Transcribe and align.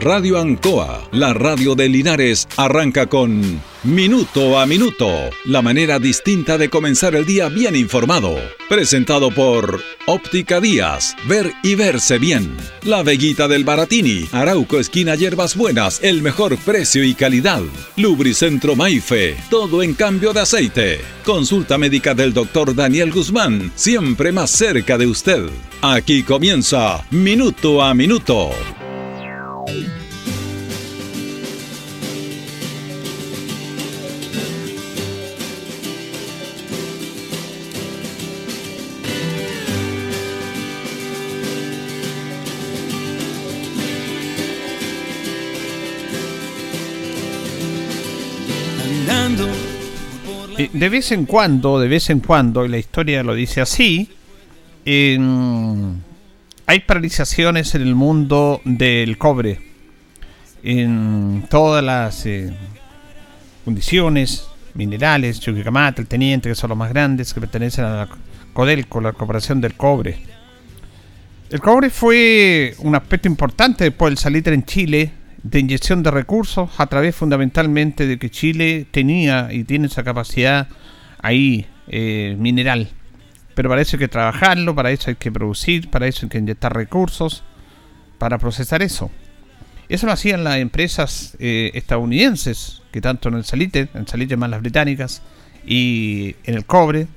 Radio 0.00 0.38
Ancoa, 0.38 1.08
la 1.10 1.34
radio 1.34 1.74
de 1.74 1.88
Linares, 1.88 2.46
arranca 2.56 3.06
con 3.06 3.60
Minuto 3.82 4.56
a 4.56 4.64
Minuto, 4.64 5.10
la 5.44 5.60
manera 5.60 5.98
distinta 5.98 6.56
de 6.56 6.70
comenzar 6.70 7.16
el 7.16 7.26
día 7.26 7.48
bien 7.48 7.74
informado. 7.74 8.36
Presentado 8.68 9.32
por 9.32 9.82
Óptica 10.06 10.60
Díaz, 10.60 11.16
ver 11.26 11.52
y 11.64 11.74
verse 11.74 12.18
bien. 12.18 12.56
La 12.84 13.02
Veguita 13.02 13.48
del 13.48 13.64
Baratini, 13.64 14.28
Arauco 14.30 14.78
Esquina 14.78 15.16
Hierbas 15.16 15.56
Buenas, 15.56 15.98
el 16.00 16.22
mejor 16.22 16.56
precio 16.58 17.02
y 17.02 17.14
calidad. 17.14 17.62
Lubricentro 17.96 18.76
Maife, 18.76 19.36
todo 19.50 19.82
en 19.82 19.94
cambio 19.94 20.32
de 20.32 20.40
aceite. 20.40 21.00
Consulta 21.24 21.76
médica 21.76 22.14
del 22.14 22.32
doctor 22.32 22.72
Daniel 22.72 23.10
Guzmán, 23.10 23.72
siempre 23.74 24.30
más 24.30 24.50
cerca 24.50 24.96
de 24.96 25.08
usted. 25.08 25.48
Aquí 25.82 26.22
comienza 26.22 27.04
Minuto 27.10 27.82
a 27.82 27.94
Minuto. 27.94 28.52
De 50.78 50.88
vez 50.88 51.12
en 51.12 51.26
cuando, 51.26 51.80
de 51.80 51.88
vez 51.88 52.10
en 52.10 52.20
cuando, 52.20 52.64
y 52.64 52.68
la 52.68 52.78
historia 52.78 53.22
lo 53.22 53.34
dice 53.34 53.60
así, 53.60 54.10
hay 54.84 56.80
paralizaciones 56.86 57.74
en 57.74 57.82
el 57.82 57.94
mundo 57.94 58.60
del 58.64 59.18
cobre. 59.18 59.60
En 60.62 61.44
todas 61.50 61.84
las 61.84 62.26
eh, 62.26 62.52
condiciones, 63.64 64.48
minerales, 64.74 65.40
Chuquicamata, 65.40 66.00
el 66.00 66.08
Teniente, 66.08 66.48
que 66.48 66.54
son 66.54 66.70
los 66.70 66.78
más 66.78 66.90
grandes, 66.90 67.32
que 67.32 67.40
pertenecen 67.40 67.84
a 67.84 67.96
la 67.96 68.08
Codelco, 68.52 69.00
la 69.00 69.12
Corporación 69.12 69.60
del 69.60 69.74
Cobre. 69.74 70.20
El 71.50 71.60
cobre 71.60 71.90
fue 71.90 72.74
un 72.80 72.94
aspecto 72.94 73.28
importante 73.28 73.84
después 73.84 74.10
del 74.10 74.18
salitre 74.18 74.54
en 74.54 74.64
Chile 74.64 75.12
de 75.42 75.60
inyección 75.60 76.02
de 76.02 76.10
recursos 76.10 76.70
a 76.78 76.86
través 76.86 77.14
fundamentalmente 77.14 78.06
de 78.06 78.18
que 78.18 78.30
Chile 78.30 78.86
tenía 78.90 79.48
y 79.52 79.64
tiene 79.64 79.86
esa 79.86 80.02
capacidad 80.02 80.68
ahí 81.20 81.66
eh, 81.88 82.36
mineral. 82.38 82.90
Pero 83.54 83.68
para 83.68 83.82
eso 83.82 83.96
hay 83.96 84.00
que 84.00 84.08
trabajarlo, 84.08 84.74
para 84.74 84.90
eso 84.90 85.10
hay 85.10 85.16
que 85.16 85.32
producir, 85.32 85.90
para 85.90 86.06
eso 86.06 86.26
hay 86.26 86.30
que 86.30 86.38
inyectar 86.38 86.72
recursos, 86.74 87.42
para 88.18 88.38
procesar 88.38 88.82
eso. 88.82 89.10
Eso 89.88 90.06
lo 90.06 90.12
hacían 90.12 90.44
las 90.44 90.58
empresas 90.58 91.36
eh, 91.40 91.70
estadounidenses, 91.74 92.82
que 92.92 93.00
tanto 93.00 93.28
en 93.28 93.36
el 93.36 93.44
salite, 93.44 93.88
en 93.94 94.06
salite 94.06 94.36
más 94.36 94.50
las 94.50 94.60
británicas, 94.60 95.22
y 95.66 96.36
en 96.44 96.54
el 96.54 96.64
cobre, 96.66 97.08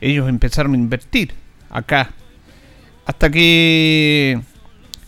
ellos 0.00 0.28
empezaron 0.28 0.74
a 0.74 0.76
invertir 0.76 1.34
acá. 1.70 2.10
Hasta 3.06 3.30
que 3.30 4.40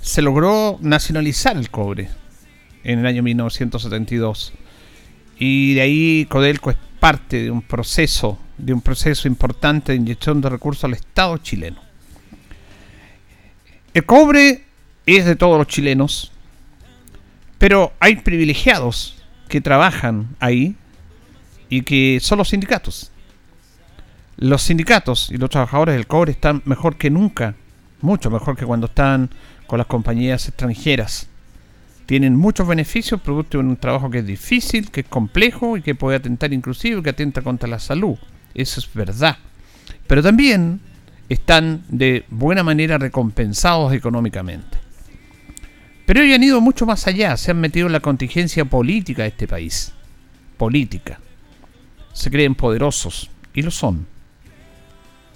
se 0.01 0.23
logró 0.23 0.79
nacionalizar 0.81 1.57
el 1.57 1.71
cobre 1.71 2.09
en 2.85 3.01
el 3.01 3.07
año 3.07 3.23
1972. 3.23 4.53
Y 5.39 5.75
de 5.75 5.81
ahí 5.81 6.27
Codelco 6.29 6.71
es 6.71 6.77
parte 7.01 7.43
de 7.43 7.51
un 7.51 7.63
proceso, 7.63 8.39
de 8.57 8.73
un 8.73 8.81
proceso 8.81 9.27
importante 9.27 9.93
de 9.93 9.99
inyección 9.99 10.41
de 10.41 10.51
recursos 10.51 10.85
al 10.85 10.95
Estado 10.95 11.39
chileno. 11.39 11.81
El 13.93 14.05
cobre 14.05 14.65
es 15.07 15.25
de 15.25 15.37
todos 15.37 15.59
los 15.59 15.67
chilenos, 15.67 16.33
pero 17.59 17.93
hay 18.01 18.17
privilegiados 18.17 19.23
que 19.49 19.61
trabajan 19.61 20.37
ahí 20.41 20.77
y 21.69 21.83
que 21.83 22.19
son 22.21 22.39
los 22.39 22.49
sindicatos. 22.49 23.11
Los 24.37 24.63
sindicatos 24.63 25.31
y 25.31 25.37
los 25.37 25.51
trabajadores 25.51 25.95
del 25.95 26.07
cobre 26.07 26.33
están 26.33 26.63
mejor 26.65 26.97
que 26.97 27.11
nunca, 27.11 27.55
mucho 28.01 28.31
mejor 28.31 28.57
que 28.57 28.67
cuando 28.67 28.87
están 28.87 29.31
con 29.67 29.79
las 29.79 29.87
compañías 29.87 30.49
extranjeras 30.49 31.29
tienen 32.07 32.37
muchos 32.37 32.67
beneficios 32.67 33.21
producto 33.21 33.59
de 33.59 33.65
un 33.65 33.77
trabajo 33.77 34.11
que 34.11 34.19
es 34.19 34.27
difícil, 34.27 34.91
que 34.91 35.01
es 35.01 35.07
complejo 35.07 35.77
y 35.77 35.83
que 35.83 35.95
puede 35.95 36.17
atentar 36.19 36.53
inclusive, 36.53 37.03
que 37.03 37.11
atenta 37.11 37.43
contra 37.43 37.69
la 37.69 37.79
salud. 37.79 38.17
Eso 38.55 38.81
es 38.81 38.93
verdad. 38.93 39.39
Pero 40.07 40.23
también 40.23 40.81
están 41.29 41.83
de 41.89 42.25
buena 42.29 42.63
manera 42.63 42.99
recompensados 42.99 43.93
económicamente. 43.93 44.79
Pero 46.07 46.21
ellos 46.21 46.37
han 46.37 46.43
ido 46.43 46.61
mucho 46.61 46.85
más 46.85 47.07
allá, 47.07 47.37
se 47.37 47.51
han 47.51 47.61
metido 47.61 47.87
en 47.87 47.93
la 47.93 48.01
contingencia 48.01 48.67
política 48.67 49.23
de 49.23 49.29
este 49.29 49.49
país. 49.49 49.93
Política. 50.59 51.19
Se 52.13 52.31
creen 52.31 52.55
poderosos, 52.55 53.31
y 53.55 53.63
lo 53.63 53.71
son. 53.71 54.07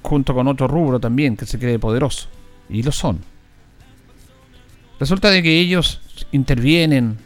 Junto 0.03 0.35
con 0.35 0.47
otro 0.47 0.69
rubro 0.69 1.01
también 1.01 1.37
que 1.37 1.47
se 1.47 1.59
cree 1.59 1.79
poderoso, 1.79 2.29
y 2.69 2.83
lo 2.83 2.93
son. 2.93 3.21
Resulta 5.01 5.31
de 5.31 5.43
que 5.43 5.59
ellos 5.59 6.03
intervienen 6.33 7.19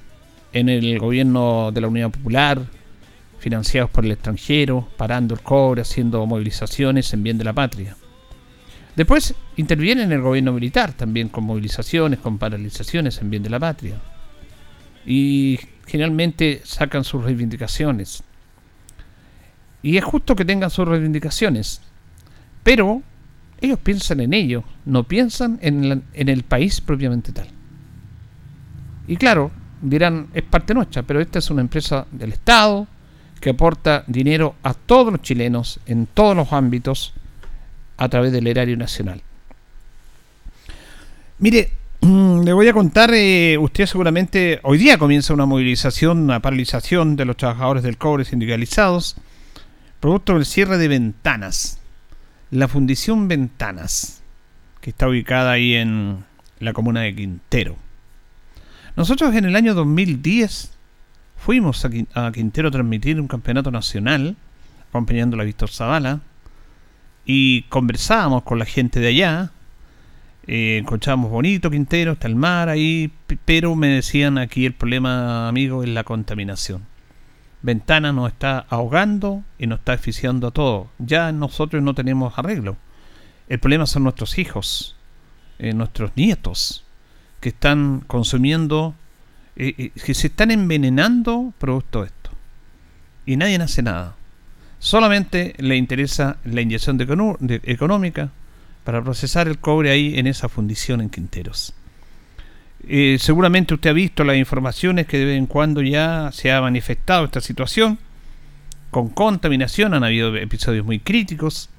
en 0.52 0.68
el 0.68 0.98
gobierno 0.98 1.70
de 1.72 1.80
la 1.80 1.88
Unidad 1.88 2.10
Popular, 2.10 2.62
financiados 3.38 3.90
por 3.90 4.04
el 4.04 4.12
extranjero, 4.12 4.88
parando 4.96 5.34
el 5.34 5.40
cobre, 5.40 5.82
haciendo 5.82 6.24
movilizaciones 6.26 7.12
en 7.12 7.22
bien 7.22 7.38
de 7.38 7.44
la 7.44 7.52
patria. 7.52 7.96
Después 8.94 9.34
intervienen 9.56 10.06
en 10.06 10.12
el 10.12 10.20
gobierno 10.20 10.52
militar 10.52 10.92
también 10.92 11.28
con 11.28 11.44
movilizaciones, 11.44 12.20
con 12.20 12.38
paralizaciones 12.38 13.20
en 13.20 13.30
bien 13.30 13.42
de 13.42 13.50
la 13.50 13.58
patria. 13.58 13.96
Y 15.06 15.58
generalmente 15.86 16.60
sacan 16.64 17.02
sus 17.02 17.24
reivindicaciones. 17.24 18.22
Y 19.82 19.96
es 19.96 20.04
justo 20.04 20.36
que 20.36 20.44
tengan 20.44 20.70
sus 20.70 20.86
reivindicaciones. 20.86 21.80
Pero 22.62 23.02
ellos 23.60 23.78
piensan 23.78 24.20
en 24.20 24.34
ello, 24.34 24.62
no 24.84 25.04
piensan 25.04 25.58
en, 25.62 26.04
en 26.12 26.28
el 26.28 26.42
país 26.44 26.80
propiamente 26.80 27.32
tal. 27.32 27.48
Y 29.06 29.16
claro, 29.16 29.50
dirán, 29.80 30.28
es 30.34 30.42
parte 30.42 30.74
nuestra, 30.74 31.02
pero 31.02 31.20
esta 31.20 31.38
es 31.38 31.50
una 31.50 31.60
empresa 31.60 32.06
del 32.10 32.32
Estado 32.32 32.86
que 33.40 33.50
aporta 33.50 34.04
dinero 34.06 34.54
a 34.62 34.72
todos 34.74 35.12
los 35.12 35.22
chilenos 35.22 35.80
en 35.86 36.06
todos 36.06 36.36
los 36.36 36.52
ámbitos 36.52 37.12
a 37.96 38.08
través 38.08 38.32
del 38.32 38.46
erario 38.46 38.76
nacional. 38.76 39.20
Mire, 41.38 41.72
le 42.02 42.52
voy 42.52 42.68
a 42.68 42.72
contar, 42.72 43.10
eh, 43.14 43.56
usted 43.58 43.86
seguramente 43.86 44.60
hoy 44.62 44.78
día 44.78 44.98
comienza 44.98 45.34
una 45.34 45.46
movilización, 45.46 46.18
una 46.18 46.40
paralización 46.40 47.16
de 47.16 47.24
los 47.24 47.36
trabajadores 47.36 47.82
del 47.82 47.98
cobre 47.98 48.24
sindicalizados, 48.24 49.16
producto 50.00 50.34
del 50.34 50.46
cierre 50.46 50.78
de 50.78 50.88
ventanas. 50.88 51.78
La 52.50 52.68
Fundición 52.68 53.28
Ventanas, 53.28 54.22
que 54.80 54.90
está 54.90 55.08
ubicada 55.08 55.52
ahí 55.52 55.74
en 55.74 56.24
la 56.60 56.72
comuna 56.72 57.00
de 57.00 57.14
Quintero. 57.14 57.76
Nosotros 58.94 59.34
en 59.34 59.46
el 59.46 59.56
año 59.56 59.72
2010 59.72 60.76
fuimos 61.38 61.86
a, 62.14 62.32
Quintero 62.32 62.68
a 62.68 62.70
transmitir 62.70 63.18
un 63.18 63.26
campeonato 63.26 63.70
nacional, 63.70 64.36
acompañando 64.90 65.40
a 65.40 65.44
Víctor 65.44 65.70
Zavala, 65.70 66.20
y 67.24 67.62
conversábamos 67.62 68.42
con 68.42 68.58
la 68.58 68.66
gente 68.66 69.00
de 69.00 69.08
allá. 69.08 69.50
Eh, 70.46 70.76
encontrábamos 70.78 71.30
bonito 71.30 71.70
Quintero, 71.70 72.12
está 72.12 72.28
el 72.28 72.34
mar 72.34 72.68
ahí, 72.68 73.10
pero 73.46 73.74
me 73.76 73.88
decían 73.88 74.36
aquí 74.36 74.66
el 74.66 74.74
problema, 74.74 75.48
amigo, 75.48 75.82
es 75.82 75.88
la 75.88 76.04
contaminación. 76.04 76.84
Ventana 77.62 78.12
nos 78.12 78.30
está 78.30 78.66
ahogando 78.68 79.42
y 79.58 79.68
nos 79.68 79.78
está 79.78 79.94
asfixiando 79.94 80.48
a 80.48 80.50
todo. 80.50 80.90
Ya 80.98 81.32
nosotros 81.32 81.82
no 81.82 81.94
tenemos 81.94 82.38
arreglo. 82.38 82.76
El 83.48 83.58
problema 83.58 83.86
son 83.86 84.02
nuestros 84.02 84.38
hijos, 84.38 84.96
eh, 85.58 85.72
nuestros 85.72 86.10
nietos 86.14 86.84
que 87.42 87.48
están 87.48 88.04
consumiendo, 88.06 88.94
eh, 89.56 89.74
eh, 89.76 89.90
que 89.90 90.14
se 90.14 90.28
están 90.28 90.52
envenenando 90.52 91.52
producto 91.58 92.02
de 92.02 92.06
esto. 92.06 92.30
Y 93.26 93.36
nadie 93.36 93.56
hace 93.56 93.82
nada. 93.82 94.14
Solamente 94.78 95.54
le 95.58 95.76
interesa 95.76 96.38
la 96.44 96.60
inyección 96.60 96.98
económica 97.64 98.30
para 98.84 99.02
procesar 99.02 99.48
el 99.48 99.58
cobre 99.58 99.90
ahí 99.90 100.18
en 100.18 100.28
esa 100.28 100.48
fundición 100.48 101.00
en 101.00 101.10
Quinteros. 101.10 101.74
Eh, 102.88 103.16
seguramente 103.18 103.74
usted 103.74 103.90
ha 103.90 103.92
visto 103.92 104.22
las 104.22 104.36
informaciones 104.36 105.06
que 105.06 105.18
de 105.18 105.24
vez 105.24 105.38
en 105.38 105.46
cuando 105.46 105.82
ya 105.82 106.30
se 106.32 106.52
ha 106.52 106.60
manifestado 106.60 107.24
esta 107.24 107.40
situación. 107.40 107.98
Con 108.92 109.08
contaminación 109.08 109.94
han 109.94 110.04
habido 110.04 110.36
episodios 110.36 110.86
muy 110.86 111.00
críticos. 111.00 111.70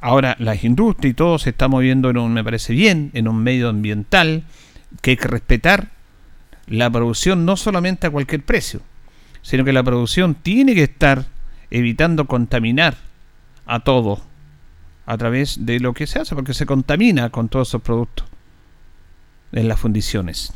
Ahora 0.00 0.36
las 0.38 0.64
industrias 0.64 1.12
y 1.12 1.14
todo 1.14 1.38
se 1.38 1.50
está 1.50 1.66
moviendo 1.68 2.10
en 2.10 2.18
un, 2.18 2.34
me 2.34 2.44
parece 2.44 2.74
bien, 2.74 3.10
en 3.14 3.26
un 3.26 3.42
medio 3.42 3.70
ambiental 3.70 4.44
que 5.00 5.10
hay 5.12 5.16
que 5.16 5.28
respetar 5.28 5.90
la 6.66 6.90
producción 6.90 7.44
no 7.44 7.56
solamente 7.56 8.06
a 8.06 8.10
cualquier 8.10 8.42
precio, 8.42 8.80
sino 9.42 9.64
que 9.64 9.72
la 9.72 9.82
producción 9.82 10.34
tiene 10.34 10.74
que 10.74 10.84
estar 10.84 11.26
evitando 11.70 12.26
contaminar 12.26 12.96
a 13.66 13.80
todo 13.80 14.20
a 15.06 15.16
través 15.16 15.64
de 15.64 15.80
lo 15.80 15.94
que 15.94 16.06
se 16.06 16.18
hace, 16.18 16.34
porque 16.34 16.54
se 16.54 16.66
contamina 16.66 17.30
con 17.30 17.48
todos 17.48 17.68
esos 17.68 17.82
productos 17.82 18.26
en 19.52 19.68
las 19.68 19.80
fundiciones. 19.80 20.52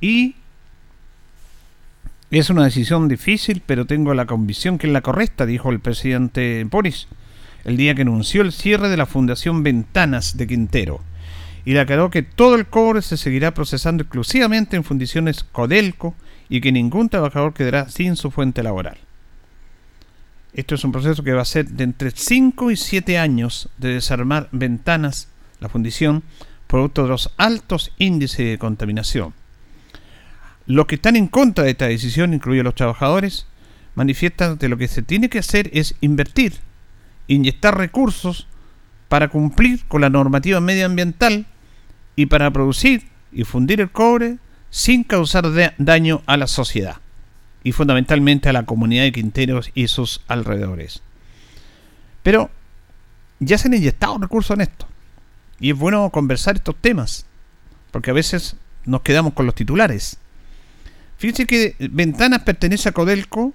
Y 0.00 0.36
Es 2.30 2.50
una 2.50 2.64
decisión 2.64 3.06
difícil, 3.06 3.62
pero 3.64 3.84
tengo 3.84 4.12
la 4.12 4.26
convicción 4.26 4.76
que 4.78 4.88
es 4.88 4.92
la 4.92 5.02
correcta, 5.02 5.46
dijo 5.46 5.70
el 5.70 5.78
presidente 5.78 6.64
Boris 6.64 7.06
el 7.64 7.76
día 7.76 7.94
que 7.94 8.02
anunció 8.02 8.42
el 8.42 8.52
cierre 8.52 8.88
de 8.88 8.96
la 8.96 9.06
Fundación 9.06 9.62
Ventanas 9.62 10.36
de 10.36 10.46
Quintero 10.46 11.00
y 11.64 11.72
declaró 11.72 12.10
que 12.10 12.22
todo 12.22 12.56
el 12.56 12.66
cobre 12.66 13.02
se 13.02 13.16
seguirá 13.16 13.54
procesando 13.54 14.02
exclusivamente 14.02 14.76
en 14.76 14.84
fundiciones 14.84 15.44
Codelco 15.44 16.14
y 16.48 16.60
que 16.60 16.72
ningún 16.72 17.08
trabajador 17.08 17.54
quedará 17.54 17.88
sin 17.88 18.16
su 18.16 18.30
fuente 18.30 18.62
laboral. 18.62 18.98
Esto 20.52 20.74
es 20.74 20.84
un 20.84 20.92
proceso 20.92 21.24
que 21.24 21.32
va 21.32 21.42
a 21.42 21.46
ser 21.46 21.66
de 21.66 21.84
entre 21.84 22.10
5 22.10 22.70
y 22.70 22.76
7 22.76 23.18
años 23.18 23.68
de 23.78 23.94
desarmar 23.94 24.48
ventanas, 24.52 25.28
la 25.58 25.68
fundición, 25.68 26.22
producto 26.66 27.02
de 27.02 27.08
los 27.08 27.32
altos 27.38 27.92
índices 27.98 28.46
de 28.46 28.58
contaminación. 28.58 29.32
Los 30.66 30.86
que 30.86 30.94
están 30.94 31.16
en 31.16 31.26
contra 31.26 31.64
de 31.64 31.70
esta 31.70 31.88
decisión, 31.88 32.34
incluidos 32.34 32.64
los 32.64 32.74
trabajadores, 32.74 33.46
manifiestan 33.94 34.58
que 34.58 34.68
lo 34.68 34.76
que 34.76 34.88
se 34.88 35.02
tiene 35.02 35.28
que 35.28 35.38
hacer 35.38 35.70
es 35.72 35.94
invertir, 36.00 36.54
inyectar 37.26 37.76
recursos 37.76 38.46
para 39.08 39.28
cumplir 39.28 39.84
con 39.86 40.00
la 40.00 40.10
normativa 40.10 40.60
medioambiental 40.60 41.46
y 42.16 42.26
para 42.26 42.50
producir 42.50 43.08
y 43.32 43.44
fundir 43.44 43.80
el 43.80 43.90
cobre 43.90 44.38
sin 44.70 45.04
causar 45.04 45.44
daño 45.78 46.22
a 46.26 46.36
la 46.36 46.46
sociedad 46.46 46.96
y 47.62 47.72
fundamentalmente 47.72 48.48
a 48.48 48.52
la 48.52 48.64
comunidad 48.64 49.04
de 49.04 49.12
Quinteros 49.12 49.70
y 49.74 49.88
sus 49.88 50.20
alrededores. 50.28 51.02
Pero 52.22 52.50
ya 53.40 53.58
se 53.58 53.68
han 53.68 53.74
inyectado 53.74 54.18
recursos 54.18 54.54
en 54.54 54.62
esto 54.62 54.86
y 55.60 55.70
es 55.70 55.78
bueno 55.78 56.10
conversar 56.10 56.56
estos 56.56 56.76
temas 56.76 57.26
porque 57.90 58.10
a 58.10 58.14
veces 58.14 58.56
nos 58.84 59.02
quedamos 59.02 59.34
con 59.34 59.46
los 59.46 59.54
titulares. 59.54 60.18
Fíjense 61.16 61.46
que 61.46 61.76
Ventanas 61.78 62.42
pertenece 62.42 62.88
a 62.88 62.92
Codelco 62.92 63.54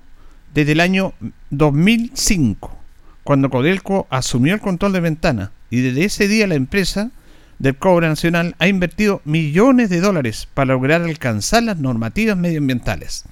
desde 0.53 0.71
el 0.71 0.79
año 0.79 1.13
2005, 1.49 2.75
cuando 3.23 3.49
Codelco 3.49 4.07
asumió 4.09 4.53
el 4.53 4.61
control 4.61 4.93
de 4.93 5.01
Ventanas 5.01 5.49
y 5.69 5.81
desde 5.81 6.05
ese 6.05 6.27
día 6.27 6.47
la 6.47 6.55
empresa 6.55 7.11
del 7.59 7.75
cobre 7.75 8.07
nacional 8.07 8.55
ha 8.57 8.67
invertido 8.67 9.21
millones 9.25 9.89
de 9.89 9.99
dólares 9.99 10.47
para 10.53 10.73
lograr 10.73 11.01
alcanzar 11.01 11.63
las 11.63 11.77
normativas 11.77 12.37
medioambientales. 12.37 13.25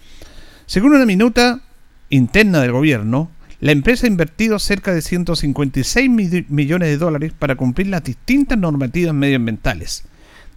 Según 0.65 0.94
una 0.94 1.06
minuta 1.06 1.62
interna 2.09 2.62
del 2.62 2.74
gobierno, 2.74 3.31
la 3.59 3.71
empresa 3.71 4.06
ha 4.06 4.09
invertido 4.09 4.59
cerca 4.59 4.94
de 4.94 5.01
156 5.01 6.09
millones 6.50 6.89
de 6.89 6.97
dólares 6.97 7.33
para 7.38 7.56
cumplir 7.56 7.88
las 7.88 8.03
distintas 8.03 8.57
normativas 8.57 9.15
medioambientales, 9.15 10.03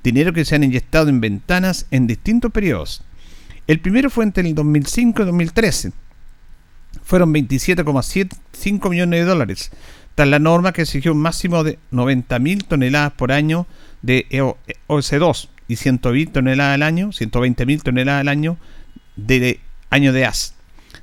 dinero 0.03 0.33
que 0.33 0.45
se 0.45 0.57
han 0.57 0.65
inyectado 0.65 1.09
en 1.09 1.21
ventanas 1.21 1.87
en 1.91 2.07
distintos 2.07 2.53
periodos. 2.53 3.03
El 3.67 3.81
primero 3.81 4.11
fue 4.11 4.25
entre 4.25 4.47
el 4.47 4.55
2005 4.55 5.23
y 5.23 5.27
2013. 5.27 5.93
Fueron 7.05 7.33
27,75 7.33 8.91
millones 8.91 9.21
de 9.21 9.27
dólares, 9.27 9.71
tras 10.15 10.29
la 10.29 10.39
norma 10.39 10.73
que 10.73 10.83
exigió 10.83 11.13
un 11.13 11.23
máximo 11.23 11.65
de 11.65 11.79
90.000 11.93 12.67
toneladas 12.67 13.13
por 13.13 13.33
año 13.33 13.67
de 14.03 14.27
OS2 14.89 15.49
y 15.69 15.77
120 15.77 16.33
toneladas 16.33 16.75
al 16.75 16.83
año, 16.83 17.09
120.000 17.09 17.83
toneladas 17.83 18.21
al 18.21 18.29
año 18.29 18.57
de 19.17 19.61
año 19.91 20.13
de 20.13 20.27
AS. 20.27 20.55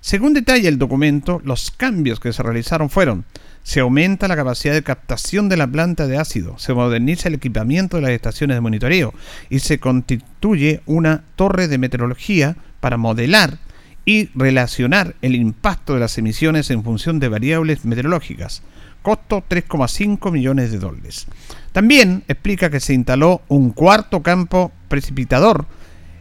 Según 0.02 0.34
detalla 0.34 0.70
el 0.70 0.78
documento, 0.78 1.42
los 1.44 1.72
cambios 1.72 2.20
que 2.20 2.34
se 2.34 2.44
realizaron 2.44 2.90
fueron 2.90 3.26
se 3.68 3.82
aumenta 3.82 4.30
la 4.30 4.38
capacidad 4.38 4.74
de 4.74 4.82
captación 4.82 5.50
de 5.50 5.58
la 5.58 5.68
planta 5.68 6.08
de 6.08 6.18
ácido, 6.18 6.58
se 6.58 6.74
moderniza 6.74 7.28
el 7.28 7.34
equipamiento 7.34 7.98
de 7.98 8.04
las 8.04 8.12
estaciones 8.12 8.56
de 8.56 8.62
monitoreo 8.62 9.14
y 9.50 9.60
se 9.60 9.78
constituye 9.78 10.80
una 10.86 11.26
torre 11.36 11.68
de 11.68 11.78
meteorología 11.78 12.56
para 12.80 12.96
modelar 12.96 13.58
y 14.06 14.30
relacionar 14.36 15.16
el 15.22 15.36
impacto 15.36 15.96
de 15.96 16.00
las 16.00 16.18
emisiones 16.18 16.72
en 16.72 16.82
función 16.82 17.20
de 17.20 17.28
variables 17.28 17.84
meteorológicas. 17.84 18.64
Costo 19.08 19.42
3,5 19.48 20.34
millones 20.34 20.70
de 20.70 20.80
dólares. 20.80 21.28
También 21.72 22.26
explica 22.28 22.70
que 22.70 22.82
se 22.82 22.94
instaló 22.94 23.42
un 23.48 23.72
cuarto 23.72 24.22
campo 24.22 24.74
precipitador 24.90 25.66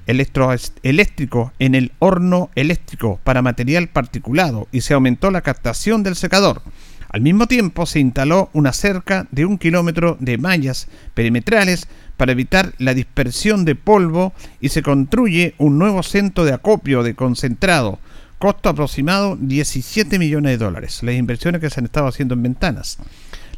eléctrico 0.07 1.53
en 1.59 1.75
el 1.75 1.91
horno 1.99 2.49
eléctrico 2.55 3.19
para 3.25 3.43
material 3.43 3.89
particulado 3.89 4.69
y 4.71 4.83
se 4.83 4.95
aumentó 4.95 5.33
la 5.33 5.41
captación 5.41 6.05
del 6.05 6.15
secador. 6.15 6.63
Al 7.09 7.23
mismo 7.23 7.49
tiempo 7.49 7.87
se 7.87 7.99
instaló 7.99 8.51
una 8.53 8.73
cerca 8.73 9.27
de 9.33 9.47
un 9.47 9.59
kilómetro 9.59 10.17
de 10.21 10.39
mallas 10.39 10.87
perimetrales 11.15 11.89
para 12.17 12.31
evitar 12.31 12.73
la 12.79 12.95
dispersión 12.95 13.65
de 13.65 13.75
polvo 13.75 14.33
y 14.61 14.69
se 14.69 14.83
construye 14.83 15.57
un 15.59 15.77
nuevo 15.77 16.05
centro 16.05 16.45
de 16.45 16.53
acopio 16.53 17.03
de 17.03 17.17
concentrado, 17.17 17.99
costo 18.39 18.69
aproximado 18.69 19.37
17 19.41 20.19
millones 20.19 20.53
de 20.53 20.65
dólares, 20.65 21.03
las 21.03 21.15
inversiones 21.15 21.61
que 21.61 21.71
se 21.71 21.81
han 21.81 21.87
estado 21.87 22.07
haciendo 22.07 22.35
en 22.35 22.43
ventanas. 22.43 22.99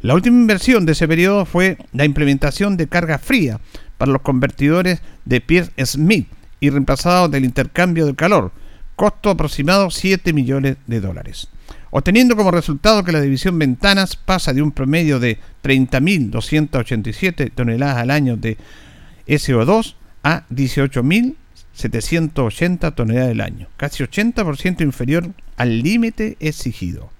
La 0.00 0.14
última 0.14 0.36
inversión 0.36 0.86
de 0.86 0.92
ese 0.92 1.08
periodo 1.08 1.44
fue 1.44 1.76
la 1.92 2.04
implementación 2.04 2.76
de 2.76 2.86
carga 2.86 3.18
fría 3.18 3.60
para 3.96 4.12
los 4.12 4.22
convertidores 4.22 5.02
de 5.24 5.40
Pierce 5.40 5.72
Smith 5.84 6.28
y 6.60 6.70
reemplazado 6.70 7.28
del 7.28 7.44
intercambio 7.44 8.06
de 8.06 8.14
calor, 8.14 8.52
costo 8.94 9.30
aproximado 9.30 9.90
7 9.90 10.32
millones 10.32 10.76
de 10.86 11.00
dólares. 11.00 11.48
Obteniendo 11.90 12.36
como 12.36 12.50
resultado 12.50 13.02
que 13.02 13.12
la 13.12 13.20
división 13.20 13.58
Ventanas 13.58 14.14
pasa 14.16 14.52
de 14.52 14.62
un 14.62 14.72
promedio 14.72 15.18
de 15.18 15.38
30.287 15.62 17.50
toneladas 17.54 17.96
al 17.96 18.10
año 18.10 18.36
de 18.36 18.58
SO2 19.26 19.94
a 20.22 20.44
18.780 21.84 22.94
toneladas 22.94 23.30
al 23.30 23.40
año, 23.40 23.68
casi 23.76 24.02
80% 24.02 24.82
inferior 24.82 25.30
al 25.56 25.82
límite 25.82 26.36
exigido. 26.40 27.10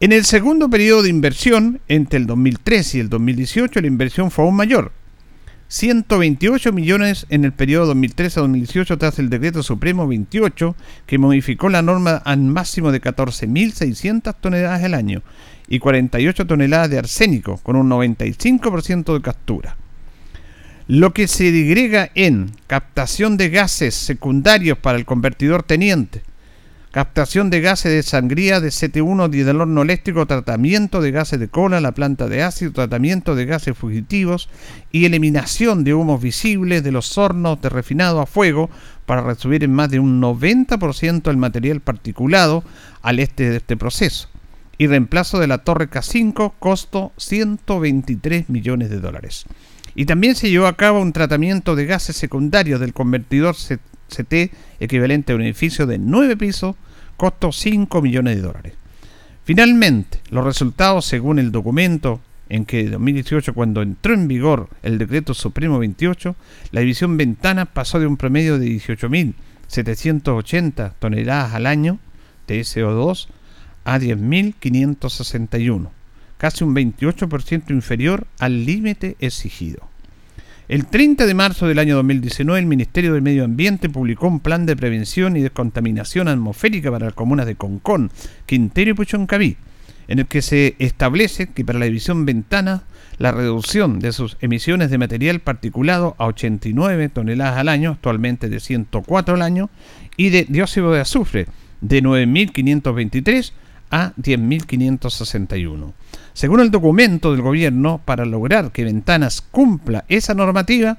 En 0.00 0.12
el 0.12 0.24
segundo 0.24 0.70
periodo 0.70 1.02
de 1.02 1.08
inversión, 1.08 1.80
entre 1.88 2.18
el 2.18 2.26
2013 2.26 2.98
y 2.98 3.00
el 3.00 3.08
2018, 3.08 3.80
la 3.80 3.86
inversión 3.86 4.30
fue 4.30 4.44
aún 4.44 4.54
mayor, 4.54 4.92
128 5.68 6.72
millones 6.72 7.26
en 7.28 7.44
el 7.44 7.52
periodo 7.52 7.94
2013-2018 7.94 8.98
tras 8.98 9.18
el 9.18 9.28
decreto 9.28 9.62
supremo 9.62 10.08
28 10.08 10.74
que 11.06 11.18
modificó 11.18 11.68
la 11.68 11.82
norma 11.82 12.16
al 12.16 12.38
máximo 12.38 12.90
de 12.90 13.02
14.600 13.02 14.34
toneladas 14.40 14.82
al 14.82 14.94
año 14.94 15.22
y 15.68 15.78
48 15.78 16.46
toneladas 16.46 16.90
de 16.90 16.98
arsénico 16.98 17.58
con 17.58 17.76
un 17.76 17.90
95% 17.90 19.12
de 19.12 19.20
captura. 19.20 19.76
Lo 20.90 21.12
que 21.12 21.28
se 21.28 21.52
digrega 21.52 22.10
en 22.14 22.50
captación 22.66 23.36
de 23.36 23.50
gases 23.50 23.94
secundarios 23.94 24.78
para 24.78 24.96
el 24.96 25.04
convertidor 25.04 25.62
teniente, 25.62 26.22
captación 26.92 27.50
de 27.50 27.60
gases 27.60 27.92
de 27.92 28.02
sangría 28.02 28.58
de 28.60 28.70
CT1 28.70 29.34
y 29.34 29.40
del 29.40 29.60
horno 29.60 29.82
eléctrico, 29.82 30.24
tratamiento 30.24 31.02
de 31.02 31.10
gases 31.10 31.40
de 31.40 31.48
cola, 31.48 31.82
la 31.82 31.92
planta 31.92 32.26
de 32.26 32.42
ácido, 32.42 32.72
tratamiento 32.72 33.34
de 33.34 33.44
gases 33.44 33.76
fugitivos 33.76 34.48
y 34.90 35.04
eliminación 35.04 35.84
de 35.84 35.92
humos 35.92 36.22
visibles 36.22 36.82
de 36.82 36.92
los 36.92 37.18
hornos 37.18 37.60
de 37.60 37.68
refinado 37.68 38.22
a 38.22 38.26
fuego 38.26 38.70
para 39.04 39.20
reducir 39.20 39.64
en 39.64 39.74
más 39.74 39.90
de 39.90 40.00
un 40.00 40.22
90% 40.22 41.28
el 41.28 41.36
material 41.36 41.82
particulado 41.82 42.64
al 43.02 43.18
este 43.18 43.50
de 43.50 43.56
este 43.58 43.76
proceso. 43.76 44.30
Y 44.78 44.86
reemplazo 44.86 45.38
de 45.38 45.48
la 45.48 45.58
torre 45.58 45.90
K5, 45.90 46.54
costo 46.58 47.12
123 47.18 48.48
millones 48.48 48.88
de 48.88 49.00
dólares. 49.00 49.44
Y 49.98 50.06
también 50.06 50.36
se 50.36 50.48
llevó 50.48 50.68
a 50.68 50.76
cabo 50.76 51.00
un 51.00 51.12
tratamiento 51.12 51.74
de 51.74 51.84
gases 51.84 52.14
secundarios 52.14 52.78
del 52.78 52.92
convertidor 52.92 53.56
CT 53.56 54.52
equivalente 54.78 55.32
a 55.32 55.34
un 55.34 55.42
edificio 55.42 55.88
de 55.88 55.98
9 55.98 56.36
pisos, 56.36 56.76
costo 57.16 57.50
5 57.50 58.00
millones 58.00 58.36
de 58.36 58.42
dólares. 58.42 58.74
Finalmente, 59.42 60.20
los 60.30 60.44
resultados 60.44 61.04
según 61.04 61.40
el 61.40 61.50
documento 61.50 62.20
en 62.48 62.64
que 62.64 62.82
en 62.82 62.92
2018, 62.92 63.54
cuando 63.54 63.82
entró 63.82 64.14
en 64.14 64.28
vigor 64.28 64.68
el 64.84 64.98
decreto 64.98 65.34
supremo 65.34 65.80
28, 65.80 66.36
la 66.70 66.78
división 66.78 67.16
Ventana 67.16 67.64
pasó 67.64 67.98
de 67.98 68.06
un 68.06 68.16
promedio 68.16 68.60
de 68.60 68.68
18.780 68.68 70.92
toneladas 71.00 71.54
al 71.54 71.66
año 71.66 71.98
de 72.46 72.60
SO2 72.60 73.26
a 73.82 73.98
10.561, 73.98 75.88
casi 76.38 76.64
un 76.64 76.74
28% 76.74 77.70
inferior 77.70 78.26
al 78.38 78.64
límite 78.64 79.16
exigido. 79.20 79.88
El 80.68 80.86
30 80.86 81.26
de 81.26 81.34
marzo 81.34 81.66
del 81.66 81.78
año 81.78 81.96
2019, 81.96 82.60
el 82.60 82.66
Ministerio 82.66 83.14
del 83.14 83.22
Medio 83.22 83.44
Ambiente 83.44 83.88
publicó 83.88 84.28
un 84.28 84.40
plan 84.40 84.66
de 84.66 84.76
prevención 84.76 85.36
y 85.36 85.42
descontaminación 85.42 86.28
atmosférica 86.28 86.90
para 86.90 87.06
las 87.06 87.14
comunas 87.14 87.46
de 87.46 87.54
Concón, 87.54 88.10
Quintero 88.44 88.90
y 88.90 88.94
Puchoncaví, 88.94 89.56
en 90.08 90.18
el 90.18 90.26
que 90.26 90.42
se 90.42 90.76
establece 90.78 91.46
que 91.46 91.64
para 91.64 91.78
la 91.78 91.86
división 91.86 92.26
Ventana 92.26 92.82
la 93.16 93.32
reducción 93.32 93.98
de 93.98 94.12
sus 94.12 94.36
emisiones 94.40 94.90
de 94.90 94.98
material 94.98 95.40
particulado 95.40 96.14
a 96.18 96.26
89 96.26 97.08
toneladas 97.08 97.58
al 97.58 97.68
año, 97.68 97.92
actualmente 97.92 98.50
de 98.50 98.60
104 98.60 99.34
al 99.34 99.42
año, 99.42 99.70
y 100.18 100.28
de 100.28 100.44
dióxido 100.48 100.92
de 100.92 101.00
azufre 101.00 101.46
de 101.80 102.02
9.523 102.02 103.52
a 103.90 104.12
10.561. 104.16 105.92
Según 106.32 106.60
el 106.60 106.70
documento 106.70 107.32
del 107.32 107.42
gobierno, 107.42 108.00
para 108.04 108.24
lograr 108.24 108.70
que 108.72 108.84
Ventanas 108.84 109.40
cumpla 109.40 110.04
esa 110.08 110.34
normativa, 110.34 110.98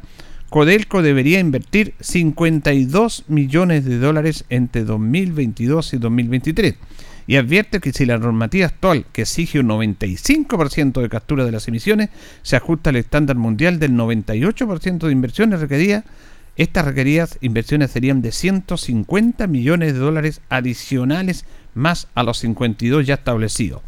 Codelco 0.49 1.01
debería 1.01 1.39
invertir 1.39 1.93
52 1.99 3.25
millones 3.27 3.85
de 3.85 3.99
dólares 3.99 4.45
entre 4.49 4.83
2022 4.83 5.93
y 5.93 5.97
2023 5.97 6.75
y 7.29 7.35
advierte 7.35 7.79
que 7.79 7.93
si 7.93 8.07
la 8.07 8.17
normativa 8.17 8.65
actual, 8.65 9.05
que 9.13 9.21
exige 9.21 9.59
un 9.59 9.67
95% 9.67 10.99
de 10.99 11.09
captura 11.09 11.45
de 11.45 11.51
las 11.51 11.67
emisiones, 11.67 12.09
se 12.41 12.55
ajusta 12.55 12.89
al 12.89 12.95
estándar 12.95 13.35
mundial 13.35 13.77
del 13.77 13.91
98% 13.91 15.05
de 15.05 15.11
inversiones 15.11 15.59
requeridas, 15.59 16.05
estas 16.55 16.85
requeridas 16.85 17.37
inversiones 17.41 17.91
serían 17.91 18.23
de 18.23 18.31
150 18.31 19.45
millones 19.45 19.93
de 19.93 19.99
dólares 19.99 20.41
adicionales 20.49 21.45
más 21.73 22.07
a 22.15 22.23
los 22.23 22.39
52 22.39 23.05
ya 23.05 23.15
establecidos. 23.15 23.81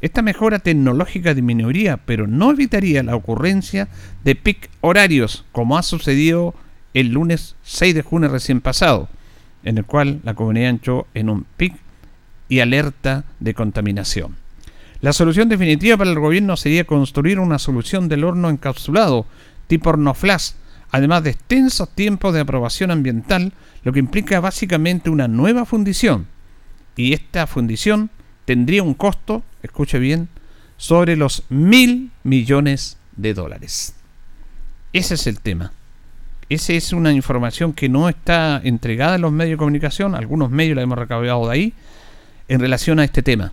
Esta 0.00 0.22
mejora 0.22 0.60
tecnológica 0.60 1.34
disminuiría, 1.34 1.96
pero 1.96 2.26
no 2.26 2.52
evitaría 2.52 3.02
la 3.02 3.16
ocurrencia 3.16 3.88
de 4.24 4.36
pic 4.36 4.70
horarios, 4.80 5.44
como 5.50 5.76
ha 5.76 5.82
sucedido 5.82 6.54
el 6.94 7.08
lunes 7.08 7.56
6 7.64 7.96
de 7.96 8.02
junio 8.02 8.28
recién 8.28 8.60
pasado, 8.60 9.08
en 9.64 9.78
el 9.78 9.84
cual 9.84 10.20
la 10.22 10.34
comunidad 10.34 10.70
entró 10.70 11.06
en 11.14 11.28
un 11.28 11.46
pic 11.56 11.74
y 12.48 12.60
alerta 12.60 13.24
de 13.40 13.54
contaminación. 13.54 14.36
La 15.00 15.12
solución 15.12 15.48
definitiva 15.48 15.96
para 15.96 16.10
el 16.10 16.18
gobierno 16.18 16.56
sería 16.56 16.84
construir 16.84 17.38
una 17.38 17.58
solución 17.58 18.08
del 18.08 18.24
horno 18.24 18.50
encapsulado 18.50 19.26
tipo 19.68 19.90
hornoflash, 19.90 20.52
además 20.90 21.22
de 21.22 21.30
extensos 21.30 21.88
tiempos 21.90 22.34
de 22.34 22.40
aprobación 22.40 22.90
ambiental, 22.90 23.52
lo 23.84 23.92
que 23.92 23.98
implica 23.98 24.40
básicamente 24.40 25.10
una 25.10 25.28
nueva 25.28 25.64
fundición. 25.64 26.26
Y 26.98 27.12
esta 27.12 27.46
fundición 27.46 28.10
tendría 28.44 28.82
un 28.82 28.92
costo, 28.92 29.44
escuche 29.62 30.00
bien, 30.00 30.28
sobre 30.76 31.14
los 31.14 31.44
mil 31.48 32.10
millones 32.24 32.98
de 33.16 33.34
dólares. 33.34 33.94
Ese 34.92 35.14
es 35.14 35.28
el 35.28 35.38
tema. 35.38 35.72
Esa 36.48 36.72
es 36.72 36.92
una 36.92 37.12
información 37.12 37.72
que 37.72 37.88
no 37.88 38.08
está 38.08 38.60
entregada 38.64 39.14
en 39.14 39.20
los 39.20 39.30
medios 39.30 39.52
de 39.52 39.58
comunicación, 39.58 40.16
algunos 40.16 40.50
medios 40.50 40.74
la 40.74 40.82
hemos 40.82 40.98
recabado 40.98 41.46
de 41.46 41.52
ahí, 41.52 41.72
en 42.48 42.58
relación 42.58 42.98
a 42.98 43.04
este 43.04 43.22
tema. 43.22 43.52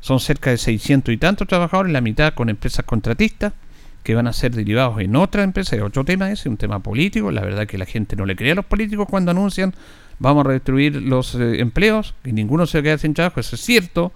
Son 0.00 0.18
cerca 0.18 0.50
de 0.50 0.58
600 0.58 1.14
y 1.14 1.16
tantos 1.16 1.46
trabajadores, 1.46 1.92
la 1.92 2.00
mitad 2.00 2.34
con 2.34 2.48
empresas 2.48 2.84
contratistas, 2.84 3.52
que 4.02 4.14
van 4.14 4.26
a 4.26 4.32
ser 4.32 4.54
derivados 4.54 5.00
en 5.00 5.16
otra 5.16 5.42
empresa, 5.42 5.76
es 5.76 5.82
otro 5.82 6.04
tema 6.04 6.30
ese, 6.30 6.48
un 6.48 6.56
tema 6.56 6.80
político. 6.80 7.30
La 7.30 7.42
verdad 7.42 7.66
que 7.66 7.78
la 7.78 7.86
gente 7.86 8.16
no 8.16 8.24
le 8.24 8.36
cree 8.36 8.52
a 8.52 8.54
los 8.54 8.64
políticos 8.64 9.06
cuando 9.08 9.30
anuncian 9.30 9.74
vamos 10.18 10.46
a 10.46 10.50
destruir 10.50 10.96
los 10.96 11.34
eh, 11.34 11.60
empleos, 11.60 12.14
y 12.24 12.32
ninguno 12.32 12.66
se 12.66 12.82
queda 12.82 12.98
sin 12.98 13.14
trabajo, 13.14 13.40
eso 13.40 13.56
es 13.56 13.62
cierto, 13.62 14.12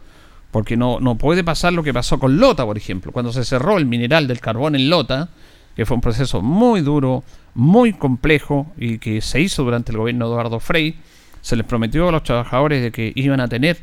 porque 0.51 0.77
no, 0.77 1.01
no 1.01 1.17
puede 1.17 1.45
pasar 1.45 1.73
lo 1.73 1.83
que 1.83 1.95
pasó 1.95 2.19
con 2.19 2.39
Lota, 2.39 2.65
por 2.65 2.77
ejemplo, 2.77 3.13
cuando 3.13 3.33
se 3.33 3.45
cerró 3.45 3.79
el 3.79 3.87
mineral 3.87 4.27
del 4.27 4.41
carbón 4.41 4.75
en 4.75 4.91
Lota, 4.91 5.29
que 5.77 5.87
fue 5.87 5.95
un 5.95 6.01
proceso 6.01 6.43
muy 6.43 6.83
duro, 6.83 7.25
muy 7.55 7.93
complejo 7.93 8.71
y 8.77 8.99
que 8.99 9.21
se 9.21 9.41
hizo 9.41 9.63
durante 9.65 9.93
el 9.93 9.99
gobierno 9.99 10.27
de 10.27 10.33
Eduardo 10.33 10.61
Frei, 10.61 10.97
se 11.41 11.57
les 11.57 11.65
prometió 11.65 12.09
a 12.09 12.13
los 12.13 12.23
trabajadores 12.23 12.83
de 12.83 12.93
que 12.93 13.13
iban 13.15 13.41
a 13.41 13.49
tener 13.49 13.79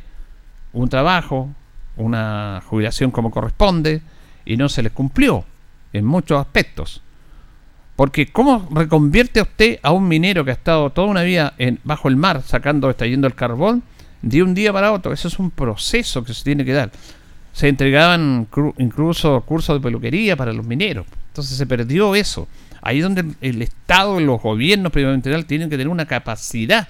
un 0.72 0.88
trabajo, 0.88 1.50
una 1.98 2.62
jubilación 2.66 3.12
como 3.12 3.32
corresponde, 3.32 4.02
y 4.46 4.58
no 4.58 4.70
se 4.70 4.84
les 4.84 4.92
cumplió 4.92 5.46
en 5.94 6.06
muchos 6.06 6.40
aspectos. 6.40 7.02
Porque 7.96 8.32
¿cómo 8.32 8.68
reconvierte 8.72 9.42
usted 9.42 9.80
a 9.84 9.92
un 9.92 10.08
minero 10.08 10.46
que 10.46 10.52
ha 10.52 10.54
estado 10.54 10.90
toda 10.90 11.08
una 11.08 11.24
vida 11.24 11.54
en, 11.58 11.80
bajo 11.84 12.08
el 12.08 12.16
mar 12.16 12.42
sacando, 12.44 12.90
extrayendo 12.90 13.28
el 13.28 13.36
carbón, 13.36 13.84
de 14.22 14.42
un 14.42 14.54
día 14.54 14.72
para 14.72 14.94
otro? 14.94 15.12
Eso 15.12 15.28
es 15.28 15.38
un 15.38 15.52
proceso 15.52 16.24
que 16.24 16.34
se 16.34 16.44
tiene 16.44 16.64
que 16.64 16.72
dar. 16.72 16.92
Se 17.52 17.68
entregaban 17.68 18.48
incluso 18.78 19.42
cursos 19.42 19.76
de 19.76 19.82
peluquería 19.82 20.38
para 20.38 20.54
los 20.54 20.66
mineros. 20.66 21.08
Entonces 21.28 21.58
se 21.58 21.66
perdió 21.66 22.16
eso. 22.16 22.48
Ahí 22.82 23.00
es 23.00 23.04
donde 23.04 23.26
el 23.42 23.62
Estado, 23.62 24.20
los 24.20 24.42
gobiernos 24.42 24.92
primeramente 24.94 25.44
tienen 25.44 25.70
que 25.70 25.76
tener 25.76 25.90
una 25.90 26.06
capacidad 26.06 26.88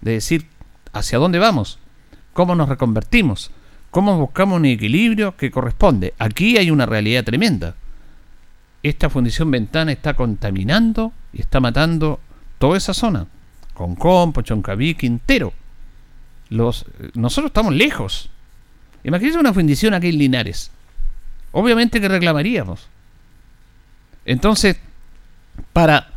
de 0.00 0.12
decir 0.12 0.46
hacia 0.94 1.18
dónde 1.18 1.38
vamos, 1.38 1.78
cómo 2.32 2.54
nos 2.54 2.68
reconvertimos, 2.68 3.50
cómo 3.90 4.18
buscamos 4.18 4.56
un 4.56 4.64
equilibrio 4.64 5.36
que 5.36 5.50
corresponde. 5.50 6.14
Aquí 6.18 6.56
hay 6.56 6.70
una 6.70 6.86
realidad 6.86 7.24
tremenda. 7.24 7.74
Esta 8.88 9.10
fundición 9.10 9.50
ventana 9.50 9.90
está 9.90 10.14
contaminando 10.14 11.12
y 11.32 11.40
está 11.40 11.58
matando 11.58 12.20
toda 12.58 12.78
esa 12.78 12.94
zona. 12.94 13.26
con 13.74 13.96
Compo, 13.96 14.42
Choncaví, 14.42 14.94
Quintero. 14.94 15.52
Los, 16.50 16.86
nosotros 17.14 17.50
estamos 17.50 17.74
lejos. 17.74 18.30
Imagínense 19.02 19.40
una 19.40 19.52
fundición 19.52 19.92
aquí 19.92 20.10
en 20.10 20.18
Linares. 20.18 20.70
Obviamente 21.50 22.00
que 22.00 22.06
reclamaríamos. 22.06 22.86
Entonces, 24.24 24.76
para 25.72 26.10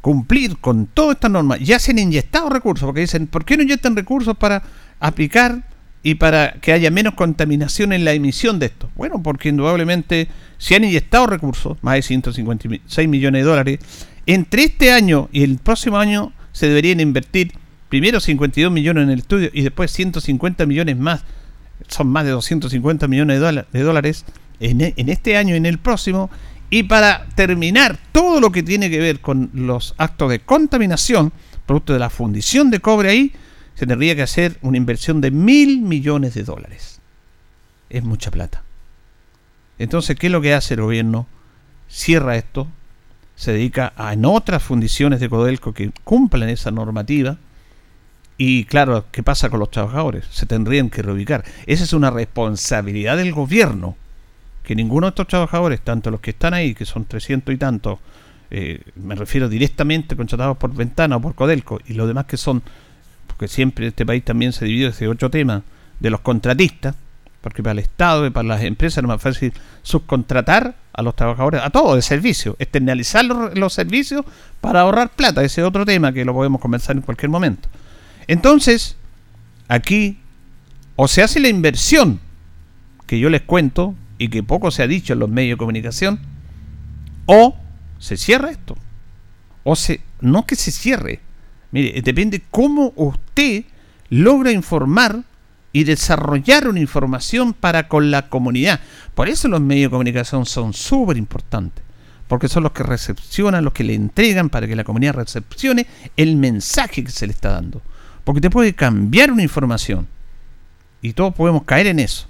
cumplir 0.00 0.58
con 0.58 0.86
todas 0.86 1.14
estas 1.14 1.30
normas. 1.30 1.60
Ya 1.60 1.78
se 1.78 1.92
han 1.92 2.00
inyectado 2.00 2.48
recursos, 2.48 2.86
porque 2.86 3.02
dicen, 3.02 3.28
¿por 3.28 3.44
qué 3.44 3.56
no 3.56 3.62
inyectan 3.62 3.94
recursos 3.94 4.36
para 4.36 4.64
aplicar 4.98 5.62
y 6.06 6.14
para 6.14 6.52
que 6.60 6.72
haya 6.72 6.88
menos 6.92 7.14
contaminación 7.14 7.92
en 7.92 8.04
la 8.04 8.12
emisión 8.12 8.60
de 8.60 8.66
esto? 8.66 8.88
Bueno, 8.94 9.24
porque 9.24 9.48
indudablemente 9.48 10.28
se 10.56 10.76
han 10.76 10.84
inyectado 10.84 11.26
recursos, 11.26 11.78
más 11.82 11.96
de 11.96 12.02
156 12.02 13.08
millones 13.08 13.42
de 13.42 13.50
dólares. 13.50 13.80
Entre 14.24 14.62
este 14.62 14.92
año 14.92 15.28
y 15.32 15.42
el 15.42 15.58
próximo 15.58 15.98
año 15.98 16.32
se 16.52 16.68
deberían 16.68 17.00
invertir 17.00 17.54
primero 17.88 18.20
52 18.20 18.72
millones 18.72 19.02
en 19.02 19.10
el 19.10 19.18
estudio 19.18 19.50
y 19.52 19.62
después 19.62 19.90
150 19.90 20.64
millones 20.64 20.96
más. 20.96 21.24
Son 21.88 22.06
más 22.06 22.24
de 22.24 22.30
250 22.30 23.08
millones 23.08 23.40
de 23.72 23.82
dólares 23.82 24.24
en, 24.60 24.82
en 24.82 25.08
este 25.08 25.36
año 25.36 25.54
y 25.54 25.58
en 25.58 25.66
el 25.66 25.78
próximo 25.78 26.30
y 26.70 26.84
para 26.84 27.26
terminar 27.34 27.98
todo 28.12 28.38
lo 28.38 28.52
que 28.52 28.62
tiene 28.62 28.90
que 28.90 29.00
ver 29.00 29.18
con 29.18 29.50
los 29.54 29.96
actos 29.98 30.30
de 30.30 30.38
contaminación, 30.38 31.32
producto 31.66 31.94
de 31.94 31.98
la 31.98 32.10
fundición 32.10 32.70
de 32.70 32.78
cobre 32.78 33.08
ahí, 33.10 33.32
se 33.76 33.86
tendría 33.86 34.16
que 34.16 34.22
hacer 34.22 34.58
una 34.62 34.76
inversión 34.76 35.20
de 35.20 35.30
mil 35.30 35.82
millones 35.82 36.34
de 36.34 36.42
dólares. 36.42 37.00
Es 37.88 38.02
mucha 38.02 38.32
plata. 38.32 38.62
Entonces, 39.78 40.16
¿qué 40.16 40.26
es 40.26 40.32
lo 40.32 40.40
que 40.40 40.54
hace 40.54 40.74
el 40.74 40.80
gobierno? 40.80 41.26
Cierra 41.88 42.36
esto, 42.36 42.66
se 43.36 43.52
dedica 43.52 43.92
a 43.96 44.14
en 44.14 44.24
otras 44.24 44.62
fundiciones 44.62 45.20
de 45.20 45.28
Codelco 45.28 45.72
que 45.72 45.92
cumplan 46.02 46.48
esa 46.48 46.70
normativa. 46.70 47.36
Y 48.38 48.64
claro, 48.64 49.04
¿qué 49.12 49.22
pasa 49.22 49.50
con 49.50 49.60
los 49.60 49.70
trabajadores? 49.70 50.24
Se 50.30 50.46
tendrían 50.46 50.90
que 50.90 51.02
reubicar. 51.02 51.44
Esa 51.66 51.84
es 51.84 51.92
una 51.92 52.10
responsabilidad 52.10 53.16
del 53.16 53.32
gobierno 53.32 53.96
que 54.66 54.74
ninguno 54.74 55.06
de 55.06 55.10
estos 55.10 55.28
trabajadores, 55.28 55.80
tanto 55.82 56.10
los 56.10 56.20
que 56.20 56.30
están 56.30 56.52
ahí, 56.52 56.74
que 56.74 56.84
son 56.84 57.04
300 57.04 57.54
y 57.54 57.56
tantos, 57.56 58.00
eh, 58.50 58.82
me 58.96 59.14
refiero 59.14 59.48
directamente 59.48 60.16
contratados 60.16 60.56
por 60.56 60.74
Ventana 60.74 61.16
o 61.16 61.20
por 61.20 61.36
Codelco, 61.36 61.80
y 61.86 61.94
los 61.94 62.08
demás 62.08 62.26
que 62.26 62.36
son, 62.36 62.62
porque 63.36 63.48
siempre 63.48 63.86
este 63.86 64.06
país 64.06 64.24
también 64.24 64.52
se 64.52 64.64
divide 64.64 64.88
ese 64.88 65.08
ocho 65.08 65.30
temas, 65.30 65.62
de 66.00 66.10
los 66.10 66.20
contratistas, 66.20 66.94
porque 67.42 67.62
para 67.62 67.72
el 67.72 67.78
Estado 67.80 68.26
y 68.26 68.30
para 68.30 68.48
las 68.48 68.62
empresas 68.62 68.98
es 68.98 69.08
más 69.08 69.20
fácil 69.20 69.52
subcontratar 69.82 70.74
a 70.92 71.02
los 71.02 71.14
trabajadores, 71.14 71.60
a 71.62 71.70
todo 71.70 71.96
el 71.96 72.02
servicio, 72.02 72.56
externalizar 72.58 73.24
los, 73.24 73.54
los 73.54 73.72
servicios 73.72 74.24
para 74.60 74.80
ahorrar 74.80 75.10
plata, 75.10 75.44
ese 75.44 75.60
es 75.60 75.66
otro 75.66 75.84
tema 75.84 76.12
que 76.12 76.24
lo 76.24 76.32
podemos 76.32 76.60
conversar 76.60 76.96
en 76.96 77.02
cualquier 77.02 77.30
momento. 77.30 77.68
Entonces, 78.26 78.96
aquí 79.68 80.18
o 80.96 81.06
se 81.06 81.22
hace 81.22 81.38
la 81.40 81.48
inversión 81.48 82.20
que 83.06 83.18
yo 83.18 83.28
les 83.28 83.42
cuento, 83.42 83.94
y 84.18 84.28
que 84.28 84.42
poco 84.42 84.70
se 84.70 84.82
ha 84.82 84.86
dicho 84.86 85.12
en 85.12 85.18
los 85.18 85.28
medios 85.28 85.56
de 85.56 85.58
comunicación, 85.58 86.20
o 87.26 87.54
se 87.98 88.16
cierra 88.16 88.50
esto, 88.50 88.76
o 89.62 89.76
se, 89.76 90.00
no 90.20 90.46
que 90.46 90.56
se 90.56 90.72
cierre, 90.72 91.20
mire, 91.70 92.00
depende 92.02 92.42
cómo 92.50 92.92
usted 92.96 93.64
logra 94.08 94.52
informar 94.52 95.22
y 95.72 95.84
desarrollar 95.84 96.68
una 96.68 96.80
información 96.80 97.52
para 97.52 97.88
con 97.88 98.10
la 98.10 98.28
comunidad. 98.28 98.80
Por 99.14 99.28
eso 99.28 99.46
los 99.48 99.60
medios 99.60 99.90
de 99.90 99.90
comunicación 99.90 100.46
son 100.46 100.72
súper 100.72 101.18
importantes, 101.18 101.84
porque 102.28 102.48
son 102.48 102.62
los 102.62 102.72
que 102.72 102.82
recepcionan, 102.82 103.64
los 103.64 103.74
que 103.74 103.84
le 103.84 103.94
entregan 103.94 104.48
para 104.48 104.66
que 104.66 104.74
la 104.76 104.84
comunidad 104.84 105.14
recepcione 105.14 105.86
el 106.16 106.36
mensaje 106.36 107.04
que 107.04 107.10
se 107.10 107.26
le 107.26 107.34
está 107.34 107.50
dando. 107.50 107.82
Porque 108.24 108.40
te 108.40 108.50
puede 108.50 108.74
cambiar 108.74 109.30
una 109.30 109.42
información 109.42 110.08
y 111.02 111.12
todos 111.12 111.34
podemos 111.34 111.64
caer 111.64 111.88
en 111.88 111.98
eso. 111.98 112.26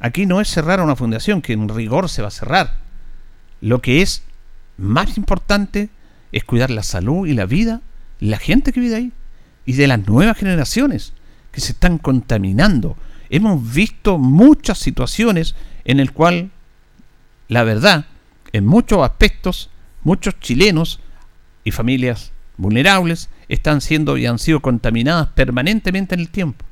Aquí 0.00 0.26
no 0.26 0.40
es 0.40 0.48
cerrar 0.48 0.80
una 0.80 0.96
fundación, 0.96 1.42
que 1.42 1.52
en 1.52 1.68
rigor 1.68 2.08
se 2.08 2.22
va 2.22 2.28
a 2.28 2.32
cerrar. 2.32 2.76
Lo 3.60 3.82
que 3.82 4.00
es 4.00 4.22
más 4.76 5.18
importante 5.18 5.90
es 6.32 6.44
cuidar 6.44 6.70
la 6.70 6.82
salud 6.82 7.26
y 7.26 7.34
la 7.34 7.46
vida 7.46 7.80
la 8.20 8.38
gente 8.38 8.72
que 8.72 8.80
vive 8.80 8.96
ahí 8.96 9.12
y 9.64 9.74
de 9.74 9.86
las 9.86 10.06
nuevas 10.06 10.36
generaciones 10.36 11.12
que 11.52 11.60
se 11.60 11.72
están 11.72 11.98
contaminando. 11.98 12.96
Hemos 13.30 13.72
visto 13.72 14.18
muchas 14.18 14.78
situaciones 14.78 15.54
en 15.84 16.00
el 16.00 16.12
cual, 16.12 16.50
la 17.48 17.62
verdad, 17.64 18.06
en 18.52 18.66
muchos 18.66 19.02
aspectos, 19.02 19.70
muchos 20.02 20.38
chilenos 20.40 21.00
y 21.64 21.70
familias 21.70 22.32
vulnerables 22.56 23.28
están 23.48 23.80
siendo 23.80 24.16
y 24.16 24.26
han 24.26 24.38
sido 24.38 24.60
contaminadas 24.60 25.28
permanentemente 25.28 26.14
en 26.14 26.20
el 26.20 26.30
tiempo. 26.30 26.64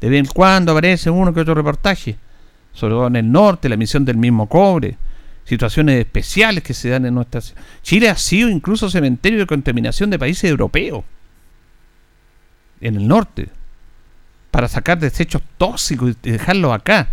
De 0.00 0.08
vez 0.08 0.20
en 0.20 0.26
cuando 0.26 0.72
aparece 0.72 1.10
uno 1.10 1.32
que 1.32 1.40
otro 1.40 1.54
reportaje, 1.54 2.16
sobre 2.72 2.94
todo 2.94 3.06
en 3.06 3.16
el 3.16 3.30
norte, 3.30 3.68
la 3.68 3.76
emisión 3.76 4.04
del 4.04 4.16
mismo 4.16 4.48
cobre, 4.48 4.98
situaciones 5.44 6.00
especiales 6.00 6.62
que 6.64 6.74
se 6.74 6.88
dan 6.88 7.06
en 7.06 7.14
nuestra 7.14 7.40
Chile 7.82 8.08
ha 8.08 8.16
sido 8.16 8.48
incluso 8.48 8.90
cementerio 8.90 9.40
de 9.40 9.46
contaminación 9.46 10.10
de 10.10 10.18
países 10.18 10.50
europeos 10.50 11.04
en 12.80 12.96
el 12.96 13.06
norte 13.06 13.48
para 14.50 14.68
sacar 14.68 14.98
desechos 14.98 15.42
tóxicos 15.58 16.16
y 16.22 16.30
dejarlos 16.30 16.72
acá. 16.72 17.08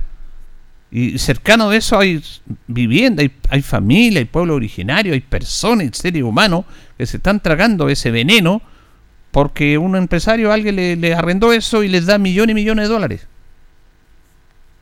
Y 0.91 1.17
cercano 1.17 1.69
de 1.69 1.77
eso 1.77 1.97
hay 1.97 2.21
vivienda, 2.67 3.23
hay, 3.23 3.31
hay 3.49 3.61
familia, 3.61 4.19
hay 4.19 4.25
pueblo 4.25 4.55
originario, 4.55 5.13
hay 5.13 5.21
personas, 5.21 5.85
hay 5.85 5.91
seres 5.93 6.23
humanos 6.23 6.65
que 6.97 7.05
se 7.05 7.17
están 7.17 7.39
tragando 7.39 7.87
ese 7.87 8.11
veneno 8.11 8.61
porque 9.31 9.77
un 9.77 9.95
empresario, 9.95 10.51
alguien 10.51 10.75
le, 10.75 10.97
le 10.97 11.15
arrendó 11.15 11.53
eso 11.53 11.83
y 11.83 11.87
les 11.87 12.05
da 12.05 12.17
millones 12.17 12.51
y 12.51 12.55
millones 12.55 12.89
de 12.89 12.93
dólares. 12.93 13.27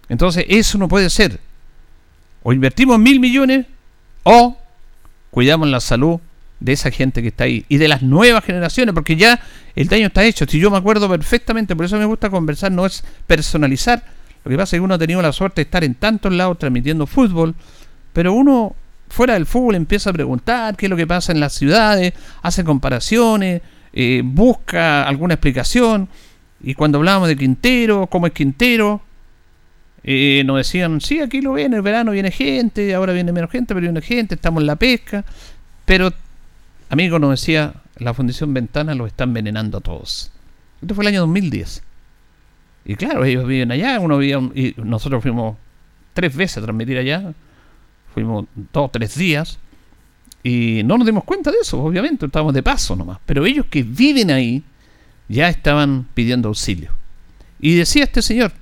Entonces, 0.09 0.45
eso 0.49 0.79
no 0.79 0.87
puede 0.87 1.11
ser. 1.11 1.39
O 2.43 2.53
invertimos 2.53 2.99
mil 2.99 3.19
millones 3.19 3.65
o 4.23 4.57
cuidamos 5.31 5.67
la 5.67 5.79
salud 5.79 6.19
de 6.59 6.73
esa 6.73 6.91
gente 6.91 7.21
que 7.21 7.29
está 7.29 7.45
ahí 7.45 7.65
y 7.69 7.77
de 7.77 7.87
las 7.87 8.01
nuevas 8.01 8.43
generaciones, 8.43 8.93
porque 8.93 9.15
ya 9.15 9.39
el 9.75 9.87
daño 9.87 10.07
está 10.07 10.23
hecho. 10.23 10.45
Si 10.47 10.59
yo 10.59 10.69
me 10.69 10.77
acuerdo 10.77 11.09
perfectamente, 11.09 11.75
por 11.75 11.85
eso 11.85 11.97
me 11.97 12.05
gusta 12.05 12.29
conversar, 12.29 12.71
no 12.71 12.85
es 12.85 13.03
personalizar 13.27 14.03
lo 14.43 14.51
que 14.51 14.57
pasa 14.57 14.75
es 14.75 14.79
que 14.79 14.83
uno 14.83 14.93
ha 14.93 14.97
tenido 14.97 15.21
la 15.21 15.33
suerte 15.33 15.61
de 15.61 15.63
estar 15.63 15.83
en 15.83 15.95
tantos 15.95 16.31
lados 16.33 16.57
transmitiendo 16.57 17.05
fútbol, 17.05 17.55
pero 18.13 18.33
uno 18.33 18.75
fuera 19.09 19.33
del 19.33 19.45
fútbol 19.45 19.75
empieza 19.75 20.11
a 20.11 20.13
preguntar 20.13 20.75
qué 20.75 20.85
es 20.85 20.89
lo 20.89 20.95
que 20.95 21.07
pasa 21.07 21.31
en 21.31 21.39
las 21.39 21.53
ciudades, 21.53 22.13
hace 22.41 22.63
comparaciones, 22.63 23.61
eh, 23.91 24.21
busca 24.23 25.03
alguna 25.03 25.33
explicación. 25.35 26.09
Y 26.61 26.73
cuando 26.73 26.99
hablábamos 26.99 27.27
de 27.27 27.35
Quintero, 27.35 28.07
cómo 28.07 28.27
es 28.27 28.33
Quintero, 28.33 29.01
eh, 30.03 30.43
nos 30.45 30.57
decían, 30.57 31.01
sí, 31.01 31.19
aquí 31.19 31.41
lo 31.41 31.53
ven, 31.53 31.73
el 31.73 31.81
verano 31.81 32.11
viene 32.11 32.31
gente, 32.31 32.93
ahora 32.93 33.13
viene 33.13 33.31
menos 33.31 33.51
gente, 33.51 33.73
pero 33.73 33.81
viene 33.81 34.01
gente, 34.01 34.35
estamos 34.35 34.61
en 34.61 34.67
la 34.67 34.75
pesca. 34.75 35.25
Pero, 35.85 36.11
amigo, 36.89 37.19
nos 37.19 37.31
decía, 37.31 37.73
la 37.97 38.13
Fundación 38.13 38.53
Ventana 38.53 38.95
los 38.95 39.07
está 39.07 39.25
envenenando 39.25 39.79
a 39.79 39.81
todos. 39.81 40.31
Esto 40.81 40.95
fue 40.95 41.03
el 41.03 41.09
año 41.09 41.21
2010. 41.21 41.83
Y 42.85 42.95
claro, 42.95 43.25
ellos 43.25 43.45
viven 43.45 43.71
allá, 43.71 43.99
uno 43.99 44.23
y 44.23 44.73
nosotros 44.77 45.21
fuimos 45.21 45.57
tres 46.13 46.35
veces 46.35 46.57
a 46.57 46.61
transmitir 46.61 46.97
allá, 46.97 47.33
fuimos 48.13 48.45
dos, 48.73 48.91
tres 48.91 49.15
días, 49.15 49.59
y 50.43 50.81
no 50.85 50.97
nos 50.97 51.05
dimos 51.05 51.23
cuenta 51.23 51.51
de 51.51 51.57
eso, 51.61 51.81
obviamente, 51.81 52.25
estábamos 52.25 52.53
de 52.53 52.63
paso 52.63 52.95
nomás. 52.95 53.19
Pero 53.25 53.45
ellos 53.45 53.65
que 53.69 53.83
viven 53.83 54.31
ahí 54.31 54.63
ya 55.27 55.49
estaban 55.49 56.07
pidiendo 56.13 56.47
auxilio. 56.47 56.91
Y 57.59 57.75
decía 57.75 58.05
este 58.05 58.21
señor, 58.21 58.53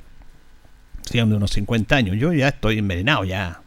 señor 1.08 1.28
de 1.30 1.36
unos 1.36 1.52
50 1.52 1.96
años, 1.96 2.18
yo 2.18 2.34
ya 2.34 2.50
estoy 2.50 2.78
envenenado, 2.78 3.24
ya, 3.24 3.62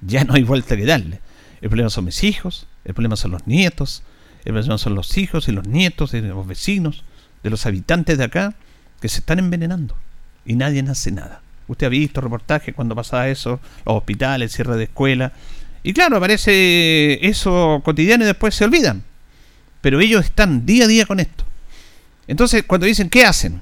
ya 0.00 0.24
no 0.24 0.34
hay 0.34 0.42
vuelta 0.42 0.76
que 0.76 0.84
darle. 0.84 1.20
El 1.60 1.68
problema 1.68 1.90
son 1.90 2.04
mis 2.04 2.24
hijos, 2.24 2.66
el 2.84 2.94
problema 2.94 3.16
son 3.16 3.30
los 3.30 3.46
nietos, 3.46 4.02
el 4.44 4.52
problema 4.52 4.78
son 4.78 4.94
los 4.94 5.16
hijos 5.16 5.48
y 5.48 5.52
los 5.52 5.66
nietos 5.66 6.12
de 6.12 6.22
los 6.22 6.46
vecinos, 6.46 7.04
de 7.42 7.50
los 7.50 7.66
habitantes 7.66 8.18
de 8.18 8.24
acá, 8.24 8.54
que 9.00 9.08
se 9.08 9.18
están 9.20 9.38
envenenando 9.38 9.96
y 10.44 10.54
nadie 10.54 10.84
hace 10.88 11.10
nada. 11.10 11.40
Usted 11.66 11.86
ha 11.86 11.90
visto 11.90 12.20
reportajes 12.20 12.74
cuando 12.74 12.94
pasaba 12.94 13.28
eso, 13.28 13.60
los 13.86 13.96
hospitales, 13.96 14.52
cierre 14.52 14.76
de 14.76 14.84
escuela. 14.84 15.32
Y 15.82 15.92
claro, 15.92 16.16
aparece 16.16 17.26
eso 17.26 17.80
cotidiano 17.84 18.24
y 18.24 18.26
después 18.26 18.54
se 18.54 18.64
olvidan. 18.64 19.02
Pero 19.80 20.00
ellos 20.00 20.24
están 20.24 20.66
día 20.66 20.84
a 20.84 20.88
día 20.88 21.06
con 21.06 21.20
esto. 21.20 21.44
Entonces, 22.26 22.64
cuando 22.64 22.86
dicen, 22.86 23.10
¿qué 23.10 23.24
hacen? 23.24 23.60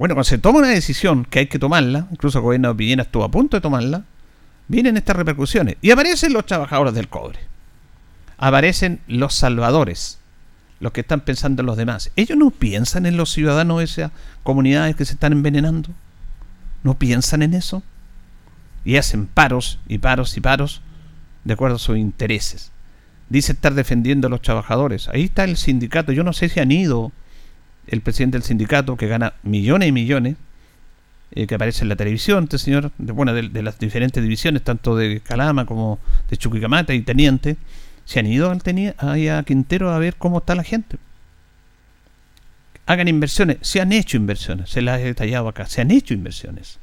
Bueno, 0.00 0.14
cuando 0.14 0.24
se 0.24 0.38
toma 0.38 0.60
una 0.60 0.68
decisión 0.68 1.26
que 1.26 1.40
hay 1.40 1.46
que 1.46 1.58
tomarla, 1.58 2.06
incluso 2.10 2.38
el 2.38 2.44
gobierno 2.44 2.68
de 2.68 2.74
Villena 2.74 3.02
estuvo 3.02 3.22
a 3.22 3.30
punto 3.30 3.58
de 3.58 3.60
tomarla, 3.60 4.04
vienen 4.66 4.96
estas 4.96 5.14
repercusiones. 5.14 5.76
Y 5.82 5.90
aparecen 5.90 6.32
los 6.32 6.46
trabajadores 6.46 6.94
del 6.94 7.08
cobre. 7.08 7.38
Aparecen 8.38 9.00
los 9.08 9.34
salvadores 9.34 10.18
los 10.80 10.92
que 10.92 11.02
están 11.02 11.20
pensando 11.20 11.60
en 11.60 11.66
los 11.66 11.76
demás. 11.76 12.12
Ellos 12.16 12.38
no 12.38 12.50
piensan 12.50 13.04
en 13.04 13.18
los 13.18 13.30
ciudadanos 13.30 13.76
de 13.76 13.84
esas 13.84 14.12
comunidades 14.42 14.96
que 14.96 15.04
se 15.04 15.12
están 15.12 15.32
envenenando. 15.32 15.90
No 16.82 16.98
piensan 16.98 17.42
en 17.42 17.52
eso. 17.52 17.82
Y 18.86 18.96
hacen 18.96 19.26
paros 19.26 19.80
y 19.86 19.98
paros 19.98 20.34
y 20.34 20.40
paros 20.40 20.80
de 21.44 21.52
acuerdo 21.52 21.76
a 21.76 21.78
sus 21.78 21.98
intereses. 21.98 22.72
Dice 23.28 23.52
estar 23.52 23.74
defendiendo 23.74 24.28
a 24.28 24.30
los 24.30 24.40
trabajadores. 24.40 25.08
Ahí 25.08 25.24
está 25.24 25.44
el 25.44 25.58
sindicato. 25.58 26.10
Yo 26.10 26.24
no 26.24 26.32
sé 26.32 26.48
si 26.48 26.58
han 26.58 26.72
ido 26.72 27.12
el 27.90 28.00
presidente 28.00 28.38
del 28.38 28.44
sindicato 28.44 28.96
que 28.96 29.06
gana 29.06 29.34
millones 29.42 29.88
y 29.88 29.92
millones, 29.92 30.36
eh, 31.32 31.46
que 31.46 31.54
aparece 31.54 31.82
en 31.82 31.88
la 31.90 31.96
televisión, 31.96 32.44
este 32.44 32.58
señor, 32.58 32.92
de, 32.98 33.12
bueno, 33.12 33.34
de, 33.34 33.62
las 33.62 33.78
diferentes 33.78 34.22
divisiones, 34.22 34.62
tanto 34.62 34.96
de 34.96 35.20
Calama 35.20 35.66
como 35.66 35.98
de 36.28 36.36
Chuquicamata 36.36 36.94
y 36.94 37.02
Teniente 37.02 37.56
se 38.10 38.18
han 38.18 38.26
ido 38.26 38.52
ahí 38.98 39.28
a 39.28 39.40
Quintero 39.44 39.92
a 39.92 39.98
ver 40.00 40.16
cómo 40.16 40.38
está 40.38 40.56
la 40.56 40.64
gente. 40.64 40.96
Hagan 42.86 43.06
inversiones. 43.06 43.58
Se 43.60 43.80
han 43.80 43.92
hecho 43.92 44.16
inversiones. 44.16 44.68
Se 44.70 44.82
las 44.82 44.98
he 44.98 45.04
detallado 45.04 45.46
acá. 45.46 45.66
Se 45.66 45.80
han 45.80 45.92
hecho 45.92 46.12
inversiones. 46.12 46.80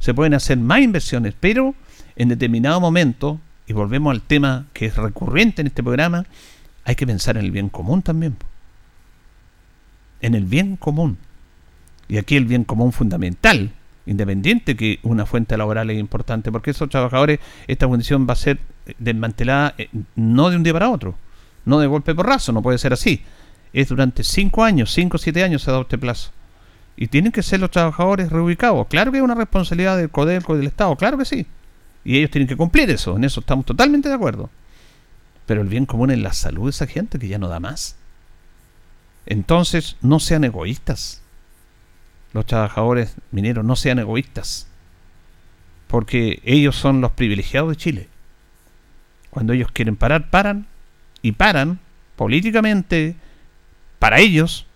Se 0.00 0.12
pueden 0.12 0.34
hacer 0.34 0.58
más 0.58 0.80
inversiones, 0.80 1.32
pero 1.40 1.74
en 2.14 2.28
determinado 2.28 2.78
momento, 2.78 3.40
y 3.66 3.72
volvemos 3.72 4.10
al 4.10 4.20
tema 4.20 4.66
que 4.74 4.84
es 4.84 4.96
recurrente 4.96 5.62
en 5.62 5.68
este 5.68 5.82
programa, 5.82 6.26
hay 6.84 6.94
que 6.94 7.06
pensar 7.06 7.38
en 7.38 7.46
el 7.46 7.52
bien 7.52 7.70
común 7.70 8.02
también. 8.02 8.36
En 10.26 10.34
el 10.34 10.44
bien 10.44 10.76
común. 10.76 11.18
Y 12.08 12.16
aquí 12.16 12.34
el 12.34 12.46
bien 12.46 12.64
común 12.64 12.90
fundamental 12.90 13.70
independiente 14.06 14.74
que 14.74 14.98
una 15.04 15.24
fuente 15.24 15.56
laboral 15.56 15.88
es 15.90 16.00
importante, 16.00 16.50
porque 16.50 16.72
esos 16.72 16.88
trabajadores, 16.88 17.38
esta 17.68 17.86
condición 17.86 18.26
va 18.28 18.32
a 18.32 18.36
ser 18.36 18.58
desmantelada 18.98 19.76
eh, 19.78 19.88
no 20.16 20.50
de 20.50 20.56
un 20.56 20.64
día 20.64 20.72
para 20.72 20.90
otro, 20.90 21.14
no 21.64 21.78
de 21.78 21.86
golpe 21.86 22.12
porrazo, 22.12 22.50
no 22.50 22.60
puede 22.60 22.78
ser 22.78 22.92
así. 22.92 23.22
Es 23.72 23.88
durante 23.88 24.24
cinco 24.24 24.64
años, 24.64 24.92
cinco 24.92 25.14
o 25.14 25.18
siete 25.18 25.44
años 25.44 25.62
se 25.62 25.70
ha 25.70 25.74
dado 25.74 25.82
este 25.82 25.96
plazo. 25.96 26.32
Y 26.96 27.06
tienen 27.06 27.30
que 27.30 27.44
ser 27.44 27.60
los 27.60 27.70
trabajadores 27.70 28.28
reubicados. 28.28 28.88
Claro 28.88 29.12
que 29.12 29.18
es 29.18 29.24
una 29.24 29.36
responsabilidad 29.36 29.96
del 29.96 30.10
CODERCO 30.10 30.56
y 30.56 30.58
del 30.58 30.66
Estado, 30.66 30.96
claro 30.96 31.18
que 31.18 31.24
sí. 31.24 31.46
Y 32.04 32.18
ellos 32.18 32.32
tienen 32.32 32.48
que 32.48 32.56
cumplir 32.56 32.90
eso, 32.90 33.16
en 33.16 33.22
eso 33.22 33.38
estamos 33.38 33.64
totalmente 33.64 34.08
de 34.08 34.16
acuerdo. 34.16 34.50
Pero 35.46 35.62
el 35.62 35.68
bien 35.68 35.86
común 35.86 36.10
es 36.10 36.18
la 36.18 36.32
salud 36.32 36.64
de 36.64 36.70
esa 36.70 36.88
gente 36.88 37.20
que 37.20 37.28
ya 37.28 37.38
no 37.38 37.46
da 37.46 37.60
más. 37.60 37.96
Entonces, 39.26 39.96
no 40.00 40.20
sean 40.20 40.44
egoístas. 40.44 41.22
Los 42.32 42.46
trabajadores 42.46 43.14
mineros 43.30 43.64
no 43.64 43.76
sean 43.76 43.98
egoístas, 43.98 44.68
porque 45.86 46.40
ellos 46.44 46.76
son 46.76 47.00
los 47.00 47.12
privilegiados 47.12 47.70
de 47.70 47.76
Chile. 47.76 48.08
Cuando 49.30 49.52
ellos 49.52 49.70
quieren 49.72 49.96
parar, 49.96 50.30
paran, 50.30 50.66
y 51.22 51.32
paran 51.32 51.80
políticamente 52.14 53.16
para 53.98 54.20
ellos, 54.20 54.66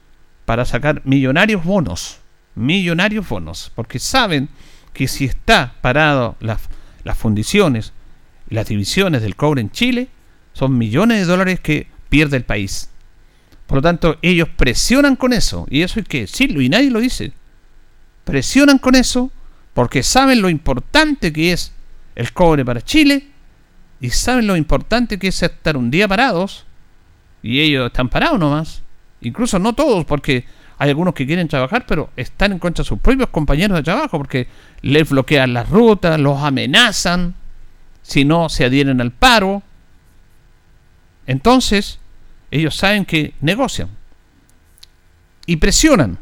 para 0.44 0.64
sacar 0.64 1.02
millonarios 1.04 1.64
bonos, 1.64 2.18
millonarios 2.54 3.28
bonos, 3.28 3.70
porque 3.74 3.98
saben 3.98 4.48
que 4.92 5.06
si 5.06 5.26
está 5.26 5.74
parado 5.80 6.36
las, 6.40 6.62
las 7.04 7.16
fundiciones, 7.16 7.92
las 8.48 8.66
divisiones 8.66 9.22
del 9.22 9.36
cobre 9.36 9.60
en 9.60 9.70
Chile, 9.70 10.08
son 10.52 10.76
millones 10.76 11.18
de 11.18 11.24
dólares 11.24 11.60
que 11.60 11.86
pierde 12.08 12.36
el 12.36 12.44
país. 12.44 12.90
Por 13.70 13.76
lo 13.76 13.82
tanto, 13.82 14.18
ellos 14.20 14.48
presionan 14.48 15.14
con 15.14 15.32
eso, 15.32 15.64
y 15.70 15.82
eso 15.82 16.00
hay 16.00 16.04
que 16.04 16.22
decirlo, 16.22 16.60
y 16.60 16.68
nadie 16.68 16.90
lo 16.90 16.98
dice 16.98 17.32
presionan 18.24 18.78
con 18.78 18.94
eso 18.94 19.30
porque 19.74 20.02
saben 20.02 20.42
lo 20.42 20.48
importante 20.48 21.32
que 21.32 21.52
es 21.52 21.72
el 22.14 22.32
cobre 22.32 22.64
para 22.64 22.82
Chile 22.82 23.28
y 24.00 24.10
saben 24.10 24.46
lo 24.46 24.56
importante 24.56 25.18
que 25.18 25.28
es 25.28 25.42
estar 25.42 25.76
un 25.76 25.90
día 25.90 26.08
parados 26.08 26.66
y 27.42 27.60
ellos 27.60 27.86
están 27.86 28.08
parados 28.08 28.38
nomás. 28.38 28.82
Incluso 29.20 29.58
no 29.58 29.74
todos 29.74 30.04
porque 30.04 30.44
hay 30.78 30.90
algunos 30.90 31.14
que 31.14 31.26
quieren 31.26 31.48
trabajar 31.48 31.86
pero 31.86 32.10
están 32.16 32.52
en 32.52 32.58
contra 32.58 32.82
de 32.82 32.88
sus 32.88 32.98
propios 32.98 33.28
compañeros 33.30 33.76
de 33.78 33.82
trabajo 33.82 34.18
porque 34.18 34.48
les 34.82 35.08
bloquean 35.08 35.52
las 35.52 35.68
rutas, 35.68 36.18
los 36.18 36.42
amenazan, 36.42 37.34
si 38.02 38.24
no 38.24 38.48
se 38.48 38.64
adhieren 38.64 39.00
al 39.00 39.12
paro. 39.12 39.62
Entonces, 41.26 41.99
ellos 42.50 42.74
saben 42.76 43.04
que 43.04 43.34
negocian 43.40 43.88
y 45.46 45.56
presionan 45.56 46.18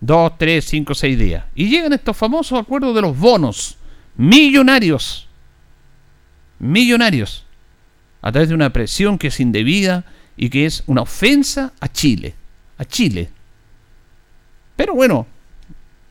dos, 0.00 0.38
tres, 0.38 0.64
cinco, 0.64 0.94
seis 0.94 1.18
días. 1.18 1.44
Y 1.54 1.68
llegan 1.68 1.92
estos 1.92 2.16
famosos 2.16 2.60
acuerdos 2.60 2.94
de 2.94 3.02
los 3.02 3.16
bonos 3.16 3.76
millonarios. 4.16 5.28
Millonarios. 6.58 7.44
A 8.20 8.32
través 8.32 8.48
de 8.48 8.54
una 8.54 8.72
presión 8.72 9.18
que 9.18 9.28
es 9.28 9.40
indebida 9.40 10.04
y 10.36 10.50
que 10.50 10.66
es 10.66 10.82
una 10.86 11.02
ofensa 11.02 11.72
a 11.80 11.88
Chile. 11.88 12.34
A 12.78 12.84
Chile. 12.84 13.30
Pero 14.76 14.94
bueno, 14.94 15.26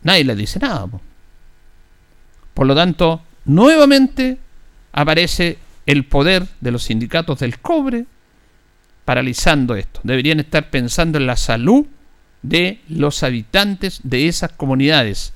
nadie 0.04 0.24
le 0.24 0.36
dice 0.36 0.60
nada. 0.60 0.88
Por 2.54 2.66
lo 2.68 2.76
tanto, 2.76 3.22
nuevamente 3.46 4.38
aparece 4.92 5.58
el 5.86 6.06
poder 6.06 6.48
de 6.60 6.72
los 6.72 6.84
sindicatos 6.84 7.40
del 7.40 7.60
cobre 7.60 8.06
paralizando 9.08 9.78
esto. 9.78 10.02
Deberían 10.04 10.42
estar 10.42 10.70
pensando 10.70 11.18
en 11.18 11.28
la 11.28 11.38
salud 11.38 11.86
de 12.42 12.82
los 12.90 13.24
habitantes 13.24 14.02
de 14.04 14.28
esas 14.28 14.52
comunidades, 14.52 15.32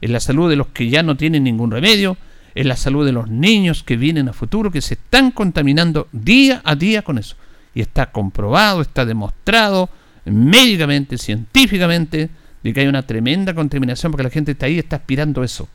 en 0.00 0.14
la 0.14 0.20
salud 0.20 0.48
de 0.48 0.56
los 0.56 0.68
que 0.68 0.88
ya 0.88 1.02
no 1.02 1.18
tienen 1.18 1.44
ningún 1.44 1.70
remedio, 1.70 2.16
en 2.54 2.66
la 2.66 2.76
salud 2.76 3.04
de 3.04 3.12
los 3.12 3.28
niños 3.28 3.82
que 3.82 3.98
vienen 3.98 4.30
a 4.30 4.32
futuro, 4.32 4.70
que 4.70 4.80
se 4.80 4.94
están 4.94 5.32
contaminando 5.32 6.08
día 6.12 6.62
a 6.64 6.74
día 6.76 7.02
con 7.02 7.18
eso. 7.18 7.36
Y 7.74 7.82
está 7.82 8.10
comprobado, 8.10 8.80
está 8.80 9.04
demostrado 9.04 9.90
médicamente, 10.24 11.18
científicamente, 11.18 12.30
de 12.62 12.72
que 12.72 12.80
hay 12.80 12.86
una 12.86 13.06
tremenda 13.06 13.52
contaminación 13.52 14.12
porque 14.12 14.24
la 14.24 14.30
gente 14.30 14.52
está 14.52 14.64
ahí 14.64 14.78
está 14.78 14.96
aspirando 14.96 15.44
eso. 15.44 15.68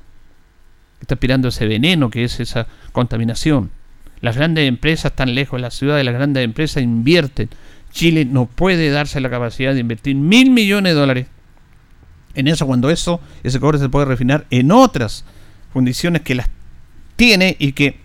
Está 1.00 1.14
aspirando 1.14 1.50
ese 1.50 1.68
veneno 1.68 2.10
que 2.10 2.24
es 2.24 2.40
esa 2.40 2.66
contaminación. 2.92 3.70
Las 4.26 4.38
grandes 4.38 4.68
empresas 4.68 5.12
están 5.12 5.36
lejos 5.36 5.60
de 5.60 5.62
la 5.62 5.70
ciudad, 5.70 5.98
de 5.98 6.04
las 6.04 6.16
grandes 6.16 6.44
empresas 6.44 6.82
invierten. 6.82 7.48
Chile 7.92 8.26
no 8.26 8.48
puede 8.48 8.90
darse 8.90 9.20
la 9.22 9.30
capacidad 9.30 9.72
de 9.72 9.82
invertir 9.82 10.16
mil 10.16 10.50
millones 10.50 10.94
de 10.96 11.00
dólares 11.00 11.28
en 12.34 12.48
eso 12.48 12.66
cuando 12.66 12.90
eso, 12.90 13.22
ese 13.44 13.60
cobre 13.60 13.78
se 13.78 13.88
puede 13.88 14.08
refinar 14.08 14.48
en 14.50 14.72
otras 14.72 15.26
condiciones 15.74 16.24
que 16.24 16.34
las 16.34 16.50
tiene 17.18 17.56
y 17.60 17.74
que 17.74 18.00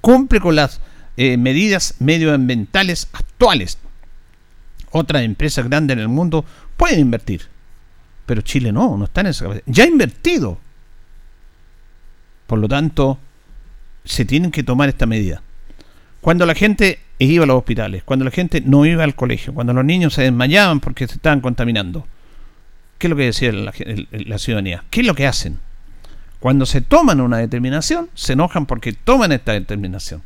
cumple 0.00 0.40
con 0.40 0.56
las 0.56 0.80
eh, 1.18 1.36
medidas 1.36 1.96
medioambientales 1.98 3.06
actuales. 3.12 3.76
Otras 4.90 5.22
empresas 5.22 5.66
grandes 5.66 5.98
en 5.98 6.00
el 6.00 6.08
mundo 6.08 6.46
pueden 6.78 6.98
invertir, 6.98 7.42
pero 8.24 8.40
Chile 8.40 8.72
no, 8.72 8.96
no 8.96 9.04
está 9.04 9.20
en 9.20 9.26
esa 9.26 9.44
capacidad. 9.44 9.64
Ya 9.66 9.84
ha 9.84 9.86
invertido. 9.86 10.58
Por 12.46 12.58
lo 12.58 12.68
tanto, 12.68 13.18
se 14.06 14.24
tienen 14.24 14.50
que 14.50 14.62
tomar 14.62 14.88
esta 14.88 15.06
medida. 15.06 15.42
Cuando 16.20 16.46
la 16.46 16.54
gente 16.54 17.00
iba 17.18 17.44
a 17.44 17.46
los 17.46 17.58
hospitales, 17.58 18.02
cuando 18.04 18.24
la 18.24 18.30
gente 18.30 18.60
no 18.60 18.84
iba 18.86 19.04
al 19.04 19.14
colegio, 19.14 19.54
cuando 19.54 19.72
los 19.72 19.84
niños 19.84 20.14
se 20.14 20.22
desmayaban 20.22 20.80
porque 20.80 21.06
se 21.06 21.14
estaban 21.14 21.40
contaminando, 21.40 22.06
¿qué 22.98 23.06
es 23.06 23.10
lo 23.10 23.16
que 23.16 23.24
decía 23.24 23.52
la, 23.52 24.38
ciudadanía? 24.38 24.84
¿Qué 24.90 25.00
es 25.00 25.06
lo 25.06 25.14
que 25.14 25.26
hacen? 25.26 25.58
Cuando 26.40 26.66
se 26.66 26.80
toman 26.80 27.20
una 27.20 27.38
determinación, 27.38 28.08
se 28.14 28.32
enojan 28.32 28.66
porque 28.66 28.92
toman 28.92 29.32
esta 29.32 29.52
determinación. 29.52 30.22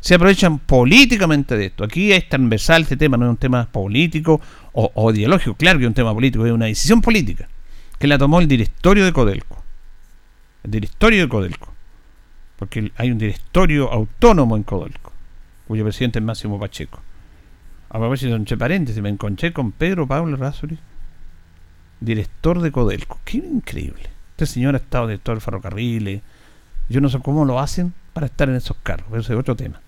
Se 0.00 0.14
aprovechan 0.14 0.58
políticamente 0.58 1.56
de 1.56 1.66
esto. 1.66 1.84
Aquí 1.84 2.12
es 2.12 2.28
transversal 2.28 2.82
este 2.82 2.96
tema, 2.96 3.16
no 3.16 3.26
es 3.26 3.30
un 3.30 3.36
tema 3.36 3.68
político 3.70 4.40
o, 4.72 4.90
o 4.94 5.12
ideológico. 5.12 5.54
Claro 5.54 5.78
que 5.78 5.84
es 5.84 5.88
un 5.88 5.94
tema 5.94 6.12
político, 6.12 6.44
es 6.44 6.52
una 6.52 6.66
decisión 6.66 7.00
política 7.00 7.48
que 7.98 8.08
la 8.08 8.18
tomó 8.18 8.40
el 8.40 8.48
directorio 8.48 9.04
de 9.04 9.12
Codelco. 9.12 9.62
El 10.64 10.72
directorio 10.72 11.20
de 11.20 11.28
Codelco. 11.28 11.71
Porque 12.62 12.92
hay 12.96 13.10
un 13.10 13.18
directorio 13.18 13.90
autónomo 13.90 14.56
en 14.56 14.62
Codelco, 14.62 15.12
cuyo 15.66 15.82
presidente 15.82 16.20
es 16.20 16.24
Máximo 16.24 16.60
Pacheco. 16.60 17.00
A 17.88 17.98
propósito, 17.98 18.36
entre 18.36 18.56
paréntesis, 18.56 19.02
me 19.02 19.08
encontré 19.08 19.52
con 19.52 19.72
Pedro 19.72 20.06
Pablo 20.06 20.36
Razuri, 20.36 20.78
director 21.98 22.60
de 22.60 22.70
Codelco. 22.70 23.18
Qué 23.24 23.38
increíble. 23.38 24.10
Este 24.30 24.46
señor 24.46 24.76
ha 24.76 24.78
estado 24.78 25.08
director 25.08 25.34
de 25.34 25.40
ferrocarriles. 25.40 26.22
Yo 26.88 27.00
no 27.00 27.08
sé 27.08 27.18
cómo 27.18 27.44
lo 27.44 27.58
hacen 27.58 27.94
para 28.12 28.26
estar 28.26 28.48
en 28.48 28.54
esos 28.54 28.76
cargos, 28.80 29.08
pero 29.10 29.22
ese 29.22 29.32
es 29.32 29.38
otro 29.40 29.56
tema. 29.56 29.80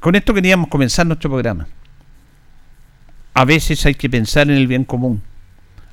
Con 0.00 0.14
esto 0.14 0.32
queríamos 0.32 0.68
comenzar 0.68 1.06
nuestro 1.06 1.28
programa. 1.28 1.66
A 3.34 3.44
veces 3.44 3.84
hay 3.84 3.96
que 3.96 4.08
pensar 4.08 4.48
en 4.48 4.56
el 4.56 4.66
bien 4.66 4.86
común. 4.86 5.20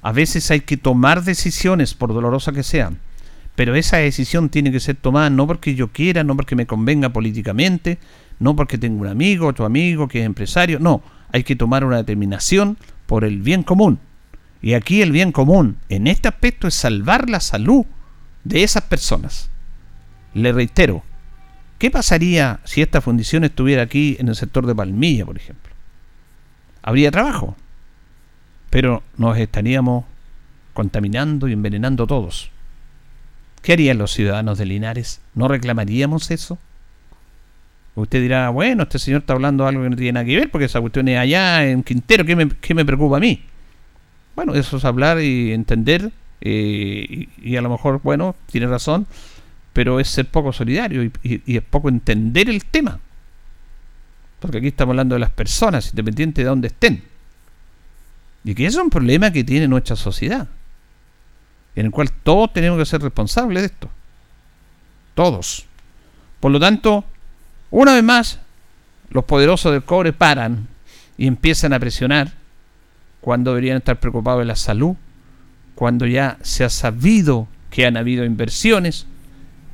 A 0.01 0.13
veces 0.13 0.49
hay 0.49 0.61
que 0.61 0.77
tomar 0.77 1.25
decisiones, 1.25 1.93
por 1.93 2.13
dolorosas 2.13 2.55
que 2.55 2.63
sean. 2.63 2.99
Pero 3.55 3.75
esa 3.75 3.97
decisión 3.97 4.49
tiene 4.49 4.71
que 4.71 4.79
ser 4.79 4.95
tomada 4.95 5.29
no 5.29 5.45
porque 5.45 5.75
yo 5.75 5.89
quiera, 5.89 6.23
no 6.23 6.35
porque 6.35 6.55
me 6.55 6.65
convenga 6.65 7.09
políticamente, 7.09 7.99
no 8.39 8.55
porque 8.55 8.77
tengo 8.77 9.01
un 9.01 9.07
amigo, 9.07 9.47
otro 9.47 9.65
amigo 9.65 10.07
que 10.07 10.21
es 10.21 10.25
empresario. 10.25 10.79
No, 10.79 11.03
hay 11.31 11.43
que 11.43 11.55
tomar 11.55 11.85
una 11.85 11.97
determinación 11.97 12.77
por 13.05 13.23
el 13.23 13.41
bien 13.41 13.63
común. 13.63 13.99
Y 14.61 14.73
aquí 14.73 15.01
el 15.01 15.11
bien 15.11 15.31
común 15.31 15.77
en 15.89 16.07
este 16.07 16.29
aspecto 16.29 16.67
es 16.67 16.73
salvar 16.73 17.29
la 17.29 17.39
salud 17.41 17.85
de 18.43 18.63
esas 18.63 18.83
personas. 18.83 19.49
Le 20.33 20.51
reitero, 20.51 21.03
¿qué 21.77 21.91
pasaría 21.91 22.59
si 22.63 22.81
esta 22.81 23.01
fundición 23.01 23.43
estuviera 23.43 23.83
aquí 23.83 24.15
en 24.19 24.29
el 24.29 24.35
sector 24.35 24.65
de 24.65 24.73
Palmilla, 24.73 25.25
por 25.25 25.37
ejemplo? 25.37 25.73
Habría 26.81 27.11
trabajo, 27.11 27.55
pero 28.69 29.03
nos 29.17 29.37
estaríamos 29.37 30.05
contaminando 30.73 31.47
y 31.47 31.53
envenenando 31.53 32.07
todos. 32.07 32.52
¿Qué 33.63 33.73
harían 33.73 33.97
los 33.97 34.11
ciudadanos 34.11 34.57
de 34.57 34.65
Linares? 34.65 35.21
¿No 35.33 35.47
reclamaríamos 35.47 36.29
eso? 36.29 36.59
Usted 37.95 38.21
dirá, 38.21 38.49
bueno, 38.49 38.83
este 38.83 38.99
señor 38.99 39.21
está 39.21 39.33
hablando 39.33 39.65
algo 39.65 39.83
que 39.83 39.89
no 39.89 39.95
tiene 39.95 40.11
nada 40.11 40.25
que 40.25 40.35
ver, 40.35 40.51
porque 40.51 40.65
esa 40.65 40.81
cuestión 40.81 41.07
es 41.07 41.17
allá 41.17 41.65
en 41.65 41.81
Quintero, 41.81 42.25
¿qué 42.25 42.35
me, 42.35 42.49
qué 42.49 42.73
me 42.73 42.83
preocupa 42.83 43.17
a 43.17 43.19
mí? 43.21 43.41
Bueno, 44.35 44.53
eso 44.53 44.77
es 44.77 44.85
hablar 44.85 45.21
y 45.21 45.53
entender, 45.53 46.11
eh, 46.41 47.29
y, 47.41 47.55
a 47.55 47.61
lo 47.61 47.69
mejor, 47.69 48.01
bueno, 48.03 48.35
tiene 48.47 48.67
razón, 48.67 49.07
pero 49.71 50.01
es 50.01 50.09
ser 50.09 50.25
poco 50.25 50.51
solidario 50.51 51.03
y, 51.23 51.41
es 51.45 51.63
poco 51.63 51.87
entender 51.87 52.49
el 52.49 52.65
tema. 52.65 52.99
Porque 54.41 54.57
aquí 54.57 54.67
estamos 54.67 54.91
hablando 54.91 55.15
de 55.15 55.19
las 55.19 55.29
personas, 55.29 55.89
independiente 55.91 56.41
de 56.41 56.47
dónde 56.49 56.67
estén. 56.67 57.01
Y 58.43 58.55
que 58.55 58.65
es 58.65 58.75
un 58.75 58.89
problema 58.89 59.31
que 59.31 59.45
tiene 59.45 59.69
nuestra 59.69 59.95
sociedad. 59.95 60.49
En 61.75 61.87
el 61.87 61.91
cual 61.91 62.11
todos 62.11 62.53
tenemos 62.53 62.77
que 62.77 62.85
ser 62.85 63.01
responsables 63.01 63.61
de 63.61 63.67
esto. 63.67 63.89
Todos. 65.15 65.65
Por 66.39 66.51
lo 66.51 66.59
tanto, 66.59 67.05
una 67.71 67.93
vez 67.93 68.03
más, 68.03 68.39
los 69.09 69.23
poderosos 69.25 69.71
del 69.71 69.83
cobre 69.83 70.13
paran 70.13 70.67
y 71.17 71.27
empiezan 71.27 71.73
a 71.73 71.79
presionar 71.79 72.31
cuando 73.21 73.51
deberían 73.51 73.77
estar 73.77 73.99
preocupados 73.99 74.41
de 74.41 74.45
la 74.45 74.55
salud, 74.55 74.95
cuando 75.75 76.05
ya 76.05 76.37
se 76.41 76.63
ha 76.63 76.69
sabido 76.69 77.47
que 77.69 77.85
han 77.85 77.97
habido 77.97 78.25
inversiones 78.25 79.07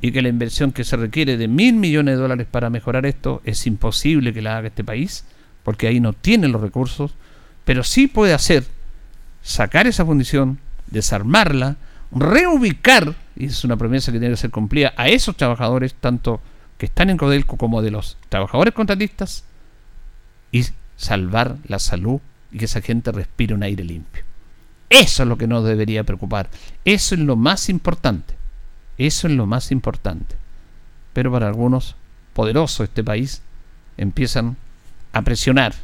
y 0.00 0.12
que 0.12 0.22
la 0.22 0.28
inversión 0.28 0.72
que 0.72 0.84
se 0.84 0.96
requiere 0.96 1.36
de 1.36 1.48
mil 1.48 1.74
millones 1.74 2.14
de 2.14 2.22
dólares 2.22 2.46
para 2.50 2.70
mejorar 2.70 3.06
esto 3.06 3.42
es 3.44 3.66
imposible 3.66 4.32
que 4.32 4.40
la 4.40 4.56
haga 4.56 4.68
este 4.68 4.84
país, 4.84 5.24
porque 5.62 5.86
ahí 5.86 6.00
no 6.00 6.12
tiene 6.12 6.48
los 6.48 6.62
recursos, 6.62 7.14
pero 7.64 7.84
sí 7.84 8.06
puede 8.06 8.32
hacer 8.32 8.64
sacar 9.42 9.86
esa 9.86 10.06
fundición, 10.06 10.58
desarmarla, 10.86 11.76
reubicar, 12.12 13.14
y 13.36 13.46
es 13.46 13.64
una 13.64 13.76
promesa 13.76 14.12
que 14.12 14.18
tiene 14.18 14.34
que 14.34 14.40
ser 14.40 14.50
cumplida, 14.50 14.92
a 14.96 15.08
esos 15.08 15.36
trabajadores, 15.36 15.94
tanto 15.94 16.40
que 16.78 16.86
están 16.86 17.10
en 17.10 17.16
Codelco 17.16 17.56
como 17.56 17.82
de 17.82 17.90
los 17.90 18.16
trabajadores 18.28 18.74
contratistas, 18.74 19.44
y 20.52 20.64
salvar 20.96 21.56
la 21.66 21.78
salud 21.78 22.20
y 22.52 22.58
que 22.58 22.64
esa 22.64 22.80
gente 22.80 23.12
respire 23.12 23.54
un 23.54 23.62
aire 23.62 23.84
limpio. 23.84 24.24
Eso 24.88 25.22
es 25.22 25.28
lo 25.28 25.38
que 25.38 25.46
nos 25.46 25.64
debería 25.64 26.02
preocupar. 26.02 26.50
Eso 26.84 27.14
es 27.14 27.20
lo 27.20 27.36
más 27.36 27.68
importante. 27.68 28.34
Eso 28.98 29.28
es 29.28 29.34
lo 29.34 29.46
más 29.46 29.70
importante. 29.70 30.34
Pero 31.12 31.30
para 31.30 31.46
algunos 31.46 31.94
poderosos 32.34 32.78
de 32.78 32.84
este 32.84 33.04
país 33.04 33.42
empiezan 33.96 34.56
a 35.12 35.22
presionar 35.22 35.74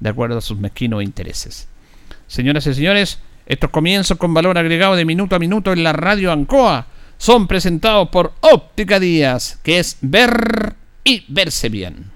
de 0.00 0.08
acuerdo 0.08 0.38
a 0.38 0.42
sus 0.42 0.58
mezquinos 0.58 1.02
intereses. 1.02 1.68
Señoras 2.26 2.66
y 2.66 2.74
señores, 2.74 3.18
estos 3.48 3.70
comienzos 3.70 4.18
con 4.18 4.34
valor 4.34 4.58
agregado 4.58 4.94
de 4.94 5.06
minuto 5.06 5.34
a 5.34 5.38
minuto 5.38 5.72
en 5.72 5.82
la 5.82 5.94
radio 5.94 6.30
Ancoa 6.30 6.86
son 7.16 7.48
presentados 7.48 8.10
por 8.10 8.34
Óptica 8.40 9.00
Díaz, 9.00 9.58
que 9.62 9.78
es 9.78 9.96
ver 10.02 10.76
y 11.02 11.24
verse 11.28 11.70
bien. 11.70 12.12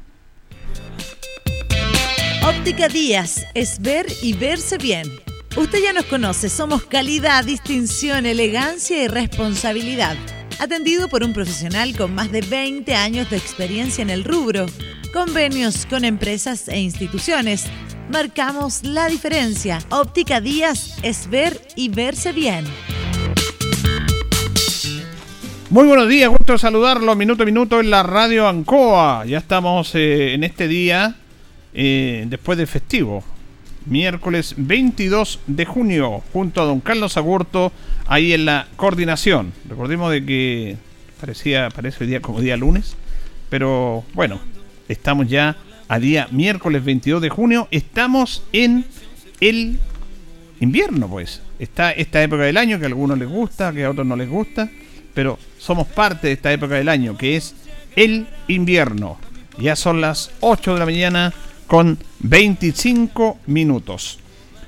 Óptica 2.46 2.88
Díaz 2.88 3.46
es 3.54 3.80
ver 3.80 4.06
y 4.20 4.34
verse 4.34 4.76
bien. 4.76 5.08
Usted 5.56 5.78
ya 5.82 5.94
nos 5.94 6.04
conoce, 6.04 6.50
somos 6.50 6.84
calidad, 6.84 7.44
distinción, 7.44 8.26
elegancia 8.26 9.02
y 9.02 9.08
responsabilidad. 9.08 10.16
Atendido 10.58 11.08
por 11.08 11.24
un 11.24 11.32
profesional 11.32 11.96
con 11.96 12.14
más 12.14 12.30
de 12.30 12.40
20 12.40 12.94
años 12.94 13.28
de 13.30 13.36
experiencia 13.36 14.02
en 14.02 14.10
el 14.10 14.24
rubro, 14.24 14.66
convenios 15.12 15.86
con 15.86 16.04
empresas 16.04 16.68
e 16.68 16.78
instituciones. 16.78 17.66
Marcamos 18.10 18.84
la 18.84 19.08
diferencia. 19.08 19.78
Óptica 19.90 20.40
Díaz 20.40 20.96
es 21.02 21.28
ver 21.28 21.60
y 21.76 21.88
verse 21.88 22.32
bien. 22.32 22.64
Muy 25.70 25.86
buenos 25.86 26.08
días, 26.08 26.28
gusto 26.28 26.58
saludarlo 26.58 27.16
minuto 27.16 27.44
a 27.44 27.46
minuto 27.46 27.80
en 27.80 27.90
la 27.90 28.02
radio 28.02 28.46
Ancoa. 28.46 29.24
Ya 29.24 29.38
estamos 29.38 29.94
eh, 29.94 30.34
en 30.34 30.44
este 30.44 30.68
día 30.68 31.16
eh, 31.72 32.26
después 32.28 32.58
del 32.58 32.66
festivo. 32.66 33.24
Miércoles 33.86 34.54
22 34.56 35.40
de 35.46 35.64
junio, 35.64 36.22
junto 36.32 36.62
a 36.62 36.64
don 36.64 36.80
Carlos 36.80 37.16
Agurto, 37.16 37.72
ahí 38.06 38.32
en 38.32 38.44
la 38.44 38.68
coordinación. 38.76 39.52
Recordemos 39.68 40.10
de 40.10 40.24
que 40.24 40.76
parecía, 41.20 41.68
parece 41.70 42.04
hoy 42.04 42.10
día 42.10 42.20
como 42.20 42.40
día 42.40 42.56
lunes, 42.56 42.96
pero 43.50 44.04
bueno, 44.14 44.40
estamos 44.88 45.28
ya 45.28 45.56
a 45.88 45.98
día 45.98 46.28
miércoles 46.30 46.84
22 46.84 47.20
de 47.22 47.28
junio, 47.28 47.68
estamos 47.70 48.44
en 48.52 48.84
el 49.40 49.78
invierno, 50.60 51.08
pues. 51.08 51.42
Está 51.58 51.92
esta 51.92 52.22
época 52.22 52.42
del 52.44 52.56
año 52.56 52.78
que 52.78 52.84
a 52.84 52.88
algunos 52.88 53.18
les 53.18 53.28
gusta, 53.28 53.72
que 53.72 53.84
a 53.84 53.90
otros 53.90 54.06
no 54.06 54.16
les 54.16 54.28
gusta, 54.28 54.70
pero 55.14 55.38
somos 55.58 55.86
parte 55.86 56.28
de 56.28 56.32
esta 56.34 56.52
época 56.52 56.76
del 56.76 56.88
año, 56.88 57.16
que 57.16 57.36
es 57.36 57.54
el 57.96 58.26
invierno. 58.48 59.18
Ya 59.58 59.76
son 59.76 60.00
las 60.00 60.30
8 60.40 60.74
de 60.74 60.78
la 60.78 60.86
mañana 60.86 61.32
con 61.66 61.98
25 62.22 63.38
minutos. 63.46 64.18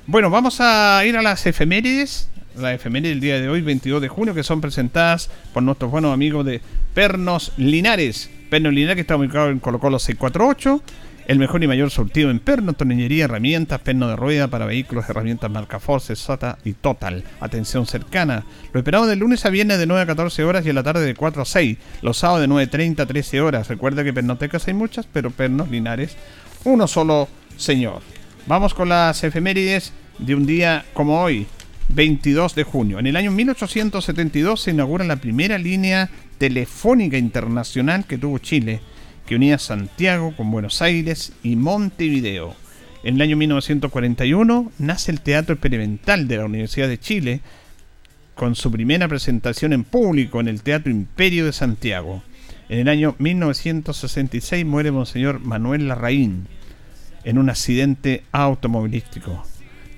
Bueno, 0.06 0.28
vamos 0.28 0.60
a 0.60 1.02
ir 1.06 1.16
a 1.16 1.22
las 1.22 1.46
efemérides. 1.46 2.28
la 2.56 2.74
efeméride 2.74 3.10
del 3.10 3.20
día 3.20 3.40
de 3.40 3.48
hoy, 3.48 3.62
22 3.62 4.02
de 4.02 4.08
junio, 4.08 4.34
que 4.34 4.42
son 4.42 4.60
presentadas 4.60 5.30
por 5.52 5.62
nuestros 5.62 5.90
buenos 5.90 6.12
amigos 6.12 6.44
de 6.44 6.60
Pernos 6.94 7.52
Linares. 7.56 8.28
Pernos 8.50 8.72
Linares 8.72 8.96
que 8.96 9.00
está 9.02 9.16
ubicado 9.16 9.50
en 9.50 9.60
Colo 9.60 9.78
Colo 9.78 9.98
648 9.98 10.82
el 11.26 11.38
mejor 11.38 11.64
y 11.64 11.66
mayor 11.66 11.90
surtido 11.90 12.30
en 12.30 12.38
perno, 12.38 12.74
tornillería, 12.74 13.24
herramientas, 13.24 13.80
perno 13.80 14.08
de 14.08 14.16
rueda 14.16 14.48
para 14.48 14.66
vehículos, 14.66 15.08
herramientas 15.08 15.50
marca 15.50 15.80
Force, 15.80 16.14
SATA 16.16 16.58
y 16.64 16.74
Total. 16.74 17.24
Atención 17.40 17.86
cercana. 17.86 18.44
Lo 18.72 18.80
esperamos 18.80 19.08
de 19.08 19.16
lunes 19.16 19.44
a 19.46 19.50
viernes 19.50 19.78
de 19.78 19.86
9 19.86 20.02
a 20.02 20.06
14 20.06 20.44
horas 20.44 20.66
y 20.66 20.68
en 20.68 20.74
la 20.74 20.82
tarde 20.82 21.06
de 21.06 21.14
4 21.14 21.42
a 21.42 21.44
6. 21.44 21.78
Los 22.02 22.18
sábados 22.18 22.42
de 22.42 22.48
9.30 22.48 23.00
a 23.00 23.06
13 23.06 23.40
horas. 23.40 23.68
Recuerda 23.68 24.04
que 24.04 24.12
pernotecas 24.12 24.68
hay 24.68 24.74
muchas, 24.74 25.06
pero 25.10 25.30
pernos 25.30 25.70
linares, 25.70 26.16
uno 26.64 26.86
solo 26.86 27.28
señor. 27.56 28.02
Vamos 28.46 28.74
con 28.74 28.88
las 28.88 29.22
efemérides 29.24 29.92
de 30.18 30.34
un 30.34 30.46
día 30.46 30.84
como 30.92 31.22
hoy, 31.22 31.46
22 31.88 32.54
de 32.54 32.64
junio. 32.64 32.98
En 32.98 33.06
el 33.06 33.16
año 33.16 33.30
1872 33.30 34.60
se 34.60 34.70
inaugura 34.70 35.04
la 35.04 35.16
primera 35.16 35.58
línea 35.58 36.10
telefónica 36.38 37.18
internacional 37.18 38.04
que 38.06 38.18
tuvo 38.18 38.38
Chile 38.38 38.80
que 39.26 39.36
unía 39.36 39.58
Santiago 39.58 40.34
con 40.36 40.50
Buenos 40.50 40.82
Aires 40.82 41.32
y 41.42 41.56
Montevideo. 41.56 42.54
En 43.02 43.16
el 43.16 43.22
año 43.22 43.36
1941 43.36 44.72
nace 44.78 45.12
el 45.12 45.20
Teatro 45.20 45.54
Experimental 45.54 46.28
de 46.28 46.36
la 46.38 46.44
Universidad 46.44 46.88
de 46.88 46.98
Chile, 46.98 47.40
con 48.34 48.54
su 48.54 48.70
primera 48.70 49.08
presentación 49.08 49.72
en 49.72 49.84
público 49.84 50.40
en 50.40 50.48
el 50.48 50.62
Teatro 50.62 50.90
Imperio 50.90 51.46
de 51.46 51.52
Santiago. 51.52 52.22
En 52.68 52.80
el 52.80 52.88
año 52.88 53.14
1966 53.18 54.64
muere 54.64 54.90
Monseñor 54.90 55.40
Manuel 55.40 55.88
Larraín 55.88 56.48
en 57.24 57.38
un 57.38 57.50
accidente 57.50 58.24
automovilístico. 58.32 59.44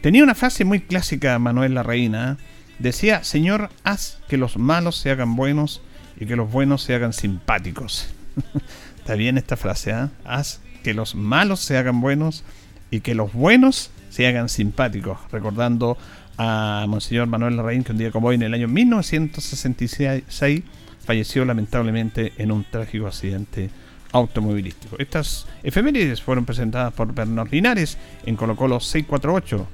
Tenía 0.01 0.23
una 0.23 0.35
frase 0.35 0.65
muy 0.65 0.81
clásica 0.81 1.39
Manuel 1.39 1.75
Larraín. 1.75 2.15
¿eh? 2.15 2.37
Decía, 2.79 3.25
Señor, 3.25 3.71
haz 3.85 4.19
que 4.29 4.37
los 4.37 4.57
malos 4.57 4.97
se 4.97 5.11
hagan 5.11 5.37
buenos 5.37 5.83
y 6.19 6.27
que 6.27 6.37
los 6.37 6.51
buenos 6.51 6.83
se 6.83 6.95
hagan 6.95 7.13
simpáticos. 7.13 8.09
Está 8.99 9.15
bien 9.15 9.39
esta 9.39 9.57
frase, 9.57 9.93
¿ah? 9.93 10.11
Haz 10.25 10.61
que 10.83 10.95
los 10.95 11.15
malos 11.15 11.61
se 11.61 11.77
hagan 11.77 12.01
buenos 12.01 12.45
y 12.91 13.01
que 13.01 13.15
los 13.15 13.33
buenos 13.33 13.91
se 14.11 14.27
hagan 14.27 14.49
simpáticos. 14.49 15.19
Recordando 15.33 15.99
a 16.39 16.87
Monseñor 16.89 17.27
Manuel 17.27 17.57
Larraín, 17.57 17.83
que 17.83 17.93
un 17.93 17.99
día 17.99 18.11
como 18.11 18.29
hoy, 18.29 18.37
en 18.37 18.43
el 18.43 18.55
año 18.55 18.69
1966, 18.69 20.63
falleció 21.05 21.45
lamentablemente 21.45 22.33
en 22.39 22.53
un 22.53 22.65
trágico 22.65 23.07
accidente 23.07 23.71
automovilístico. 24.17 24.97
Estas 24.99 25.47
efemérides 25.63 26.23
fueron 26.23 26.45
presentadas 26.45 26.93
por 26.95 27.13
Bernard 27.13 27.51
Linares 27.51 27.99
en 28.25 28.37
Colo 28.37 28.57
Colo 28.57 28.81
648, 28.81 29.67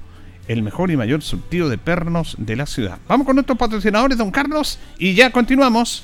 el 0.47 0.61
mejor 0.61 0.91
y 0.91 0.97
mayor 0.97 1.21
surtido 1.21 1.69
de 1.69 1.77
pernos 1.77 2.35
de 2.37 2.55
la 2.55 2.65
ciudad. 2.65 2.99
Vamos 3.07 3.25
con 3.25 3.35
nuestros 3.35 3.57
patrocinadores, 3.57 4.17
don 4.17 4.31
Carlos, 4.31 4.79
y 4.97 5.13
ya 5.15 5.31
continuamos. 5.31 6.03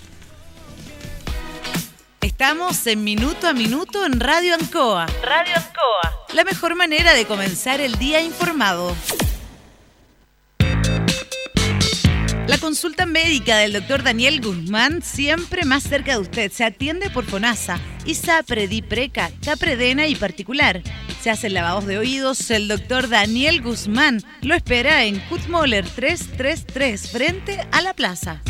Estamos 2.21 2.87
en 2.87 3.03
Minuto 3.03 3.47
a 3.47 3.53
Minuto 3.53 4.05
en 4.05 4.19
Radio 4.19 4.55
Ancoa. 4.55 5.05
Radio 5.23 5.55
Ancoa. 5.55 6.25
La 6.33 6.43
mejor 6.43 6.75
manera 6.75 7.13
de 7.13 7.25
comenzar 7.25 7.81
el 7.81 7.97
día 7.99 8.21
informado. 8.21 8.95
La 12.49 12.57
consulta 12.57 13.05
médica 13.05 13.59
del 13.59 13.73
doctor 13.73 14.01
Daniel 14.01 14.41
Guzmán 14.41 15.03
siempre 15.03 15.65
más 15.65 15.83
cerca 15.83 16.13
de 16.13 16.17
usted. 16.17 16.51
Se 16.51 16.63
atiende 16.65 17.11
por 17.11 17.23
FONASA, 17.25 17.79
ISAPRE, 18.07 18.67
DIPRECA, 18.67 19.29
CAPREDENA 19.45 20.07
y 20.07 20.15
particular. 20.15 20.81
Se 21.21 21.29
hacen 21.29 21.53
lavados 21.53 21.85
de 21.85 21.99
oídos. 21.99 22.49
El 22.49 22.67
doctor 22.67 23.07
Daniel 23.07 23.61
Guzmán 23.61 24.23
lo 24.41 24.55
espera 24.55 25.03
en 25.03 25.19
Kutmoller 25.29 25.87
333 25.87 27.11
frente 27.11 27.67
a 27.71 27.83
la 27.83 27.93
plaza. 27.93 28.41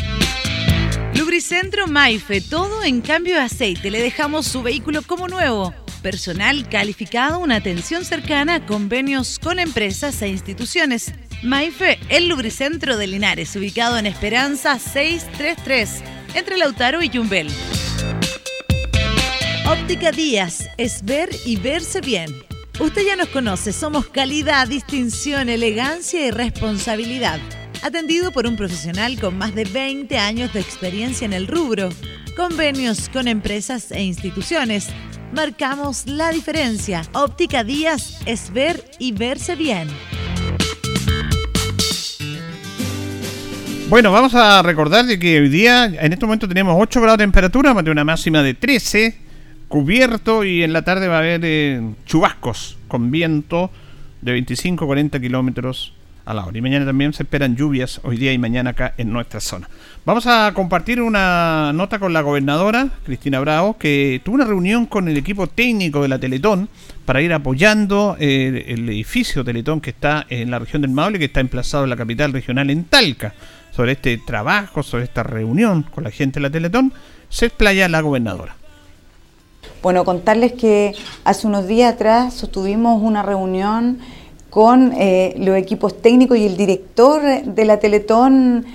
Lubricentro 1.14 1.86
Maife, 1.86 2.40
todo 2.40 2.82
en 2.82 3.02
cambio 3.02 3.34
de 3.34 3.42
aceite. 3.42 3.90
Le 3.90 4.00
dejamos 4.00 4.46
su 4.46 4.62
vehículo 4.62 5.02
como 5.02 5.28
nuevo. 5.28 5.74
Personal 6.00 6.66
calificado, 6.70 7.38
una 7.38 7.56
atención 7.56 8.06
cercana, 8.06 8.64
convenios 8.64 9.38
con 9.38 9.58
empresas 9.58 10.22
e 10.22 10.28
instituciones. 10.28 11.12
Maife, 11.42 11.98
el 12.08 12.28
lubricentro 12.28 12.96
de 12.96 13.06
Linares, 13.06 13.54
ubicado 13.56 13.98
en 13.98 14.06
Esperanza 14.06 14.78
633, 14.78 16.02
entre 16.34 16.58
Lautaro 16.58 17.02
y 17.02 17.08
Yumbel. 17.08 17.48
Óptica 19.66 20.12
Díaz, 20.12 20.68
es 20.76 21.04
ver 21.04 21.30
y 21.44 21.56
verse 21.56 22.00
bien. 22.00 22.30
Usted 22.78 23.02
ya 23.06 23.16
nos 23.16 23.28
conoce, 23.28 23.72
somos 23.72 24.06
calidad, 24.08 24.68
distinción, 24.68 25.48
elegancia 25.48 26.26
y 26.26 26.30
responsabilidad 26.30 27.40
atendido 27.82 28.30
por 28.32 28.46
un 28.46 28.56
profesional 28.56 29.18
con 29.18 29.36
más 29.38 29.54
de 29.54 29.64
20 29.64 30.18
años 30.18 30.52
de 30.52 30.60
experiencia 30.60 31.24
en 31.24 31.32
el 31.32 31.46
rubro, 31.46 31.88
convenios 32.36 33.08
con 33.08 33.28
empresas 33.28 33.90
e 33.90 34.02
instituciones. 34.02 34.88
Marcamos 35.32 36.06
la 36.06 36.30
diferencia. 36.30 37.02
Óptica 37.12 37.64
Díaz 37.64 38.20
es 38.26 38.52
ver 38.52 38.84
y 38.98 39.12
verse 39.12 39.54
bien. 39.54 39.88
Bueno, 43.90 44.12
vamos 44.12 44.36
a 44.36 44.62
recordar 44.62 45.04
de 45.04 45.18
que 45.18 45.40
hoy 45.40 45.48
día, 45.48 45.86
en 45.86 46.12
este 46.12 46.24
momento 46.24 46.46
tenemos 46.46 46.76
8 46.78 47.00
grados 47.00 47.18
de 47.18 47.24
temperatura, 47.24 47.74
más 47.74 47.84
de 47.84 47.90
una 47.90 48.04
máxima 48.04 48.40
de 48.40 48.54
13, 48.54 49.16
cubierto 49.66 50.44
y 50.44 50.62
en 50.62 50.72
la 50.72 50.82
tarde 50.82 51.08
va 51.08 51.16
a 51.16 51.18
haber 51.18 51.40
eh, 51.42 51.82
chubascos 52.06 52.78
con 52.86 53.10
viento 53.10 53.72
de 54.22 54.38
25-40 54.38 55.20
kilómetros 55.20 55.92
a 56.24 56.34
la 56.34 56.46
hora. 56.46 56.56
Y 56.56 56.60
mañana 56.60 56.86
también 56.86 57.12
se 57.12 57.24
esperan 57.24 57.56
lluvias 57.56 58.00
hoy 58.04 58.16
día 58.16 58.32
y 58.32 58.38
mañana 58.38 58.70
acá 58.70 58.94
en 58.96 59.12
nuestra 59.12 59.40
zona. 59.40 59.68
Vamos 60.04 60.24
a 60.28 60.52
compartir 60.54 61.02
una 61.02 61.72
nota 61.72 61.98
con 61.98 62.12
la 62.12 62.20
gobernadora, 62.20 62.90
Cristina 63.04 63.40
Bravo, 63.40 63.76
que 63.76 64.20
tuvo 64.24 64.36
una 64.36 64.44
reunión 64.44 64.86
con 64.86 65.08
el 65.08 65.16
equipo 65.16 65.48
técnico 65.48 66.02
de 66.02 66.08
la 66.08 66.20
Teletón 66.20 66.68
para 67.04 67.22
ir 67.22 67.32
apoyando 67.32 68.16
eh, 68.20 68.66
el 68.68 68.88
edificio 68.88 69.42
Teletón 69.44 69.80
que 69.80 69.90
está 69.90 70.26
en 70.28 70.52
la 70.52 70.60
región 70.60 70.80
del 70.82 70.92
Maule, 70.92 71.18
que 71.18 71.24
está 71.24 71.40
emplazado 71.40 71.82
en 71.82 71.90
la 71.90 71.96
capital 71.96 72.32
regional 72.32 72.70
en 72.70 72.84
Talca. 72.84 73.34
Sobre 73.72 73.92
este 73.92 74.18
trabajo, 74.18 74.82
sobre 74.82 75.04
esta 75.04 75.22
reunión 75.22 75.84
con 75.94 76.04
la 76.04 76.10
gente 76.10 76.40
de 76.40 76.42
la 76.42 76.50
Teletón, 76.50 76.92
se 77.28 77.46
explaya 77.46 77.88
la 77.88 78.00
gobernadora. 78.00 78.56
Bueno, 79.82 80.04
contarles 80.04 80.52
que 80.52 80.94
hace 81.24 81.46
unos 81.46 81.66
días 81.66 81.94
atrás 81.94 82.34
sostuvimos 82.34 83.00
una 83.02 83.22
reunión 83.22 83.98
con 84.50 84.92
eh, 84.92 85.34
los 85.38 85.56
equipos 85.56 86.02
técnicos 86.02 86.36
y 86.36 86.46
el 86.46 86.56
director 86.56 87.22
de 87.44 87.64
la 87.64 87.78
Teletón 87.78 88.66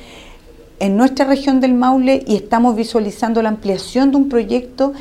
en 0.80 0.98
nuestra 0.98 1.26
región 1.26 1.60
del 1.60 1.74
Maule 1.74 2.24
y 2.26 2.36
estamos 2.36 2.76
visualizando 2.76 3.42
la 3.42 3.50
ampliación 3.50 4.12
de 4.12 4.18
un 4.18 4.30
proyecto 4.30 4.94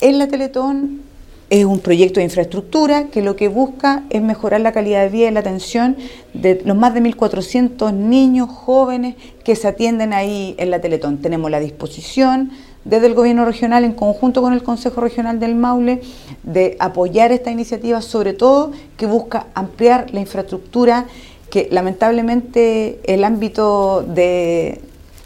en 0.00 0.18
la 0.18 0.28
Teletón. 0.28 1.09
Es 1.50 1.64
un 1.64 1.80
proyecto 1.80 2.20
de 2.20 2.24
infraestructura 2.24 3.08
que 3.08 3.22
lo 3.22 3.34
que 3.34 3.48
busca 3.48 4.04
es 4.08 4.22
mejorar 4.22 4.60
la 4.60 4.70
calidad 4.70 5.02
de 5.02 5.08
vida 5.08 5.28
y 5.28 5.32
la 5.32 5.40
atención 5.40 5.96
de 6.32 6.62
los 6.64 6.76
más 6.76 6.94
de 6.94 7.02
1.400 7.02 7.92
niños 7.92 8.48
jóvenes 8.48 9.16
que 9.42 9.56
se 9.56 9.66
atienden 9.66 10.12
ahí 10.12 10.54
en 10.58 10.70
la 10.70 10.80
Teletón. 10.80 11.18
Tenemos 11.18 11.50
la 11.50 11.58
disposición 11.58 12.52
desde 12.84 13.08
el 13.08 13.14
gobierno 13.14 13.44
regional 13.44 13.82
en 13.82 13.94
conjunto 13.94 14.42
con 14.42 14.52
el 14.52 14.62
Consejo 14.62 15.00
Regional 15.00 15.40
del 15.40 15.56
Maule 15.56 16.02
de 16.44 16.76
apoyar 16.78 17.32
esta 17.32 17.50
iniciativa, 17.50 18.00
sobre 18.00 18.32
todo 18.32 18.70
que 18.96 19.06
busca 19.06 19.48
ampliar 19.54 20.06
la 20.12 20.20
infraestructura 20.20 21.06
que 21.50 21.66
lamentablemente 21.72 23.00
el 23.04 23.24
ámbito 23.24 24.02
de, 24.02 24.80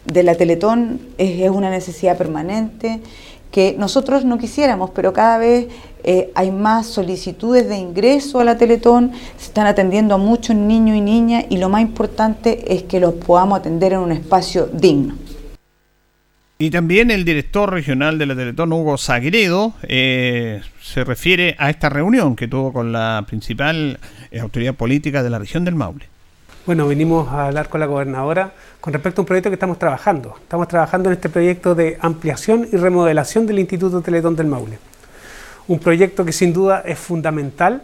la 0.07 0.35
Teletón 0.35 1.01
es, 1.19 1.51
una 1.51 1.69
necesidad 1.69 2.17
permanente 2.17 3.01
que 3.51 3.77
nosotros 3.79 4.25
no 4.25 4.39
quisiéramos, 4.39 4.91
pero 4.91 5.13
cada 5.13 5.39
vez 5.39 5.69
eh, 6.05 6.31
hay 6.35 6.51
más 6.51 6.87
solicitudes 6.87 7.67
de 7.67 7.77
ingreso 7.77 8.39
a 8.39 8.45
la 8.45 8.59
Teletón, 8.59 9.13
se 9.39 9.47
están 9.47 9.67
atendiendo 9.67 10.15
a 10.15 10.19
muchos 10.19 10.55
niños 10.55 10.99
y 10.99 11.01
niñas 11.01 11.47
y 11.49 11.57
lo 11.57 11.71
más 11.71 11.81
importante 11.81 12.75
es 12.75 12.83
que 12.83 13.01
los 13.01 13.15
podamos 13.15 13.59
atender 13.59 13.95
en 13.95 14.01
un 14.01 14.13
espacio 14.13 14.67
digno. 14.67 15.17
Y 16.59 16.71
también 16.71 17.11
el 17.11 17.25
director 17.25 17.73
regional 17.73 18.19
de 18.19 18.27
la 18.27 18.37
Teletón, 18.37 18.73
Hugo 18.73 18.97
Sagredo, 18.97 19.73
eh, 19.83 20.61
se 20.81 21.05
refiere 21.05 21.57
a 21.59 21.71
esta 21.71 21.89
reunión 21.89 22.37
que 22.37 22.49
tuvo 22.49 22.73
con 22.73 22.93
la 22.93 23.25
principal 23.27 23.99
eh, 24.31 24.41
autoridad 24.41 24.75
política 24.75 25.23
de 25.23 25.31
la 25.31 25.39
región 25.39 25.65
del 25.65 25.75
Maule. 25.75 26.07
Bueno, 26.67 26.87
venimos 26.87 27.29
a 27.29 27.47
hablar 27.47 27.69
con 27.69 27.81
la 27.81 27.87
gobernadora 27.87 28.53
con 28.81 28.93
respecto 28.93 29.21
a 29.21 29.23
un 29.23 29.27
proyecto 29.27 29.51
que 29.51 29.55
estamos 29.55 29.79
trabajando. 29.79 30.37
Estamos 30.41 30.69
trabajando 30.69 31.09
en 31.09 31.15
este 31.15 31.29
proyecto 31.29 31.75
de 31.75 31.99
ampliación 32.01 32.69
y 32.71 32.77
remodelación 32.77 33.47
del 33.47 33.59
Instituto 33.59 34.01
Teletón 34.01 34.37
del 34.37 34.47
Maule. 34.47 34.79
Un 35.67 35.79
proyecto 35.79 36.25
que 36.25 36.33
sin 36.33 36.53
duda 36.53 36.83
es 36.85 36.99
fundamental 36.99 37.83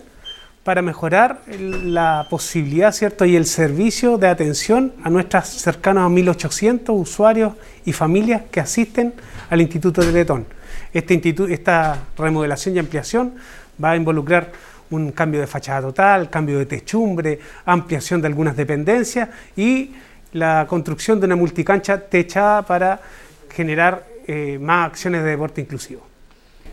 para 0.65 0.83
mejorar 0.83 1.41
la 1.49 2.27
posibilidad 2.29 2.93
¿cierto? 2.93 3.25
y 3.25 3.37
el 3.37 3.47
servicio 3.47 4.19
de 4.19 4.29
atención 4.29 4.93
a 5.03 5.09
nuestros 5.09 5.49
cercanos 5.49 6.05
a 6.05 6.15
1.800 6.15 6.91
usuarios 6.91 7.55
y 7.87 7.93
familias 7.93 8.43
que 8.51 8.61
asisten 8.61 9.15
al 9.49 9.63
Instituto 9.63 10.03
de. 10.03 10.45
Este 10.93 11.15
instituto, 11.15 11.51
esta 11.51 11.99
remodelación 12.19 12.77
y 12.77 12.79
ampliación 12.79 13.35
va 13.83 13.93
a 13.93 13.97
involucrar 13.97 14.53
un 14.91 15.13
cambio 15.13 15.41
de 15.41 15.47
fachada 15.47 15.81
total, 15.81 16.29
cambio 16.29 16.59
de 16.59 16.67
techumbre, 16.67 17.39
ampliación 17.65 18.21
de 18.21 18.27
algunas 18.27 18.57
dependencias 18.57 19.29
y 19.57 19.93
la 20.33 20.67
construcción 20.69 21.19
de 21.19 21.27
una 21.27 21.37
multicancha 21.37 21.99
techada 21.99 22.63
para 22.63 23.01
generar 23.51 24.05
eh, 24.27 24.59
más 24.61 24.89
acciones 24.89 25.25
de 25.25 25.31
deporte 25.31 25.61
inclusivo. 25.61 26.10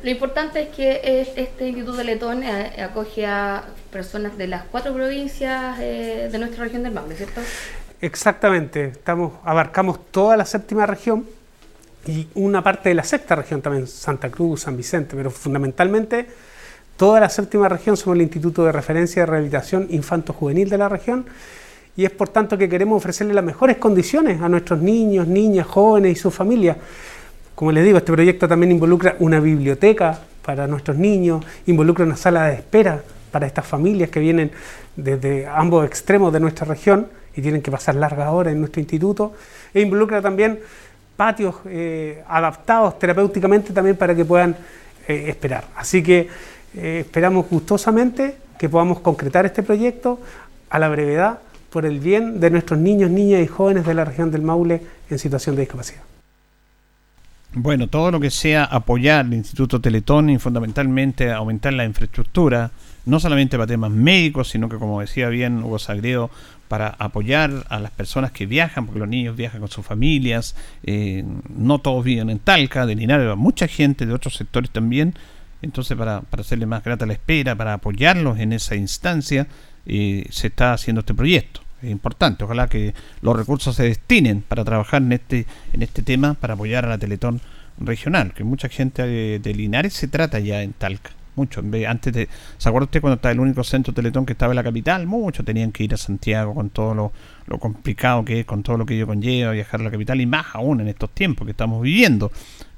Lo 0.04 0.10
importante 0.10 0.62
es 0.62 0.70
que 0.70 1.32
este 1.36 1.68
Instituto 1.68 1.98
de 1.98 2.04
Letón 2.04 2.44
eh, 2.44 2.82
acoge 2.82 3.26
a 3.26 3.64
personas 3.92 4.38
de 4.38 4.48
las 4.48 4.64
cuatro 4.66 4.94
provincias 4.94 5.78
eh, 5.80 6.30
de 6.32 6.38
nuestra 6.38 6.64
región 6.64 6.84
del 6.84 6.94
Maule, 6.94 7.16
¿cierto? 7.16 7.42
Exactamente, 8.00 8.86
estamos, 8.86 9.34
abarcamos 9.44 10.12
toda 10.12 10.38
la 10.38 10.46
séptima 10.46 10.86
región 10.86 11.26
y 12.06 12.28
una 12.36 12.64
parte 12.64 12.90
de 12.90 12.96
la 12.96 13.04
sexta 13.04 13.36
región 13.36 13.62
también, 13.62 13.88
Santa 13.88 14.30
Cruz, 14.30 14.62
San 14.62 14.78
Vicente, 14.78 15.16
pero 15.16 15.32
fundamentalmente 15.32 16.28
toda 16.96 17.20
la 17.20 17.30
séptima 17.30 17.68
región 17.68 17.98
somos 17.98 18.16
el 18.18 18.22
Instituto 18.22 18.66
de 18.66 18.72
Referencia 18.72 19.24
de 19.24 19.26
Rehabilitación 19.26 19.88
Infanto-Juvenil 19.90 20.70
de 20.70 20.78
la 20.78 20.90
región 20.90 21.26
y 21.96 22.06
es 22.06 22.12
por 22.12 22.30
tanto 22.30 22.58
que 22.58 22.70
queremos 22.70 22.98
ofrecerle 22.98 23.34
las 23.34 23.44
mejores 23.44 23.78
condiciones 23.78 24.42
a 24.42 24.48
nuestros 24.48 24.80
niños, 24.80 25.28
niñas, 25.28 25.66
jóvenes 25.66 26.12
y 26.12 26.22
sus 26.22 26.34
familias. 26.34 26.78
Como 27.58 27.72
les 27.72 27.84
digo, 27.84 27.98
este 27.98 28.12
proyecto 28.12 28.48
también 28.48 28.72
involucra 28.72 29.16
una 29.18 29.40
biblioteca 29.40 30.20
para 30.46 30.68
nuestros 30.68 30.96
niños, 30.96 31.44
involucra 31.66 32.06
una 32.06 32.16
sala 32.16 32.50
de 32.50 32.54
espera 32.54 33.02
para 33.32 33.48
estas 33.48 33.66
familias 33.66 34.12
que 34.12 34.20
vienen 34.20 34.52
desde 34.96 35.48
ambos 35.48 35.84
extremos 35.84 36.32
de 36.32 36.40
nuestra 36.40 36.68
región 36.68 37.08
y 37.36 37.42
tienen 37.42 37.64
que 37.64 37.72
pasar 37.72 37.96
largas 37.96 38.30
horas 38.30 38.54
en 38.54 38.60
nuestro 38.60 38.80
instituto, 38.80 39.34
e 39.74 39.82
involucra 39.82 40.22
también 40.22 40.60
patios 41.16 41.56
eh, 41.66 42.22
adaptados 42.28 43.00
terapéuticamente 43.00 43.74
también 43.74 43.96
para 43.96 44.14
que 44.14 44.24
puedan 44.24 44.56
eh, 45.08 45.26
esperar. 45.28 45.64
Así 45.78 46.04
que 46.04 46.30
eh, 46.76 47.00
esperamos 47.00 47.50
gustosamente 47.50 48.38
que 48.60 48.70
podamos 48.70 49.00
concretar 49.00 49.48
este 49.48 49.64
proyecto 49.64 50.20
a 50.70 50.78
la 50.78 50.90
brevedad 50.90 51.40
por 51.72 51.88
el 51.88 52.00
bien 52.00 52.40
de 52.40 52.52
nuestros 52.52 52.80
niños, 52.80 53.10
niñas 53.10 53.42
y 53.42 53.48
jóvenes 53.48 53.84
de 53.84 53.96
la 53.96 54.06
región 54.06 54.30
del 54.30 54.44
Maule 54.44 54.80
en 55.10 55.18
situación 55.18 55.56
de 55.56 55.62
discapacidad. 55.64 56.17
Bueno, 57.54 57.88
todo 57.88 58.12
lo 58.12 58.20
que 58.20 58.30
sea 58.30 58.66
apoyar 58.66 59.26
el 59.26 59.34
Instituto 59.34 59.80
Teletón 59.80 60.30
y 60.30 60.38
fundamentalmente 60.38 61.32
aumentar 61.32 61.74
la 61.74 61.86
infraestructura, 61.86 62.72
no 63.06 63.20
solamente 63.20 63.58
para 63.58 63.68
temas 63.68 63.90
médicos, 63.90 64.50
sino 64.50 64.70
que 64.70 64.78
como 64.78 65.00
decía 65.00 65.30
bien 65.30 65.64
Hugo 65.64 65.80
Sagredo, 65.80 66.30
para 66.68 66.90
apoyar 67.00 67.66
a 67.70 67.80
las 67.80 67.92
personas 67.92 68.32
que 68.32 68.46
viajan, 68.46 68.86
porque 68.86 69.00
los 69.00 69.08
niños 69.08 69.38
viajan 69.38 69.62
con 69.62 69.70
sus 69.70 69.86
familias, 69.86 70.56
eh, 70.84 71.24
no 71.50 71.80
todos 71.80 72.04
viven 72.04 72.30
en 72.30 72.40
Talca, 72.40 72.86
de 72.86 72.96
Linares, 72.96 73.36
mucha 73.38 73.68
gente 73.68 74.06
de 74.06 74.14
otros 74.14 74.36
sectores 74.36 74.70
también, 74.70 75.16
entonces 75.62 75.98
para, 75.98 76.22
para 76.22 76.42
hacerle 76.42 76.66
más 76.66 76.84
grata 76.84 77.06
la 77.06 77.14
espera, 77.14 77.56
para 77.56 77.74
apoyarlos 77.74 78.40
en 78.40 78.52
esa 78.52 78.76
instancia, 78.76 79.48
se 79.86 80.48
está 80.48 80.74
haciendo 80.74 81.00
este 81.00 81.14
proyecto. 81.14 81.62
Es 81.82 81.92
importante, 81.92 82.44
ojalá 82.44 82.68
que 82.68 82.96
los 83.22 83.38
recursos 83.38 83.76
se 83.76 83.84
destinen 83.84 84.42
para 84.42 84.66
trabajar 84.66 85.02
en 85.02 85.12
este, 85.12 85.46
en 85.74 85.84
este 85.84 86.02
tema, 86.02 86.34
para 86.34 86.56
apoyar 86.56 86.86
a 86.86 86.90
la 86.90 86.98
Teletón 86.98 87.40
regional, 87.80 88.34
que 88.34 88.44
mucha 88.44 88.68
gente 88.68 89.04
de, 89.04 89.54
Linares 89.54 89.94
se 89.94 90.08
trata 90.08 90.40
ya 90.40 90.64
en 90.64 90.74
Talca. 90.74 91.12
Mucho, 91.36 91.62
antes 91.88 92.14
de, 92.14 92.28
¿se 92.58 92.68
acuerda 92.68 92.86
usted 92.86 93.00
cuando 93.00 93.18
estaba 93.18 93.32
el 93.32 93.40
único 93.40 93.64
centro 93.64 93.94
Teletón 93.94 94.26
que 94.26 94.34
estaba 94.34 94.54
en 94.54 94.56
la 94.56 94.64
capital? 94.64 95.06
Muchos 95.06 95.46
tenían 95.46 95.72
que 95.72 95.84
ir 95.84 95.94
a 95.94 95.98
Santiago 95.98 96.56
con 96.56 96.72
todo 96.72 96.96
lo, 96.96 97.12
lo 97.46 97.60
complicado 97.60 98.26
que 98.26 98.40
es, 98.40 98.46
con 98.48 98.64
todo 98.64 98.80
lo 98.80 98.88
que 98.88 98.96
ello 98.96 99.06
conlleva 99.06 99.52
viajar 99.52 99.80
a 99.82 99.84
la 99.84 99.92
capital 99.92 100.20
y 100.20 100.26
más 100.26 100.48
aún 100.54 100.82
en 100.82 100.88
estos 100.88 101.12
tiempos 101.12 101.46
que 101.46 101.52
estamos 101.52 101.84
viviendo. 101.84 102.32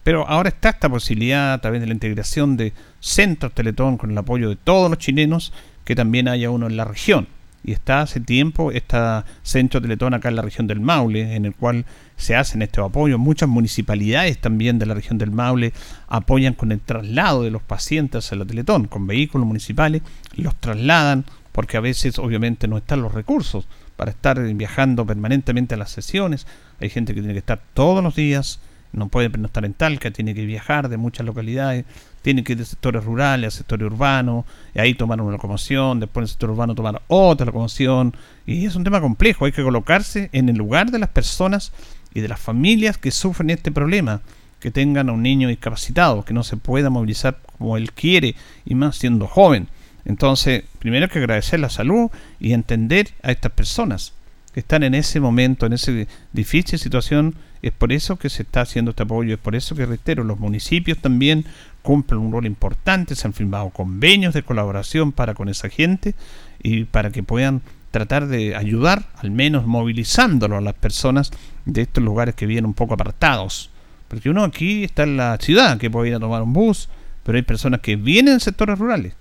Pero 0.04 0.28
ahora 0.28 0.50
está 0.50 0.72
esta 0.72 0.90
posibilidad 0.90 1.54
a 1.54 1.62
través 1.62 1.80
de 1.80 1.88
la 1.88 1.94
integración 1.94 2.58
de 2.58 2.74
centros 3.00 3.54
Teletón 3.54 3.96
con 3.96 4.12
el 4.12 4.18
apoyo 4.18 4.50
de 4.50 4.58
todos 4.58 4.90
los 4.90 5.00
chilenos 5.00 5.54
que 5.86 5.96
también 5.96 6.28
haya 6.28 6.50
uno 6.50 6.68
en 6.68 6.76
la 6.76 6.84
región. 6.84 7.28
Y 7.64 7.74
está 7.74 8.02
hace 8.02 8.20
tiempo 8.20 8.72
este 8.72 8.98
centro 9.44 9.82
Teletón 9.82 10.14
acá 10.14 10.30
en 10.30 10.36
la 10.36 10.42
región 10.42 10.68
del 10.68 10.80
Maule, 10.80 11.36
en 11.36 11.46
el 11.46 11.54
cual 11.54 11.86
se 12.16 12.36
hacen 12.36 12.62
estos 12.62 12.86
apoyos. 12.86 13.20
Muchas 13.20 13.50
municipalidades 13.50 14.40
también 14.40 14.80
de 14.80 14.86
la 14.86 14.94
región 14.94 15.18
del 15.18 15.32
Maule 15.32 15.74
apoyan 16.08 16.54
con 16.54 16.72
el 16.72 16.80
traslado 16.80 17.44
de 17.44 17.52
los 17.52 17.62
pacientes 17.62 18.32
a 18.32 18.36
la 18.36 18.46
Teletón, 18.46 18.86
con 18.86 19.08
vehículos 19.08 19.48
municipales, 19.48 20.02
los 20.36 20.56
trasladan, 20.56 21.26
porque 21.52 21.78
a 21.78 21.82
veces 21.82 22.20
obviamente 22.20 22.68
no 22.68 22.78
están 22.78 23.02
los 23.02 23.14
recursos 23.14 23.68
para 23.96 24.12
estar 24.12 24.42
viajando 24.54 25.06
permanentemente 25.06 25.76
a 25.76 25.78
las 25.78 25.92
sesiones. 25.92 26.48
Hay 26.80 26.90
gente 26.90 27.14
que 27.14 27.20
tiene 27.20 27.34
que 27.34 27.40
estar 27.40 27.62
todos 27.74 28.02
los 28.02 28.16
días, 28.16 28.62
no 28.94 29.10
puede 29.10 29.30
no 29.30 29.48
estar 29.48 29.66
en 29.66 29.74
Talca, 29.74 30.12
tiene 30.12 30.34
que 30.34 30.46
viajar 30.46 30.90
de 30.90 30.98
muchas 30.98 31.26
localidades 31.26 31.86
tienen 32.22 32.44
que 32.44 32.54
ir 32.54 32.58
de 32.58 32.66
sectores 32.66 33.04
rurales 33.04 33.54
a 33.54 33.58
sectores 33.58 33.86
urbanos, 33.86 34.46
y 34.74 34.80
ahí 34.80 34.94
tomar 34.94 35.22
una 35.22 35.32
locomoción, 35.32 36.00
después 36.00 36.22
en 36.22 36.24
el 36.24 36.30
sector 36.30 36.50
urbano 36.52 36.76
tomar 36.76 37.02
otra 37.08 37.46
locomoción, 37.46 38.16
y 38.46 38.66
es 38.66 38.76
un 38.76 38.84
tema 38.84 39.02
complejo, 39.02 39.46
hay 39.46 39.52
que 39.52 39.64
colocarse 39.64 40.30
en 40.34 40.50
el 40.50 40.58
lugar 40.58 40.92
de 40.92 41.00
las 41.00 41.10
personas 41.10 41.72
y 42.14 42.22
de 42.22 42.28
las 42.28 42.40
familias 42.40 42.98
que 42.98 43.12
sufren 43.12 43.50
este 43.50 43.72
problema, 43.72 44.22
que 44.60 44.72
tengan 44.72 45.10
a 45.10 45.14
un 45.14 45.24
niño 45.24 45.48
discapacitado, 45.48 46.26
que 46.26 46.34
no 46.34 46.44
se 46.44 46.58
pueda 46.58 46.90
movilizar 46.90 47.40
como 47.58 47.78
él 47.78 47.92
quiere, 47.94 48.36
y 48.66 48.76
más 48.76 48.98
siendo 48.98 49.28
joven. 49.28 49.68
Entonces, 50.06 50.64
primero 50.80 51.06
hay 51.06 51.12
que 51.12 51.20
agradecer 51.20 51.60
la 51.60 51.70
salud 51.70 52.10
y 52.40 52.54
entender 52.54 53.10
a 53.22 53.32
estas 53.32 53.52
personas 53.52 54.14
que 54.54 54.60
están 54.60 54.84
en 54.84 54.96
ese 54.96 55.20
momento, 55.20 55.66
en 55.66 55.74
esa 55.74 55.92
difícil 56.34 56.80
situación, 56.80 57.36
es 57.62 57.72
por 57.72 57.92
eso 57.92 58.18
que 58.18 58.30
se 58.30 58.44
está 58.44 58.62
haciendo 58.62 58.92
este 58.92 59.04
apoyo, 59.04 59.34
es 59.34 59.40
por 59.40 59.56
eso 59.56 59.76
que 59.76 59.86
reitero, 59.86 60.24
los 60.24 60.40
municipios 60.40 60.98
también 60.98 61.46
cumplen 61.82 62.20
un 62.20 62.32
rol 62.32 62.46
importante, 62.46 63.16
se 63.16 63.28
han 63.28 63.34
firmado 63.34 63.70
convenios 63.70 64.34
de 64.34 64.44
colaboración 64.44 65.12
para 65.12 65.34
con 65.34 65.50
esa 65.50 65.70
gente 65.70 66.16
y 66.62 66.86
para 66.86 67.12
que 67.12 67.24
puedan 67.24 67.62
tratar 67.92 68.28
de 68.28 68.56
ayudar, 68.56 69.08
al 69.18 69.32
menos 69.32 69.66
movilizándolo 69.66 70.58
a 70.58 70.62
las 70.62 70.76
personas 70.76 71.32
de 71.66 71.82
estos 71.82 72.04
lugares 72.04 72.36
que 72.36 72.46
vienen 72.46 72.66
un 72.66 72.74
poco 72.74 72.94
apartados. 72.94 73.72
Porque 74.08 74.30
uno 74.30 74.44
aquí 74.44 74.84
está 74.84 75.04
en 75.04 75.18
la 75.18 75.38
ciudad, 75.38 75.78
que 75.78 75.90
puede 75.90 76.10
ir 76.10 76.16
a 76.16 76.20
tomar 76.20 76.42
un 76.42 76.54
bus, 76.54 76.90
pero 77.24 77.38
hay 77.38 77.44
personas 77.44 77.80
que 77.82 77.96
vienen 77.96 78.36
en 78.36 78.40
sectores 78.40 78.78
rurales, 78.78 79.14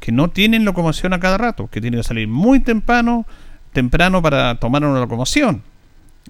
que 0.00 0.12
no 0.12 0.30
tienen 0.30 0.64
locomoción 0.64 1.12
a 1.12 1.20
cada 1.20 1.38
rato, 1.38 1.68
que 1.68 1.80
tienen 1.80 2.00
que 2.00 2.04
salir 2.04 2.28
muy 2.28 2.60
temprano, 2.60 3.26
temprano 3.72 4.22
para 4.22 4.56
tomar 4.56 4.84
una 4.84 5.00
locomoción. 5.00 5.62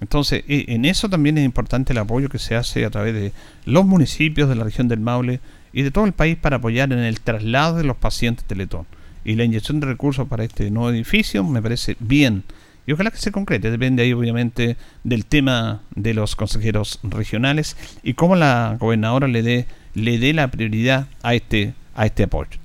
Entonces, 0.01 0.43
e, 0.47 0.65
en 0.69 0.85
eso 0.85 1.09
también 1.09 1.37
es 1.37 1.45
importante 1.45 1.93
el 1.93 1.99
apoyo 1.99 2.29
que 2.29 2.39
se 2.39 2.55
hace 2.55 2.85
a 2.85 2.89
través 2.89 3.13
de 3.13 3.31
los 3.65 3.85
municipios 3.85 4.49
de 4.49 4.55
la 4.55 4.63
región 4.63 4.87
del 4.87 4.99
Maule 4.99 5.39
y 5.73 5.81
de 5.81 5.91
todo 5.91 6.05
el 6.05 6.13
país 6.13 6.37
para 6.37 6.57
apoyar 6.57 6.93
en 6.93 6.99
el 6.99 7.19
traslado 7.19 7.77
de 7.77 7.83
los 7.83 7.97
pacientes 7.97 8.45
Teletón. 8.45 8.85
Y 9.25 9.35
la 9.35 9.43
inyección 9.43 9.79
de 9.79 9.87
recursos 9.87 10.27
para 10.27 10.43
este 10.43 10.69
nuevo 10.69 10.91
edificio 10.91 11.43
me 11.43 11.61
parece 11.61 11.97
bien. 11.99 12.43
Y 12.85 12.91
ojalá 12.91 13.11
que 13.11 13.17
se 13.17 13.31
concrete. 13.31 13.71
Depende 13.71 14.03
ahí 14.03 14.13
obviamente 14.13 14.77
del 15.03 15.25
tema 15.25 15.81
de 15.95 16.13
los 16.13 16.35
consejeros 16.35 16.99
regionales 17.03 17.77
y 18.03 18.13
cómo 18.13 18.35
la 18.35 18.77
gobernadora 18.79 19.27
le 19.27 19.41
dé 19.41 19.65
le 19.95 20.17
dé 20.17 20.33
la 20.33 20.49
prioridad 20.49 21.07
a 21.21 21.35
este 21.35 21.73
a 21.95 22.05
este 22.05 22.23
apoyo. 22.23 22.62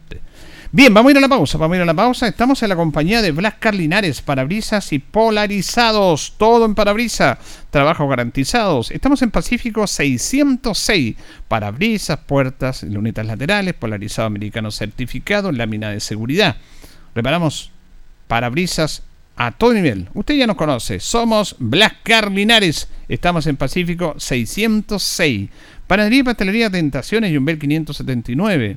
Bien, 0.71 0.93
vamos 0.93 1.09
a 1.09 1.13
ir 1.13 1.17
a 1.17 1.21
la 1.23 1.31
pausa, 1.31 1.57
vamos 1.57 1.75
a 1.75 1.77
ir 1.79 1.83
a 1.83 1.87
la 1.87 1.95
pausa. 1.95 2.29
Estamos 2.29 2.63
en 2.63 2.69
la 2.69 2.77
compañía 2.77 3.23
de 3.23 3.31
Blas 3.31 3.55
Carlinares, 3.55 4.21
parabrisas 4.21 4.93
y 4.93 4.99
polarizados, 4.99 6.35
todo 6.37 6.67
en 6.67 6.75
parabrisa, 6.75 7.39
trabajos 7.71 8.07
garantizados. 8.07 8.91
Estamos 8.91 9.23
en 9.23 9.31
Pacífico 9.31 9.87
606, 9.87 11.17
parabrisas, 11.49 12.19
puertas, 12.19 12.83
lunetas 12.83 13.25
laterales, 13.25 13.73
polarizado 13.73 14.27
americano 14.27 14.71
certificado, 14.71 15.53
lámina 15.53 15.89
de 15.89 16.01
seguridad. 16.01 16.57
Reparamos 17.15 17.71
parabrisas 18.27 19.05
a 19.37 19.53
todo 19.53 19.73
nivel. 19.73 20.11
Usted 20.13 20.35
ya 20.35 20.47
nos 20.47 20.57
conoce, 20.57 21.01
somos 21.01 21.57
Blas 21.59 21.95
Carlinares, 22.03 22.91
estamos 23.09 23.47
en 23.47 23.57
Pacífico 23.57 24.17
606. 24.19 25.49
Panadería 25.87 26.21
y 26.21 26.25
pastelería 26.25 26.69
Tentaciones 26.69 27.33
y 27.33 27.39
Umbel 27.39 27.59
579. 27.59 28.77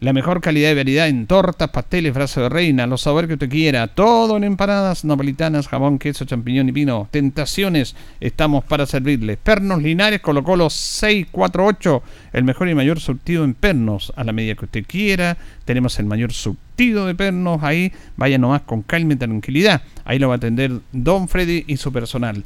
La 0.00 0.14
mejor 0.14 0.40
calidad 0.40 0.70
y 0.70 0.74
variedad 0.76 1.08
en 1.08 1.26
tortas, 1.26 1.68
pasteles, 1.68 2.14
brazo 2.14 2.40
de 2.40 2.48
reina, 2.48 2.86
los 2.86 3.02
sabores 3.02 3.28
que 3.28 3.34
usted 3.34 3.50
quiera. 3.50 3.86
Todo 3.86 4.38
en 4.38 4.44
empanadas 4.44 5.04
napolitanas, 5.04 5.68
jamón, 5.68 5.98
queso, 5.98 6.24
champiñón 6.24 6.70
y 6.70 6.72
vino. 6.72 7.06
Tentaciones, 7.10 7.94
estamos 8.18 8.64
para 8.64 8.86
servirles. 8.86 9.36
Pernos 9.36 9.82
Linares, 9.82 10.20
Colo 10.20 10.42
Colo 10.42 10.70
648. 10.70 12.02
El 12.32 12.44
mejor 12.44 12.70
y 12.70 12.74
mayor 12.74 12.98
surtido 12.98 13.44
en 13.44 13.52
pernos. 13.52 14.10
A 14.16 14.24
la 14.24 14.32
medida 14.32 14.54
que 14.54 14.64
usted 14.64 14.86
quiera. 14.86 15.36
Tenemos 15.66 15.98
el 15.98 16.06
mayor 16.06 16.32
surtido 16.32 17.04
de 17.04 17.14
pernos 17.14 17.62
ahí. 17.62 17.92
Vaya 18.16 18.38
nomás 18.38 18.62
con 18.62 18.80
calma 18.80 19.12
y 19.12 19.16
tranquilidad. 19.16 19.82
Ahí 20.06 20.18
lo 20.18 20.28
va 20.28 20.36
a 20.36 20.38
atender 20.38 20.80
Don 20.92 21.28
Freddy 21.28 21.64
y 21.66 21.76
su 21.76 21.92
personal. 21.92 22.42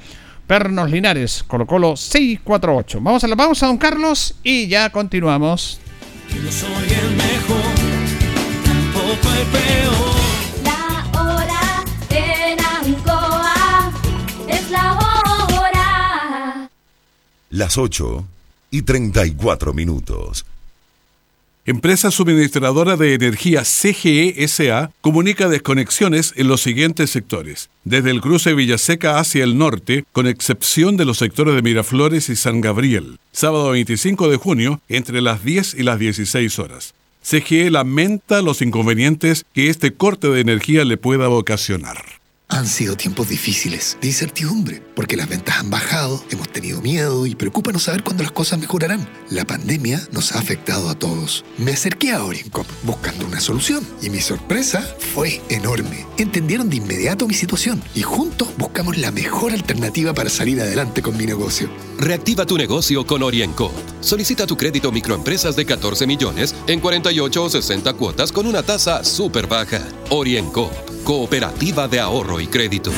Pernos 0.48 0.90
Linares, 0.90 1.44
Colo 1.44 1.68
Colo 1.68 1.96
648. 1.96 3.00
Vamos 3.00 3.22
a 3.22 3.28
la 3.28 3.36
pausa, 3.36 3.68
don 3.68 3.78
Carlos, 3.78 4.34
y 4.42 4.66
ya 4.66 4.90
continuamos. 4.90 5.80
No 6.42 6.52
soy 6.52 6.88
el 6.92 7.16
mejor, 7.16 7.74
tampoco 8.64 9.28
el 9.34 9.46
peor. 9.56 10.14
La 10.62 11.20
hora 11.20 11.84
en 12.10 12.58
Ancoa 12.60 13.92
es 14.48 14.70
la 14.70 14.92
hora. 14.94 16.68
Las 17.50 17.78
8 17.78 18.24
y 18.70 18.82
34 18.82 19.72
minutos. 19.72 20.44
Empresa 21.66 22.10
suministradora 22.10 22.98
de 22.98 23.14
energía 23.14 23.62
CGE 23.62 24.46
SA 24.46 24.90
comunica 25.00 25.48
desconexiones 25.48 26.34
en 26.36 26.46
los 26.46 26.60
siguientes 26.60 27.08
sectores. 27.08 27.70
Desde 27.84 28.10
el 28.10 28.20
cruce 28.20 28.52
Villaseca 28.52 29.18
hacia 29.18 29.44
el 29.44 29.56
norte, 29.56 30.04
con 30.12 30.26
excepción 30.26 30.98
de 30.98 31.06
los 31.06 31.16
sectores 31.16 31.54
de 31.54 31.62
Miraflores 31.62 32.28
y 32.28 32.36
San 32.36 32.60
Gabriel. 32.60 33.18
Sábado 33.32 33.70
25 33.70 34.28
de 34.28 34.36
junio, 34.36 34.82
entre 34.90 35.22
las 35.22 35.42
10 35.42 35.76
y 35.78 35.84
las 35.84 35.98
16 35.98 36.58
horas. 36.58 36.92
CGE 37.22 37.70
lamenta 37.70 38.42
los 38.42 38.60
inconvenientes 38.60 39.46
que 39.54 39.70
este 39.70 39.94
corte 39.94 40.28
de 40.28 40.42
energía 40.42 40.84
le 40.84 40.98
pueda 40.98 41.30
ocasionar. 41.30 42.04
Han 42.54 42.68
sido 42.68 42.96
tiempos 42.96 43.28
difíciles, 43.28 43.98
de 44.00 44.06
incertidumbre, 44.06 44.80
porque 44.94 45.16
las 45.16 45.28
ventas 45.28 45.58
han 45.58 45.70
bajado, 45.70 46.24
hemos 46.30 46.48
tenido 46.52 46.80
miedo 46.80 47.26
y 47.26 47.34
preocupa 47.34 47.72
no 47.72 47.80
saber 47.80 48.04
cuándo 48.04 48.22
las 48.22 48.30
cosas 48.30 48.60
mejorarán. 48.60 49.08
La 49.28 49.44
pandemia 49.44 50.00
nos 50.12 50.36
ha 50.36 50.38
afectado 50.38 50.88
a 50.88 50.94
todos. 50.96 51.44
Me 51.58 51.72
acerqué 51.72 52.12
a 52.12 52.22
Oriencop 52.22 52.64
buscando 52.84 53.26
una 53.26 53.40
solución 53.40 53.84
y 54.00 54.08
mi 54.08 54.20
sorpresa 54.20 54.88
fue 55.14 55.42
enorme. 55.48 56.06
Entendieron 56.16 56.70
de 56.70 56.76
inmediato 56.76 57.26
mi 57.26 57.34
situación 57.34 57.82
y 57.92 58.02
juntos 58.02 58.50
buscamos 58.56 58.73
la 58.92 59.10
mejor 59.10 59.52
alternativa 59.52 60.12
para 60.12 60.28
salir 60.28 60.60
adelante 60.60 61.02
con 61.02 61.16
mi 61.16 61.26
negocio. 61.26 61.68
Reactiva 61.98 62.44
tu 62.44 62.56
negocio 62.56 63.06
con 63.06 63.22
Orienco. 63.22 63.72
Solicita 64.00 64.46
tu 64.46 64.56
crédito 64.56 64.92
microempresas 64.92 65.56
de 65.56 65.64
14 65.64 66.06
millones 66.06 66.54
en 66.66 66.80
48 66.80 67.44
o 67.44 67.50
60 67.50 67.92
cuotas 67.94 68.32
con 68.32 68.46
una 68.46 68.62
tasa 68.62 69.02
súper 69.04 69.46
baja. 69.46 69.80
Orienco, 70.10 70.70
cooperativa 71.04 71.88
de 71.88 72.00
ahorro 72.00 72.40
y 72.40 72.46
crédito. 72.46 72.90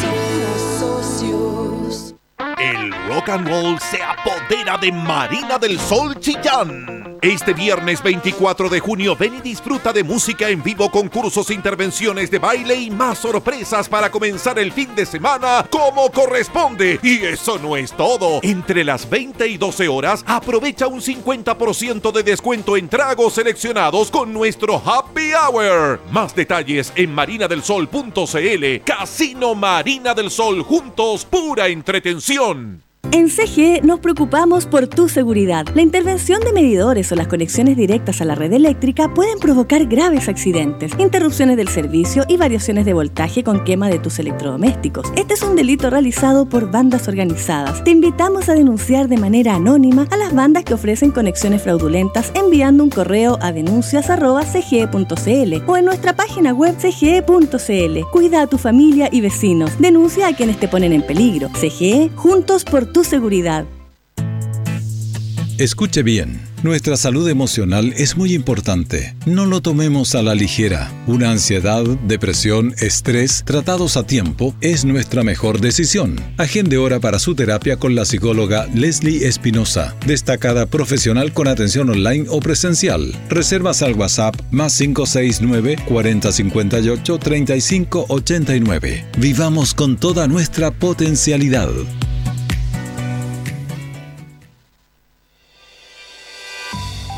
El 2.58 2.90
rock 3.08 3.28
and 3.28 3.48
roll 3.48 3.78
se 3.78 4.02
apodera 4.02 4.78
de 4.78 4.90
Marina 4.90 5.58
del 5.58 5.78
Sol 5.78 6.18
Chillán. 6.18 7.05
Este 7.22 7.52
viernes 7.52 8.02
24 8.02 8.68
de 8.68 8.80
junio 8.80 9.16
ven 9.16 9.36
y 9.36 9.40
disfruta 9.40 9.92
de 9.92 10.04
música 10.04 10.48
en 10.48 10.62
vivo, 10.62 10.90
concursos, 10.90 11.50
intervenciones 11.50 12.30
de 12.30 12.38
baile 12.38 12.74
y 12.74 12.90
más 12.90 13.18
sorpresas 13.18 13.88
para 13.88 14.10
comenzar 14.10 14.58
el 14.58 14.72
fin 14.72 14.94
de 14.94 15.06
semana 15.06 15.66
como 15.70 16.10
corresponde. 16.10 17.00
Y 17.02 17.24
eso 17.24 17.58
no 17.58 17.76
es 17.76 17.92
todo. 17.92 18.40
Entre 18.42 18.84
las 18.84 19.08
20 19.08 19.46
y 19.46 19.56
12 19.56 19.88
horas 19.88 20.24
aprovecha 20.26 20.86
un 20.86 21.00
50% 21.00 22.12
de 22.12 22.22
descuento 22.22 22.76
en 22.76 22.88
tragos 22.88 23.34
seleccionados 23.34 24.10
con 24.10 24.32
nuestro 24.32 24.76
Happy 24.84 25.32
Hour. 25.32 26.00
Más 26.10 26.34
detalles 26.34 26.92
en 26.96 27.14
marinadelsol.cl. 27.14 28.84
Casino 28.84 29.54
Marina 29.54 30.14
del 30.14 30.30
Sol 30.30 30.62
juntos, 30.62 31.24
pura 31.24 31.68
entretención. 31.68 32.85
En 33.12 33.28
CGE 33.28 33.82
nos 33.82 34.00
preocupamos 34.00 34.66
por 34.66 34.88
tu 34.88 35.08
seguridad. 35.08 35.64
La 35.74 35.82
intervención 35.82 36.40
de 36.40 36.52
medidores 36.52 37.12
o 37.12 37.14
las 37.14 37.28
conexiones 37.28 37.76
directas 37.76 38.20
a 38.20 38.24
la 38.24 38.34
red 38.34 38.52
eléctrica 38.52 39.14
pueden 39.14 39.38
provocar 39.38 39.86
graves 39.86 40.28
accidentes, 40.28 40.92
interrupciones 40.98 41.56
del 41.56 41.68
servicio 41.68 42.24
y 42.28 42.36
variaciones 42.36 42.84
de 42.84 42.94
voltaje 42.94 43.44
con 43.44 43.62
quema 43.64 43.88
de 43.88 44.00
tus 44.00 44.18
electrodomésticos. 44.18 45.12
Este 45.16 45.34
es 45.34 45.42
un 45.42 45.54
delito 45.54 45.88
realizado 45.88 46.48
por 46.48 46.70
bandas 46.70 47.06
organizadas. 47.06 47.84
Te 47.84 47.90
invitamos 47.90 48.48
a 48.48 48.54
denunciar 48.54 49.08
de 49.08 49.18
manera 49.18 49.54
anónima 49.54 50.06
a 50.10 50.16
las 50.16 50.34
bandas 50.34 50.64
que 50.64 50.74
ofrecen 50.74 51.12
conexiones 51.12 51.62
fraudulentas 51.62 52.32
enviando 52.34 52.82
un 52.82 52.90
correo 52.90 53.38
a 53.40 53.52
denuncias.cge.cl 53.52 55.64
o 55.66 55.76
en 55.76 55.84
nuestra 55.84 56.16
página 56.16 56.52
web 56.52 56.74
cge.cl. 56.78 58.00
Cuida 58.10 58.42
a 58.42 58.46
tu 58.46 58.58
familia 58.58 59.08
y 59.12 59.20
vecinos. 59.20 59.78
Denuncia 59.78 60.28
a 60.28 60.34
quienes 60.34 60.58
te 60.58 60.68
ponen 60.68 60.92
en 60.92 61.02
peligro. 61.02 61.48
CGE, 61.50 62.10
juntos 62.16 62.64
por 62.64 62.86
tu 62.86 62.95
seguridad. 63.04 63.66
Escuche 65.58 66.02
bien, 66.02 66.38
nuestra 66.62 66.98
salud 66.98 67.26
emocional 67.30 67.94
es 67.96 68.18
muy 68.18 68.34
importante. 68.34 69.16
No 69.24 69.46
lo 69.46 69.62
tomemos 69.62 70.14
a 70.14 70.22
la 70.22 70.34
ligera. 70.34 70.92
Una 71.06 71.30
ansiedad, 71.30 71.82
depresión, 72.06 72.74
estrés, 72.78 73.42
tratados 73.46 73.96
a 73.96 74.06
tiempo, 74.06 74.54
es 74.60 74.84
nuestra 74.84 75.22
mejor 75.22 75.62
decisión. 75.62 76.20
Agende 76.36 76.76
hora 76.76 77.00
para 77.00 77.18
su 77.18 77.34
terapia 77.34 77.78
con 77.78 77.94
la 77.94 78.04
psicóloga 78.04 78.66
Leslie 78.74 79.26
Espinosa, 79.26 79.96
destacada 80.06 80.66
profesional 80.66 81.32
con 81.32 81.48
atención 81.48 81.88
online 81.88 82.26
o 82.28 82.40
presencial. 82.40 83.14
Reservas 83.30 83.80
al 83.80 83.94
WhatsApp 83.94 84.36
más 84.50 84.76
569 84.76 85.76
4058 85.88 87.18
3589. 87.18 89.06
Vivamos 89.16 89.72
con 89.72 89.96
toda 89.96 90.28
nuestra 90.28 90.70
potencialidad. 90.70 91.70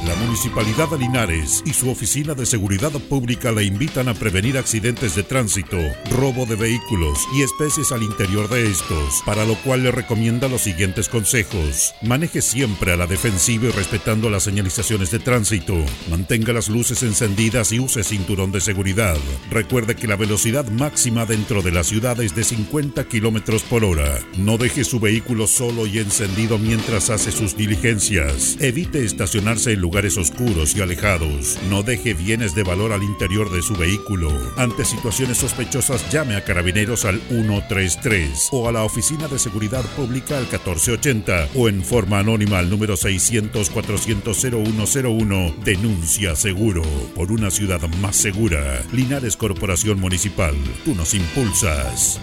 La 0.08 0.14
Municipalidad 0.14 0.88
de 0.88 0.96
Linares 0.96 1.62
y 1.66 1.74
su 1.74 1.90
Oficina 1.90 2.32
de 2.32 2.46
Seguridad 2.46 2.92
Pública 2.92 3.52
le 3.52 3.64
invitan 3.64 4.08
a 4.08 4.14
prevenir 4.14 4.56
accidentes 4.56 5.14
de 5.14 5.22
tránsito, 5.22 5.76
robo 6.10 6.46
de 6.46 6.56
vehículos 6.56 7.18
y 7.36 7.42
especies 7.42 7.92
al 7.92 8.02
interior 8.02 8.48
de 8.48 8.70
estos, 8.70 9.22
para 9.26 9.44
lo 9.44 9.54
cual 9.56 9.82
le 9.82 9.90
recomienda 9.90 10.48
los 10.48 10.62
siguientes 10.62 11.10
consejos. 11.10 11.92
Maneje 12.00 12.40
siempre 12.40 12.92
a 12.92 12.96
la 12.96 13.06
defensiva 13.06 13.66
y 13.66 13.70
respetando 13.70 14.30
las 14.30 14.44
señalizaciones 14.44 15.10
de 15.10 15.18
tránsito. 15.18 15.74
Mantenga 16.10 16.54
las 16.54 16.70
luces 16.70 17.02
encendidas 17.02 17.70
y 17.72 17.78
use 17.78 18.02
cinturón 18.02 18.50
de 18.50 18.62
seguridad. 18.62 19.18
Recuerde 19.50 19.94
que 19.94 20.08
la 20.08 20.16
velocidad 20.16 20.66
máxima 20.70 21.26
dentro 21.26 21.60
de 21.60 21.72
la 21.72 21.84
ciudad 21.84 22.18
es 22.22 22.34
de 22.34 22.44
50 22.44 23.04
kilómetros 23.08 23.62
por 23.62 23.84
hora. 23.84 24.18
No 24.38 24.56
deje 24.56 24.84
su 24.84 25.00
vehículo 25.00 25.46
solo 25.46 25.86
y 25.86 25.98
encendido 25.98 26.58
mientras 26.58 27.10
hace 27.10 27.30
sus 27.30 27.58
diligencias. 27.58 28.56
Evite 28.58 29.04
estacionarse 29.04 29.72
en 29.72 29.80
lugares 29.82 29.97
oscuros 30.06 30.76
y 30.76 30.80
alejados. 30.80 31.58
No 31.68 31.82
deje 31.82 32.14
bienes 32.14 32.54
de 32.54 32.62
valor 32.62 32.92
al 32.92 33.02
interior 33.02 33.50
de 33.50 33.62
su 33.62 33.74
vehículo. 33.74 34.30
Ante 34.56 34.84
situaciones 34.84 35.38
sospechosas, 35.38 36.08
llame 36.12 36.36
a 36.36 36.44
carabineros 36.44 37.04
al 37.04 37.20
133 37.28 38.50
o 38.52 38.68
a 38.68 38.72
la 38.72 38.84
Oficina 38.84 39.26
de 39.26 39.40
Seguridad 39.40 39.84
Pública 39.96 40.38
al 40.38 40.44
1480 40.44 41.48
o 41.56 41.68
en 41.68 41.82
forma 41.82 42.20
anónima 42.20 42.58
al 42.58 42.70
número 42.70 42.94
600-400-0101. 42.94 45.56
Denuncia 45.64 46.36
seguro 46.36 46.82
por 47.16 47.32
una 47.32 47.50
ciudad 47.50 47.80
más 48.00 48.14
segura. 48.16 48.84
Linares 48.92 49.36
Corporación 49.36 49.98
Municipal. 49.98 50.54
Tú 50.84 50.94
nos 50.94 51.14
impulsas. 51.14 52.20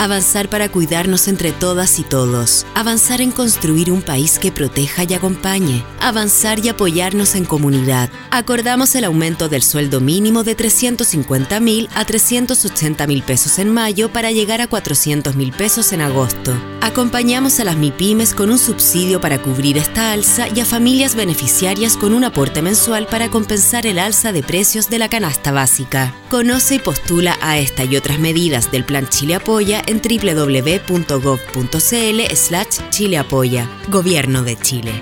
Avanzar 0.00 0.48
para 0.48 0.70
cuidarnos 0.70 1.28
entre 1.28 1.52
todas 1.52 1.98
y 1.98 2.04
todos. 2.04 2.64
Avanzar 2.74 3.20
en 3.20 3.30
construir 3.30 3.92
un 3.92 4.00
país 4.00 4.38
que 4.38 4.50
proteja 4.50 5.04
y 5.04 5.12
acompañe. 5.12 5.84
Avanzar 6.00 6.58
y 6.64 6.70
apoyarnos 6.70 7.34
en 7.34 7.44
comunidad. 7.44 8.08
Acordamos 8.30 8.94
el 8.94 9.04
aumento 9.04 9.50
del 9.50 9.62
sueldo 9.62 10.00
mínimo 10.00 10.42
de 10.42 10.54
350 10.54 11.60
mil 11.60 11.90
a 11.94 12.06
380 12.06 13.06
mil 13.06 13.22
pesos 13.22 13.58
en 13.58 13.74
mayo 13.74 14.10
para 14.10 14.30
llegar 14.30 14.62
a 14.62 14.68
400 14.68 15.36
mil 15.36 15.52
pesos 15.52 15.92
en 15.92 16.00
agosto. 16.00 16.54
Acompañamos 16.80 17.60
a 17.60 17.64
las 17.64 17.76
MIPIMES 17.76 18.32
con 18.32 18.50
un 18.50 18.58
subsidio 18.58 19.20
para 19.20 19.42
cubrir 19.42 19.76
esta 19.76 20.12
alza 20.12 20.48
y 20.48 20.60
a 20.60 20.64
familias 20.64 21.14
beneficiarias 21.14 21.98
con 21.98 22.14
un 22.14 22.24
aporte 22.24 22.62
mensual 22.62 23.06
para 23.06 23.28
compensar 23.28 23.86
el 23.86 23.98
alza 23.98 24.32
de 24.32 24.42
precios 24.42 24.88
de 24.88 24.98
la 24.98 25.10
canasta 25.10 25.52
básica. 25.52 26.14
Conoce 26.30 26.76
y 26.76 26.78
postula 26.78 27.36
a 27.42 27.58
esta 27.58 27.84
y 27.84 27.96
otras 27.96 28.18
medidas 28.18 28.72
del 28.72 28.84
Plan 28.84 29.06
Chile 29.10 29.34
Apoya 29.34 29.82
en 29.90 30.00
www.gov.cl 30.00 31.80
slash 32.34 32.78
Chile 32.90 33.18
Apoya. 33.18 33.68
Gobierno 33.88 34.42
de 34.44 34.56
Chile. 34.56 34.92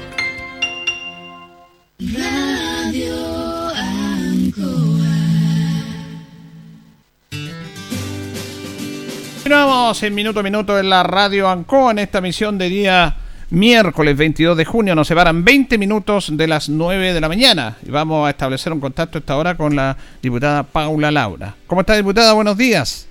Continuamos 9.34 10.02
en 10.02 10.14
minuto 10.14 10.40
a 10.40 10.42
minuto 10.42 10.78
en 10.78 10.90
la 10.90 11.02
radio 11.02 11.48
Ancoa 11.48 11.92
en 11.92 12.00
esta 12.00 12.20
misión 12.20 12.58
de 12.58 12.68
día 12.68 13.16
miércoles 13.50 14.16
22 14.16 14.56
de 14.56 14.64
junio. 14.64 14.94
Nos 14.94 15.08
separan 15.08 15.44
20 15.44 15.78
minutos 15.78 16.36
de 16.36 16.46
las 16.46 16.68
9 16.68 17.14
de 17.14 17.20
la 17.20 17.28
mañana 17.28 17.76
y 17.86 17.90
vamos 17.90 18.26
a 18.26 18.30
establecer 18.30 18.72
un 18.72 18.80
contacto 18.80 19.18
esta 19.18 19.36
hora 19.36 19.56
con 19.56 19.74
la 19.74 19.96
diputada 20.22 20.62
Paula 20.62 21.10
Laura. 21.10 21.54
¿Cómo 21.66 21.80
está 21.80 21.94
diputada? 21.94 22.32
Buenos 22.34 22.56
días. 22.56 23.08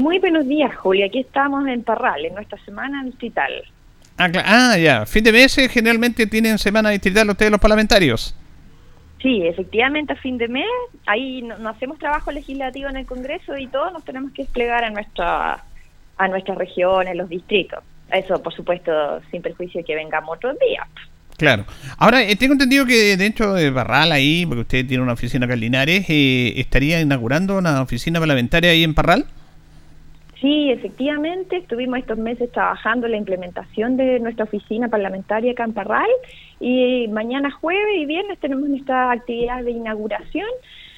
Muy 0.00 0.18
buenos 0.18 0.48
días, 0.48 0.74
Julia. 0.76 1.06
Aquí 1.06 1.20
estamos 1.20 1.66
en 1.66 1.82
Parral, 1.82 2.24
en 2.24 2.32
nuestra 2.32 2.58
semana 2.64 3.04
distrital. 3.04 3.52
Ah, 4.16 4.30
ah, 4.46 4.78
ya. 4.78 5.04
Fin 5.04 5.22
de 5.22 5.30
mes 5.30 5.58
eh, 5.58 5.68
generalmente 5.68 6.26
tienen 6.26 6.56
semana 6.56 6.88
distrital 6.88 7.28
ustedes 7.28 7.50
los 7.52 7.60
parlamentarios. 7.60 8.34
Sí, 9.20 9.42
efectivamente 9.46 10.14
a 10.14 10.16
fin 10.16 10.38
de 10.38 10.48
mes, 10.48 10.64
ahí 11.04 11.42
no, 11.42 11.58
no 11.58 11.68
hacemos 11.68 11.98
trabajo 11.98 12.32
legislativo 12.32 12.88
en 12.88 12.96
el 12.96 13.04
Congreso 13.04 13.58
y 13.58 13.66
todos 13.66 13.92
nos 13.92 14.02
tenemos 14.02 14.32
que 14.32 14.42
desplegar 14.42 14.84
a 14.84 14.90
nuestra 14.90 15.64
a 16.16 16.28
nuestras 16.28 16.56
regiones, 16.56 17.14
los 17.14 17.28
distritos. 17.28 17.80
Eso, 18.10 18.42
por 18.42 18.54
supuesto, 18.54 18.92
sin 19.30 19.42
perjuicio 19.42 19.80
de 19.80 19.84
que 19.84 19.94
vengamos 19.94 20.36
otros 20.36 20.56
días. 20.58 20.86
Claro. 21.36 21.66
Ahora, 21.98 22.22
eh, 22.22 22.36
tengo 22.36 22.54
entendido 22.54 22.86
que 22.86 23.18
dentro 23.18 23.52
de 23.52 23.70
Parral 23.70 24.12
ahí, 24.12 24.46
porque 24.46 24.62
usted 24.62 24.86
tiene 24.86 25.02
una 25.02 25.12
oficina 25.12 25.44
acá 25.44 25.54
en 25.54 25.60
Linares, 25.60 26.06
eh, 26.08 26.54
estaría 26.56 27.00
inaugurando 27.00 27.58
una 27.58 27.82
oficina 27.82 28.18
parlamentaria 28.18 28.70
ahí 28.70 28.82
en 28.82 28.94
Parral. 28.94 29.26
Sí, 30.40 30.70
efectivamente, 30.70 31.58
estuvimos 31.58 31.98
estos 31.98 32.16
meses 32.16 32.50
trabajando 32.50 33.06
en 33.06 33.12
la 33.12 33.18
implementación 33.18 33.98
de 33.98 34.20
nuestra 34.20 34.44
oficina 34.44 34.88
parlamentaria 34.88 35.54
Camparral 35.54 36.08
y 36.58 37.08
mañana 37.08 37.50
jueves 37.50 37.96
y 37.98 38.06
viernes 38.06 38.38
tenemos 38.38 38.66
nuestra 38.66 39.10
actividad 39.10 39.62
de 39.62 39.72
inauguración 39.72 40.48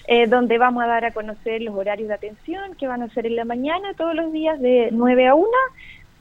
eh, 0.07 0.29
donde 0.29 0.59
vamos 0.59 0.85
a 0.85 0.87
dar 0.87 1.05
a 1.05 1.11
conocer 1.11 1.61
los 1.61 1.75
horarios 1.75 2.09
de 2.09 2.15
atención 2.15 2.77
que 2.77 2.87
van 2.87 3.03
a 3.03 3.09
ser 3.09 3.27
en 3.27 3.35
la 3.35 3.45
mañana 3.45 3.95
todos 3.95 4.15
los 4.15 4.33
días 4.33 4.61
de 4.61 4.91
9 4.93 5.27
a 5.27 5.35
1 5.35 5.49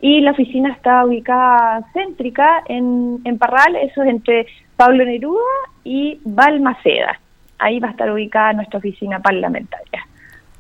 y 0.01 0.22
la 0.22 0.32
oficina 0.32 0.72
está 0.72 1.05
ubicada 1.05 1.86
céntrica 1.93 2.63
en, 2.67 3.19
en 3.24 3.38
Parral, 3.38 3.76
eso 3.76 4.01
es 4.01 4.09
entre 4.09 4.47
Pablo 4.76 5.05
Neruda 5.05 5.39
y 5.84 6.19
Balmaceda. 6.24 7.19
Ahí 7.59 7.80
va 7.80 7.89
a 7.89 7.91
estar 7.91 8.11
ubicada 8.11 8.53
nuestra 8.53 8.80
oficina 8.80 9.19
parlamentaria. 9.19 10.07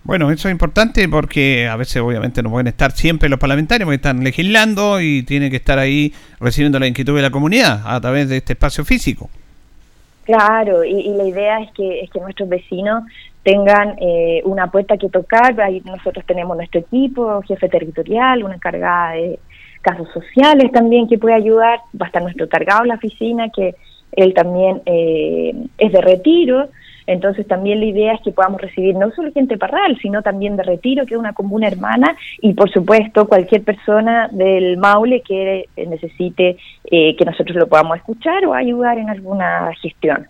Bueno, 0.03 0.31
eso 0.31 0.47
es 0.47 0.51
importante 0.51 1.07
porque 1.07 1.67
a 1.67 1.75
veces 1.75 2.01
obviamente 2.01 2.41
no 2.41 2.49
pueden 2.49 2.67
estar 2.67 2.91
siempre 2.91 3.29
los 3.29 3.39
parlamentarios 3.39 3.85
porque 3.85 3.97
están 3.97 4.23
legislando 4.23 4.99
y 4.99 5.23
tienen 5.23 5.51
que 5.51 5.57
estar 5.57 5.77
ahí 5.77 6.11
recibiendo 6.39 6.79
la 6.79 6.87
inquietud 6.87 7.15
de 7.15 7.21
la 7.21 7.29
comunidad 7.29 7.81
a 7.85 8.01
través 8.01 8.27
de 8.27 8.37
este 8.37 8.53
espacio 8.53 8.83
físico. 8.83 9.29
Claro, 10.23 10.83
y, 10.83 11.09
la 11.09 11.25
idea 11.25 11.59
es 11.61 11.71
que, 11.71 12.01
es 12.01 12.09
que 12.09 12.19
nuestros 12.19 12.49
vecinos 12.49 13.03
tengan 13.43 13.95
eh, 13.99 14.41
una 14.45 14.71
puerta 14.71 14.97
que 14.97 15.09
tocar. 15.09 15.59
Ahí 15.61 15.81
nosotros 15.85 16.25
tenemos 16.25 16.55
nuestro 16.57 16.79
equipo, 16.79 17.41
jefe 17.43 17.69
territorial, 17.69 18.43
una 18.43 18.55
encargada 18.55 19.13
de 19.13 19.39
casos 19.81 20.07
sociales 20.13 20.71
también 20.71 21.07
que 21.07 21.17
puede 21.17 21.35
ayudar. 21.35 21.79
Va 21.99 22.05
a 22.05 22.07
estar 22.07 22.21
nuestro 22.21 22.47
cargado 22.47 22.83
en 22.83 22.89
la 22.89 22.95
oficina, 22.95 23.49
que 23.49 23.75
él 24.13 24.33
también 24.33 24.81
eh, 24.85 25.53
es 25.77 25.91
de 25.91 26.01
retiro. 26.01 26.69
Entonces 27.11 27.45
también 27.45 27.79
la 27.79 27.85
idea 27.87 28.13
es 28.13 28.21
que 28.21 28.31
podamos 28.31 28.61
recibir 28.61 28.95
no 28.95 29.11
solo 29.11 29.31
gente 29.33 29.57
parral, 29.57 29.97
sino 30.01 30.21
también 30.21 30.55
de 30.55 30.63
retiro, 30.63 31.05
que 31.05 31.15
es 31.15 31.19
una 31.19 31.33
comuna 31.33 31.67
hermana, 31.67 32.15
y 32.39 32.53
por 32.53 32.71
supuesto 32.71 33.27
cualquier 33.27 33.63
persona 33.63 34.29
del 34.31 34.77
Maule 34.77 35.21
que 35.21 35.67
necesite 35.75 36.57
eh, 36.85 37.15
que 37.17 37.25
nosotros 37.25 37.57
lo 37.57 37.67
podamos 37.67 37.97
escuchar 37.97 38.45
o 38.45 38.53
ayudar 38.53 38.97
en 38.97 39.09
alguna 39.09 39.73
gestión. 39.81 40.27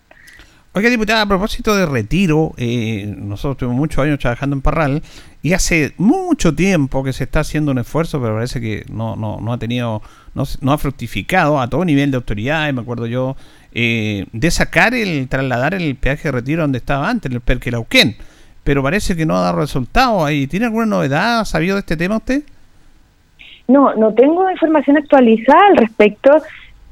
Oiga, 0.74 0.88
diputada, 0.88 1.20
a 1.20 1.26
propósito 1.26 1.76
de 1.76 1.84
retiro, 1.84 2.52
eh, 2.56 3.14
nosotros 3.18 3.58
tuvimos 3.58 3.76
muchos 3.76 4.02
años 4.02 4.18
trabajando 4.18 4.56
en 4.56 4.62
Parral 4.62 5.02
y 5.42 5.52
hace 5.52 5.92
mucho 5.98 6.54
tiempo 6.54 7.04
que 7.04 7.12
se 7.12 7.24
está 7.24 7.40
haciendo 7.40 7.72
un 7.72 7.78
esfuerzo, 7.78 8.22
pero 8.22 8.36
parece 8.36 8.58
que 8.58 8.86
no, 8.90 9.14
no, 9.14 9.38
no 9.38 9.52
ha 9.52 9.58
tenido, 9.58 10.00
no, 10.34 10.44
no 10.62 10.72
ha 10.72 10.78
fructificado 10.78 11.60
a 11.60 11.68
todo 11.68 11.84
nivel 11.84 12.10
de 12.10 12.16
autoridades, 12.16 12.72
me 12.72 12.80
acuerdo 12.80 13.06
yo, 13.06 13.36
eh, 13.74 14.24
de 14.32 14.50
sacar 14.50 14.94
el, 14.94 15.28
trasladar 15.28 15.74
el 15.74 15.94
peaje 15.94 16.28
de 16.28 16.32
retiro 16.32 16.62
donde 16.62 16.78
estaba 16.78 17.10
antes, 17.10 17.30
el 17.30 17.42
Perquelauquén. 17.42 18.16
Pero 18.64 18.82
parece 18.82 19.14
que 19.14 19.26
no 19.26 19.36
ha 19.36 19.42
dado 19.42 19.60
resultado 19.60 20.24
ahí. 20.24 20.46
¿Tiene 20.46 20.66
alguna 20.66 20.86
novedad? 20.86 21.40
¿Ha 21.40 21.44
sabido 21.44 21.74
de 21.74 21.80
este 21.80 21.98
tema 21.98 22.16
usted? 22.16 22.44
No, 23.68 23.94
no 23.94 24.14
tengo 24.14 24.50
información 24.50 24.96
actualizada 24.96 25.66
al 25.68 25.76
respecto, 25.76 26.30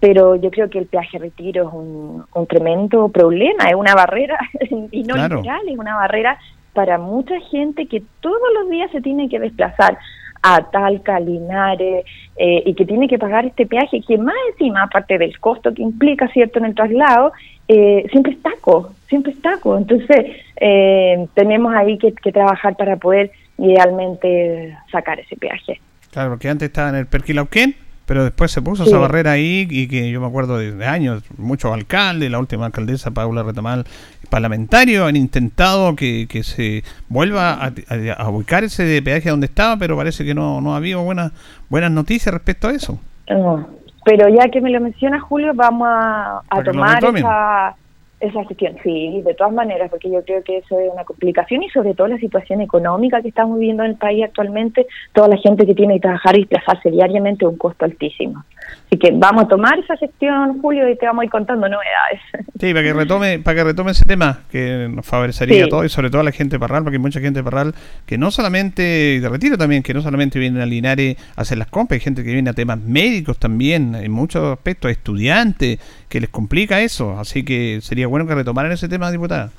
pero 0.00 0.34
yo 0.36 0.50
creo 0.50 0.68
que 0.70 0.78
el 0.78 0.86
peaje 0.86 1.18
retiro 1.18 1.68
es 1.68 1.74
un, 1.74 2.24
un 2.34 2.46
tremendo 2.46 3.08
problema, 3.10 3.68
es 3.68 3.74
una 3.74 3.94
barrera, 3.94 4.38
y 4.90 5.02
no 5.02 5.14
Claro. 5.14 5.36
literal, 5.36 5.60
es 5.68 5.78
una 5.78 5.94
barrera 5.96 6.38
para 6.72 6.98
mucha 6.98 7.38
gente 7.50 7.86
que 7.86 8.02
todos 8.20 8.40
los 8.58 8.70
días 8.70 8.90
se 8.90 9.00
tiene 9.00 9.28
que 9.28 9.38
desplazar 9.38 9.98
a 10.42 10.62
Talca, 10.70 11.20
Linares, 11.20 12.06
eh, 12.36 12.62
y 12.64 12.74
que 12.74 12.86
tiene 12.86 13.08
que 13.08 13.18
pagar 13.18 13.44
este 13.44 13.66
peaje 13.66 14.00
que 14.00 14.16
más 14.16 14.34
encima, 14.52 14.84
aparte 14.84 15.18
del 15.18 15.38
costo 15.38 15.74
que 15.74 15.82
implica, 15.82 16.28
¿cierto?, 16.28 16.58
en 16.60 16.64
el 16.64 16.74
traslado, 16.74 17.32
eh, 17.68 18.06
siempre 18.10 18.32
es 18.32 18.42
taco, 18.42 18.94
siempre 19.08 19.32
es 19.32 19.42
taco. 19.42 19.76
Entonces, 19.76 20.36
eh, 20.56 21.26
tenemos 21.34 21.74
ahí 21.74 21.98
que, 21.98 22.12
que 22.12 22.32
trabajar 22.32 22.74
para 22.76 22.96
poder 22.96 23.30
idealmente 23.58 24.74
sacar 24.90 25.20
ese 25.20 25.36
peaje. 25.36 25.78
Claro, 26.10 26.30
porque 26.30 26.48
antes 26.48 26.68
estaba 26.68 26.88
en 26.88 26.94
el 26.96 27.06
Perquilauquén, 27.06 27.74
pero 28.10 28.24
después 28.24 28.50
se 28.50 28.60
puso 28.60 28.82
esa 28.82 28.98
barrera 28.98 29.30
ahí 29.30 29.68
y 29.70 29.86
que 29.86 30.10
yo 30.10 30.20
me 30.20 30.26
acuerdo 30.26 30.58
de, 30.58 30.72
de 30.72 30.84
años, 30.84 31.22
muchos 31.38 31.72
alcaldes, 31.72 32.28
la 32.28 32.40
última 32.40 32.66
alcaldesa 32.66 33.12
Paula 33.12 33.44
Retamal, 33.44 33.84
parlamentario, 34.28 35.06
han 35.06 35.14
intentado 35.14 35.94
que, 35.94 36.26
que 36.28 36.42
se 36.42 36.82
vuelva 37.08 37.52
a, 37.52 37.66
a- 37.66 38.12
a 38.14 38.28
ubicar 38.28 38.64
ese 38.64 39.00
peaje 39.00 39.30
donde 39.30 39.46
estaba, 39.46 39.76
pero 39.76 39.96
parece 39.96 40.24
que 40.24 40.34
no, 40.34 40.60
no 40.60 40.74
ha 40.74 40.78
habido 40.78 41.04
buenas, 41.04 41.30
buenas 41.68 41.92
noticias 41.92 42.34
respecto 42.34 42.66
a 42.66 42.72
eso. 42.72 42.98
No, 43.28 43.68
pero 44.04 44.28
ya 44.28 44.48
que 44.50 44.60
me 44.60 44.70
lo 44.70 44.80
menciona 44.80 45.20
Julio, 45.20 45.52
vamos 45.54 45.86
a, 45.88 46.40
a 46.50 46.62
tomar 46.64 47.00
esa, 47.20 47.76
esa 48.20 48.44
gestión. 48.44 48.76
Sí, 48.82 49.22
de 49.24 49.34
todas 49.34 49.52
maneras, 49.52 49.90
porque 49.90 50.10
yo 50.10 50.22
creo 50.24 50.42
que 50.44 50.58
eso 50.58 50.78
es 50.78 50.92
una 50.92 51.04
complicación 51.04 51.62
y 51.62 51.70
sobre 51.70 51.94
todo 51.94 52.08
la 52.08 52.18
situación 52.18 52.60
económica 52.60 53.22
que 53.22 53.28
estamos 53.28 53.58
viviendo 53.58 53.82
en 53.82 53.92
el 53.92 53.96
país 53.96 54.24
actualmente, 54.24 54.86
toda 55.12 55.28
la 55.28 55.36
gente 55.36 55.66
que 55.66 55.74
tiene 55.74 55.94
que 55.94 56.00
trabajar 56.00 56.36
y 56.36 56.40
desplazarse 56.40 56.90
diariamente 56.90 57.44
es 57.44 57.50
un 57.50 57.58
costo 57.58 57.84
altísimo. 57.84 58.44
Así 58.86 58.98
que 58.98 59.10
vamos 59.12 59.44
a 59.44 59.48
tomar 59.48 59.78
esa 59.78 59.96
gestión, 59.96 60.60
Julio, 60.60 60.88
y 60.88 60.96
te 60.96 61.06
vamos 61.06 61.22
a 61.22 61.24
ir 61.24 61.30
contando 61.30 61.68
novedades. 61.68 62.20
Sí, 62.58 62.72
para 62.72 62.82
que 62.82 62.92
retome, 62.92 63.38
para 63.38 63.56
que 63.56 63.64
retome 63.64 63.92
ese 63.92 64.04
tema, 64.04 64.40
que 64.50 64.88
nos 64.90 65.06
favorecería 65.06 65.56
Sí. 65.56 65.62
a 65.62 65.68
todos 65.68 65.86
y 65.86 65.88
sobre 65.88 66.10
todo 66.10 66.20
a 66.20 66.24
la 66.24 66.32
gente 66.32 66.56
de 66.56 66.60
Parral, 66.60 66.82
porque 66.82 66.96
hay 66.96 67.02
mucha 67.02 67.20
gente 67.20 67.40
de 67.40 67.44
Parral 67.44 67.74
que 68.06 68.18
no 68.18 68.30
solamente, 68.30 68.82
de 69.20 69.28
retiro 69.28 69.56
también, 69.56 69.82
que 69.82 69.94
no 69.94 70.02
solamente 70.02 70.38
vienen 70.38 70.60
a 70.60 70.66
Linares 70.66 71.16
a 71.36 71.40
hacer 71.42 71.56
las 71.58 71.68
compras, 71.68 71.96
hay 71.96 72.04
gente 72.04 72.22
que 72.22 72.32
viene 72.32 72.50
a 72.50 72.52
temas 72.52 72.78
médicos 72.80 73.38
también, 73.38 73.94
en 73.94 74.12
muchos 74.12 74.44
aspectos, 74.52 74.90
estudiantes, 74.90 75.78
que 76.08 76.20
les 76.20 76.28
complica 76.28 76.80
eso, 76.80 77.18
así 77.18 77.44
que 77.44 77.78
sería 77.80 78.08
bueno 78.10 78.26
que 78.26 78.34
retomaran 78.34 78.72
ese 78.72 78.88
tema, 78.88 79.10
diputada. 79.10 79.50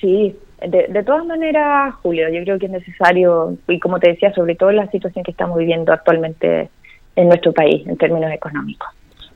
Sí, 0.00 0.36
de, 0.60 0.86
de 0.88 1.02
todas 1.02 1.26
maneras, 1.26 1.94
Julio, 2.02 2.28
yo 2.28 2.42
creo 2.44 2.58
que 2.58 2.66
es 2.66 2.72
necesario, 2.72 3.56
y 3.66 3.80
como 3.80 3.98
te 3.98 4.10
decía, 4.10 4.32
sobre 4.32 4.54
todo 4.54 4.70
la 4.70 4.88
situación 4.90 5.24
que 5.24 5.32
estamos 5.32 5.58
viviendo 5.58 5.92
actualmente 5.92 6.68
en 7.16 7.26
nuestro 7.26 7.52
país 7.52 7.84
en 7.86 7.96
términos 7.96 8.30
económicos. 8.30 8.88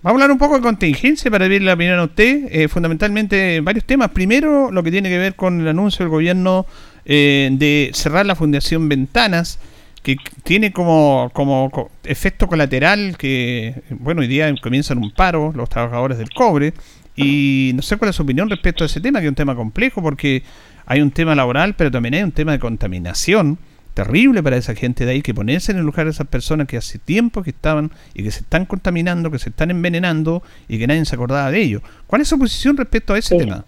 Vamos 0.02 0.20
a 0.20 0.24
hablar 0.24 0.32
un 0.32 0.38
poco 0.38 0.56
de 0.56 0.62
contingencia 0.62 1.30
para 1.30 1.46
pedirle 1.46 1.66
la 1.66 1.74
opinión 1.74 1.98
a 1.98 2.04
usted, 2.04 2.48
eh, 2.50 2.68
fundamentalmente 2.68 3.60
varios 3.60 3.84
temas. 3.84 4.10
Primero, 4.10 4.70
lo 4.70 4.82
que 4.82 4.90
tiene 4.90 5.08
que 5.08 5.18
ver 5.18 5.34
con 5.34 5.60
el 5.60 5.68
anuncio 5.68 6.04
del 6.04 6.10
gobierno 6.10 6.66
eh, 7.04 7.48
de 7.52 7.90
cerrar 7.92 8.26
la 8.26 8.34
Fundación 8.34 8.88
Ventanas, 8.88 9.60
que 10.02 10.16
tiene 10.42 10.72
como, 10.72 11.30
como 11.32 11.70
co- 11.70 11.90
efecto 12.04 12.48
colateral 12.48 13.16
que, 13.16 13.82
bueno, 13.90 14.22
hoy 14.22 14.26
día 14.26 14.52
comienzan 14.60 14.98
un 14.98 15.12
paro 15.12 15.52
los 15.54 15.68
trabajadores 15.68 16.18
del 16.18 16.30
cobre. 16.30 16.72
Y 17.14 17.72
no 17.74 17.82
sé 17.82 17.96
cuál 17.96 18.10
es 18.10 18.16
su 18.16 18.22
opinión 18.22 18.48
respecto 18.48 18.84
a 18.84 18.86
ese 18.86 19.00
tema, 19.00 19.20
que 19.20 19.26
es 19.26 19.30
un 19.30 19.36
tema 19.36 19.54
complejo, 19.54 20.02
porque 20.02 20.42
hay 20.86 21.00
un 21.00 21.10
tema 21.10 21.34
laboral, 21.34 21.74
pero 21.74 21.90
también 21.90 22.14
hay 22.14 22.22
un 22.22 22.32
tema 22.32 22.52
de 22.52 22.58
contaminación 22.58 23.58
terrible 23.94 24.42
para 24.42 24.56
esa 24.56 24.74
gente 24.74 25.04
de 25.04 25.12
ahí, 25.12 25.22
que 25.22 25.34
ponerse 25.34 25.72
en 25.72 25.78
el 25.78 25.84
lugar 25.84 26.06
de 26.06 26.12
esas 26.12 26.26
personas 26.26 26.66
que 26.66 26.76
hace 26.76 26.98
tiempo 26.98 27.42
que 27.42 27.50
estaban 27.50 27.90
y 28.14 28.22
que 28.22 28.30
se 28.30 28.40
están 28.40 28.64
contaminando, 28.64 29.30
que 29.30 29.38
se 29.38 29.50
están 29.50 29.70
envenenando 29.70 30.42
y 30.68 30.78
que 30.78 30.86
nadie 30.86 31.04
se 31.04 31.14
acordaba 31.14 31.50
de 31.50 31.60
ello. 31.60 31.82
¿Cuál 32.06 32.22
es 32.22 32.28
su 32.28 32.38
posición 32.38 32.76
respecto 32.76 33.12
a 33.12 33.18
ese 33.18 33.36
tema? 33.36 33.64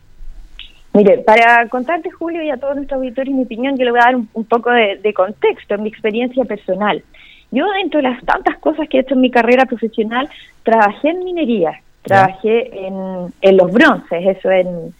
Mire, 0.95 1.19
para 1.19 1.69
contarte, 1.69 2.11
Julio, 2.11 2.43
y 2.43 2.51
a 2.51 2.57
todos 2.57 2.77
nuestros 2.77 2.99
auditores 2.99 3.35
mi 3.35 3.43
opinión, 3.43 3.77
yo 3.77 3.85
le 3.85 3.91
voy 3.91 4.01
a 4.01 4.05
dar 4.05 4.17
un, 4.17 4.29
un 4.33 4.45
poco 4.45 4.71
de, 4.71 4.99
de 5.03 5.13
contexto, 5.13 5.77
mi 5.77 5.89
experiencia 5.89 6.45
personal. 6.45 7.03
Yo, 7.51 7.67
dentro 7.73 7.99
de 7.99 8.09
las 8.09 8.25
tantas 8.25 8.59
cosas 8.59 8.89
que 8.89 8.99
he 8.99 9.01
hecho 9.01 9.15
en 9.15 9.21
mi 9.21 9.31
carrera 9.31 9.67
profesional, 9.67 10.29
trabajé 10.63 11.11
en 11.11 11.25
minería, 11.25 11.81
trabajé 12.05 12.87
en, 12.87 13.33
en 13.41 13.57
los 13.57 13.73
bronces, 13.73 14.37
eso 14.37 14.51
en, 14.51 14.95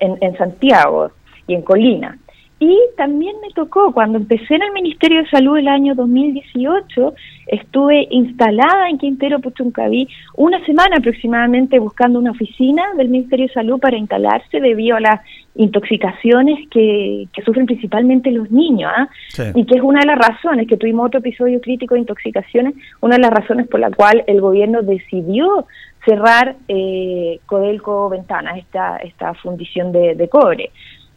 en, 0.00 0.18
en 0.20 0.36
Santiago 0.36 1.10
y 1.46 1.54
en 1.54 1.62
Colina. 1.62 2.18
Y 2.58 2.74
también 2.96 3.36
me 3.42 3.50
tocó, 3.50 3.92
cuando 3.92 4.16
empecé 4.16 4.54
en 4.54 4.62
el 4.62 4.72
Ministerio 4.72 5.22
de 5.22 5.28
Salud 5.28 5.58
el 5.58 5.68
año 5.68 5.94
2018, 5.94 7.14
estuve 7.48 8.08
instalada 8.10 8.88
en 8.88 8.96
Quintero 8.96 9.40
Puchuncaví 9.40 10.08
una 10.36 10.64
semana 10.64 10.96
aproximadamente 10.96 11.78
buscando 11.78 12.18
una 12.18 12.30
oficina 12.30 12.82
del 12.96 13.10
Ministerio 13.10 13.46
de 13.46 13.52
Salud 13.52 13.78
para 13.78 13.98
instalarse 13.98 14.58
debido 14.58 14.96
a 14.96 15.00
las 15.00 15.20
intoxicaciones 15.54 16.66
que, 16.70 17.28
que 17.34 17.42
sufren 17.42 17.66
principalmente 17.66 18.30
los 18.30 18.50
niños, 18.50 18.90
¿ah? 18.96 19.08
y 19.54 19.66
que 19.66 19.76
es 19.76 19.82
una 19.82 20.00
de 20.00 20.06
las 20.06 20.18
razones, 20.18 20.66
que 20.66 20.78
tuvimos 20.78 21.08
otro 21.08 21.20
episodio 21.20 21.60
crítico 21.60 21.94
de 21.94 22.00
intoxicaciones, 22.00 22.74
una 23.02 23.16
de 23.16 23.20
las 23.22 23.32
razones 23.32 23.68
por 23.68 23.80
la 23.80 23.90
cual 23.90 24.24
el 24.26 24.40
gobierno 24.40 24.80
decidió 24.80 25.66
cerrar 26.06 26.56
eh, 26.68 27.40
Codelco 27.46 28.08
Ventanas, 28.08 28.56
esta, 28.58 28.96
esta 28.98 29.34
fundición 29.34 29.92
de, 29.92 30.14
de 30.14 30.28
cobre. 30.28 30.70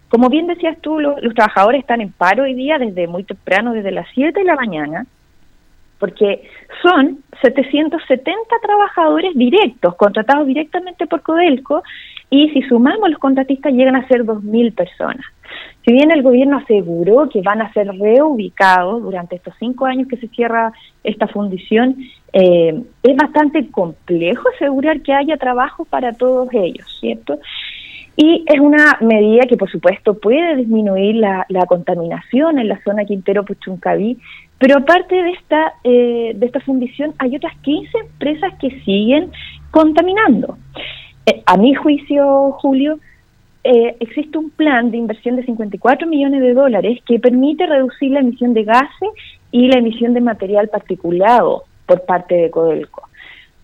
Como 0.09 0.27
bien 0.29 0.47
decías 0.47 0.77
tú, 0.81 0.99
lo- 0.99 1.19
los 1.21 1.33
trabajadores 1.35 1.81
están 1.81 2.01
en 2.01 2.11
paro 2.11 2.43
hoy 2.43 2.55
día 2.55 2.77
desde 2.79 3.07
muy 3.07 3.23
temprano, 3.23 3.73
desde 3.73 3.91
las 3.91 4.07
7 4.15 4.37
de 4.39 4.45
la 4.45 4.55
mañana, 4.55 5.05
porque 5.99 6.49
son 6.81 7.19
770 7.41 8.33
trabajadores 8.61 9.35
directos, 9.35 9.95
contratados 9.95 10.47
directamente 10.47 11.05
por 11.07 11.21
Codelco, 11.21 11.83
y 12.29 12.49
si 12.49 12.61
sumamos 12.63 13.09
los 13.09 13.19
contratistas 13.19 13.73
llegan 13.73 13.95
a 13.95 14.07
ser 14.07 14.23
2.000 14.23 14.73
personas. 14.73 15.25
Si 15.89 15.93
bien 15.93 16.11
el 16.11 16.21
gobierno 16.21 16.57
aseguró 16.57 17.29
que 17.29 17.41
van 17.41 17.63
a 17.63 17.73
ser 17.73 17.87
reubicados 17.87 19.01
durante 19.01 19.37
estos 19.37 19.55
cinco 19.57 19.87
años 19.87 20.07
que 20.07 20.17
se 20.17 20.27
cierra 20.27 20.71
esta 21.03 21.27
fundición, 21.27 21.97
eh, 22.31 22.79
es 23.01 23.15
bastante 23.15 23.71
complejo 23.71 24.49
asegurar 24.53 25.01
que 25.01 25.13
haya 25.13 25.35
trabajo 25.37 25.85
para 25.85 26.13
todos 26.13 26.47
ellos, 26.53 26.85
¿cierto? 26.99 27.39
Y 28.15 28.45
es 28.45 28.59
una 28.59 28.99
medida 29.01 29.47
que, 29.47 29.57
por 29.57 29.71
supuesto, 29.71 30.13
puede 30.13 30.57
disminuir 30.57 31.15
la, 31.15 31.47
contaminación 31.67 32.59
en 32.59 32.67
la 32.67 32.79
zona 32.83 33.05
Quintero-Puchuncaví, 33.05 34.19
pero 34.59 34.77
aparte 34.77 35.15
de 35.15 35.31
esta, 35.31 35.73
eh, 35.83 36.33
de 36.35 36.45
esta 36.45 36.59
fundición, 36.59 37.15
hay 37.17 37.35
otras 37.35 37.57
15 37.61 37.97
empresas 37.97 38.53
que 38.61 38.69
siguen 38.81 39.31
contaminando. 39.71 40.55
Eh, 41.25 41.41
a 41.47 41.57
mi 41.57 41.73
juicio, 41.73 42.51
Julio, 42.61 42.99
eh, 43.63 43.97
existe 43.99 44.37
un 44.37 44.49
plan 44.51 44.89
de 44.89 44.97
inversión 44.97 45.35
de 45.35 45.43
54 45.43 46.07
millones 46.07 46.41
de 46.41 46.53
dólares 46.53 46.99
que 47.05 47.19
permite 47.19 47.65
reducir 47.65 48.11
la 48.11 48.21
emisión 48.21 48.53
de 48.53 48.63
gases 48.63 49.09
y 49.51 49.67
la 49.67 49.79
emisión 49.79 50.13
de 50.13 50.21
material 50.21 50.69
particulado 50.69 51.63
por 51.85 52.05
parte 52.05 52.35
de 52.35 52.51
Codelco. 52.51 53.09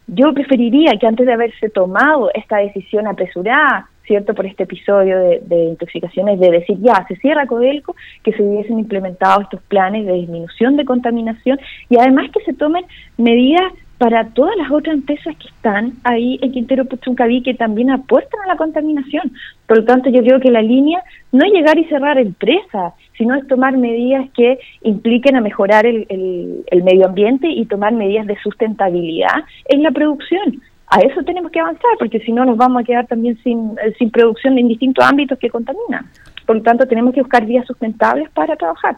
Yo 0.08 0.34
preferiría 0.34 0.94
que 1.00 1.08
antes 1.08 1.26
de 1.26 1.34
haberse 1.34 1.70
tomado 1.70 2.30
esta 2.34 2.58
decisión 2.58 3.08
apresurada, 3.08 3.90
¿cierto? 4.06 4.36
Por 4.36 4.46
este 4.46 4.64
episodio 4.64 5.18
de, 5.18 5.64
intoxicaciones, 5.64 6.40
de 6.40 6.52
decir, 6.52 6.78
ya, 6.80 7.06
se 7.08 7.16
cierra 7.16 7.48
Codelco, 7.48 7.96
que 8.24 8.34
se 8.34 8.44
hubiesen 8.44 8.78
implementado 8.78 9.42
estos 9.42 9.62
planes 9.64 10.06
de 10.06 10.14
disminución 10.14 10.76
de 10.76 10.86
contaminación 10.86 11.60
y 11.90 11.98
además 11.98 12.30
que 12.32 12.44
se 12.44 12.54
tomen 12.54 12.86
medidas 13.18 13.74
para 13.98 14.30
todas 14.30 14.56
las 14.58 14.72
otras 14.72 14.96
empresas 14.96 15.36
que 15.38 15.48
están 15.48 15.94
ahí 16.04 16.38
en 16.42 16.52
Quintero 16.52 16.86
Puchuncaví 16.86 17.42
que 17.42 17.54
también 17.54 17.92
apuestan 17.92 18.42
a 18.42 18.48
la 18.48 18.58
contaminación. 18.58 19.32
Por 19.68 19.78
lo 19.78 19.86
tanto, 19.86 20.10
yo 20.10 20.22
creo 20.22 20.40
que 20.40 20.52
la 20.52 20.62
línea 20.62 21.02
no 21.32 21.46
es 21.46 21.54
llegar 21.54 21.78
y 21.78 21.86
cerrar 21.86 22.18
empresas, 22.18 22.94
sino 23.18 23.36
es 23.36 23.48
tomar 23.48 23.78
medidas 23.78 24.28
que 24.36 24.60
impliquen 24.84 25.36
a 25.38 25.42
mejorar 25.42 25.86
el, 25.86 26.06
el 26.10 26.84
medio 26.84 27.06
ambiente 27.06 27.48
y 27.48 27.66
tomar 27.66 27.94
medidas 27.94 28.28
de 28.28 28.38
sustentabilidad 28.44 29.44
en 29.66 29.84
la 29.84 29.92
producción 29.92 30.62
a 30.88 31.00
eso 31.00 31.24
tenemos 31.24 31.52
que 31.52 31.60
avanzar, 31.60 31.92
porque 31.98 32.20
si 32.20 32.32
no 32.32 32.46
nos 32.46 32.58
vamos 32.58 32.82
a 32.82 32.86
quedar 32.86 33.08
también 33.08 33.38
sin, 33.44 33.76
eh, 33.84 33.94
sin 33.98 34.12
producción 34.12 34.58
en 34.58 34.68
distintos 34.68 35.04
ámbitos 35.04 35.40
que 35.40 35.50
contaminan. 35.50 36.06
Por 36.46 36.58
lo 36.58 36.62
tanto, 36.62 36.88
tenemos 36.88 37.14
que 37.14 37.22
buscar 37.22 37.46
vías 37.46 37.66
sustentables 37.66 38.30
para 38.30 38.56
trabajar. 38.56 38.98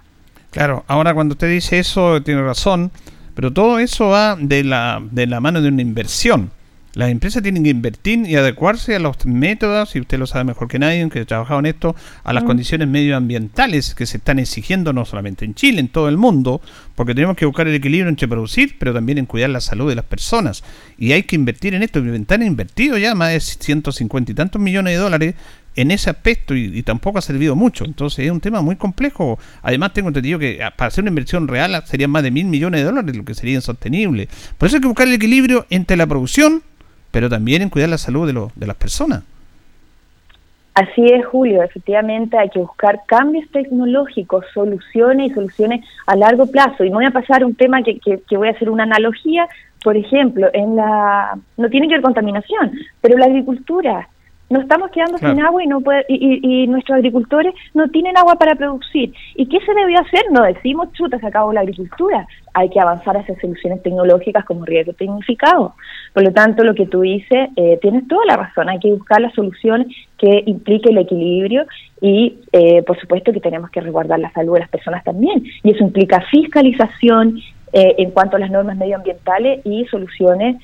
Claro, 0.51 0.83
ahora 0.87 1.13
cuando 1.13 1.33
usted 1.33 1.49
dice 1.49 1.79
eso, 1.79 2.21
tiene 2.21 2.41
razón, 2.41 2.91
pero 3.37 3.53
todo 3.53 3.77
eso 3.77 4.07
va 4.07 4.35
de 4.35 4.63
la, 4.63 4.99
de 5.11 5.27
la 5.27 5.39
mano 5.39 5.61
de 5.61 5.67
una 5.67 5.83
inversión. 5.83 6.49
Las 6.95 7.11
empresas 7.11 7.43
tienen 7.43 7.63
que 7.63 7.69
invertir 7.69 8.27
y 8.27 8.35
adecuarse 8.35 8.95
a 8.95 8.99
los 8.99 9.23
métodos, 9.27 9.95
y 9.95 9.99
usted 9.99 10.17
lo 10.17 10.25
sabe 10.25 10.45
mejor 10.45 10.67
que 10.67 10.79
nadie, 10.79 11.07
que 11.11 11.19
ha 11.19 11.25
trabajado 11.25 11.59
en 11.59 11.67
esto, 11.67 11.95
a 12.23 12.33
las 12.33 12.43
mm. 12.43 12.47
condiciones 12.47 12.87
medioambientales 12.87 13.93
que 13.93 14.07
se 14.07 14.17
están 14.17 14.39
exigiendo 14.39 14.91
no 14.91 15.05
solamente 15.05 15.45
en 15.45 15.53
Chile, 15.53 15.81
en 15.81 15.89
todo 15.89 16.09
el 16.09 16.17
mundo, 16.17 16.61
porque 16.95 17.13
tenemos 17.13 17.37
que 17.37 17.45
buscar 17.45 17.67
el 17.67 17.75
equilibrio 17.75 18.09
entre 18.09 18.27
producir, 18.27 18.77
pero 18.79 18.91
también 18.91 19.19
en 19.19 19.27
cuidar 19.27 19.51
la 19.51 19.61
salud 19.61 19.87
de 19.87 19.93
las 19.93 20.05
personas. 20.05 20.63
Y 20.97 21.11
hay 21.11 21.21
que 21.21 21.35
invertir 21.35 21.75
en 21.75 21.83
esto. 21.83 22.01
Ventana 22.01 22.43
ha 22.43 22.47
invertido 22.47 22.97
ya 22.97 23.13
más 23.13 23.33
de 23.33 23.39
150 23.39 24.31
y 24.31 24.33
tantos 24.33 24.59
millones 24.59 24.93
de 24.93 24.97
dólares 24.97 25.35
en 25.77 25.91
ese 25.91 26.09
aspecto 26.09 26.53
y, 26.53 26.83
tampoco 26.83 27.19
ha 27.19 27.21
servido 27.21 27.55
mucho. 27.55 27.85
Entonces 27.85 28.25
es 28.25 28.31
un 28.31 28.41
tema 28.41 28.61
muy 28.61 28.75
complejo. 28.75 29.39
Además 29.61 29.93
tengo 29.93 30.09
entendido 30.09 30.39
que 30.39 30.61
ah, 30.61 30.71
para 30.75 30.89
hacer 30.89 31.03
una 31.03 31.09
inversión 31.09 31.47
real 31.47 31.81
serían 31.85 32.11
más 32.11 32.23
de 32.23 32.31
mil 32.31 32.47
millones 32.47 32.81
de 32.81 32.85
dólares, 32.85 33.15
lo 33.15 33.23
que 33.23 33.33
sería 33.33 33.55
insostenible. 33.55 34.27
Por 34.57 34.67
eso 34.67 34.77
hay 34.77 34.81
que 34.81 34.87
buscar 34.87 35.07
el 35.07 35.13
equilibrio 35.13 35.65
entre 35.69 35.95
la 35.95 36.05
producción 36.05 36.63
pero 37.11 37.29
también 37.29 37.61
en 37.61 37.69
cuidar 37.69 37.89
la 37.89 37.97
salud 37.97 38.31
de, 38.31 38.47
de 38.55 38.67
las 38.67 38.75
personas. 38.75 39.23
Así 40.75 41.03
es, 41.05 41.25
Julio. 41.25 41.63
Efectivamente, 41.63 42.37
hay 42.37 42.49
que 42.49 42.59
buscar 42.59 43.01
cambios 43.07 43.49
tecnológicos, 43.51 44.45
soluciones 44.53 45.31
y 45.31 45.33
soluciones 45.33 45.83
a 46.05 46.15
largo 46.15 46.45
plazo. 46.45 46.83
Y 46.83 46.89
me 46.89 46.97
voy 46.97 47.05
a 47.05 47.11
pasar 47.11 47.43
un 47.43 47.55
tema 47.55 47.81
que, 47.81 47.97
que, 47.99 48.37
voy 48.37 48.49
a 48.49 48.51
hacer 48.51 48.69
una 48.69 48.83
analogía. 48.83 49.47
Por 49.83 49.97
ejemplo, 49.97 50.47
en 50.53 50.75
la 50.75 51.39
no 51.57 51.69
tiene 51.69 51.87
que 51.87 51.95
ver 51.95 52.03
contaminación, 52.03 52.73
pero 53.01 53.17
la 53.17 53.25
agricultura 53.25 54.07
nos 54.49 54.63
estamos 54.63 54.91
quedando 54.91 55.17
sin 55.17 55.41
agua 55.41 55.63
y 55.63 55.67
no 55.67 55.81
puede, 55.81 56.05
y, 56.07 56.67
nuestros 56.67 56.97
agricultores 56.97 57.53
no 57.73 57.89
tienen 57.89 58.17
agua 58.17 58.35
para 58.35 58.55
producir. 58.55 59.13
¿Y 59.35 59.47
qué 59.47 59.59
se 59.59 59.73
debió 59.73 59.99
hacer? 59.99 60.23
No 60.31 60.43
decimos, 60.43 60.91
chuta, 60.93 61.19
se 61.19 61.27
acabó 61.27 61.51
la 61.51 61.61
agricultura. 61.61 62.27
Hay 62.53 62.69
que 62.69 62.79
avanzar 62.79 63.17
hacia 63.17 63.39
soluciones 63.39 63.83
tecnológicas 63.83 64.45
como 64.45 64.65
riesgo 64.65 64.93
tecnificado. 64.93 65.75
Por 66.13 66.23
lo 66.23 66.31
tanto, 66.31 66.63
lo 66.63 66.75
que 66.75 66.87
tú 66.87 67.01
dices, 67.01 67.49
eh, 67.57 67.77
tienes 67.81 68.07
toda 68.07 68.25
la 68.25 68.37
razón. 68.37 68.69
Hay 68.69 68.79
que 68.79 68.91
buscar 68.91 69.19
las 69.19 69.33
soluciones 69.33 69.87
que 70.17 70.43
implique 70.45 70.89
el 70.89 70.97
equilibrio 70.97 71.65
y, 72.01 72.37
eh, 72.53 72.83
por 72.83 72.97
supuesto, 72.99 73.33
que 73.33 73.41
tenemos 73.41 73.69
que 73.69 73.81
resguardar 73.81 74.19
la 74.19 74.31
salud 74.31 74.53
de 74.53 74.61
las 74.61 74.69
personas 74.69 75.03
también. 75.03 75.43
Y 75.63 75.71
eso 75.71 75.83
implica 75.83 76.21
fiscalización 76.31 77.37
eh, 77.73 77.95
en 77.97 78.11
cuanto 78.11 78.37
a 78.37 78.39
las 78.39 78.49
normas 78.49 78.77
medioambientales 78.77 79.65
y 79.65 79.85
soluciones 79.87 80.55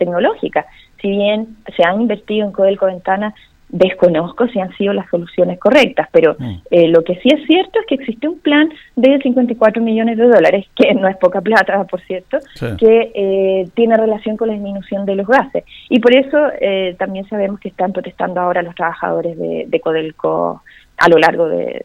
tecnológicas 0.00 0.66
si 1.00 1.08
bien 1.10 1.56
se 1.76 1.84
han 1.84 2.00
invertido 2.00 2.46
en 2.46 2.52
Codelco 2.52 2.86
Ventana, 2.86 3.34
desconozco 3.70 4.48
si 4.48 4.58
han 4.58 4.76
sido 4.76 4.92
las 4.92 5.08
soluciones 5.10 5.58
correctas, 5.58 6.08
pero 6.12 6.36
mm. 6.38 6.62
eh, 6.70 6.88
lo 6.88 7.04
que 7.04 7.14
sí 7.16 7.28
es 7.32 7.46
cierto 7.46 7.78
es 7.78 7.86
que 7.86 7.94
existe 7.94 8.28
un 8.28 8.38
plan 8.40 8.68
de 8.96 9.18
54 9.18 9.82
millones 9.82 10.18
de 10.18 10.24
dólares, 10.24 10.66
que 10.76 10.92
no 10.94 11.08
es 11.08 11.16
poca 11.16 11.40
plata, 11.40 11.84
por 11.84 12.00
cierto, 12.02 12.38
que 12.78 13.12
eh, 13.14 13.68
tiene 13.74 13.96
relación 13.96 14.36
con 14.36 14.48
la 14.48 14.54
disminución 14.54 15.06
de 15.06 15.14
los 15.16 15.26
gases. 15.26 15.64
Y 15.88 16.00
por 16.00 16.14
eso 16.14 16.38
eh, 16.60 16.96
también 16.98 17.28
sabemos 17.28 17.60
que 17.60 17.68
están 17.68 17.92
protestando 17.92 18.40
ahora 18.40 18.62
los 18.62 18.74
trabajadores 18.74 19.38
de, 19.38 19.80
Codelco 19.80 20.62
a 20.98 21.08
lo 21.08 21.18
largo 21.18 21.48
de, 21.48 21.84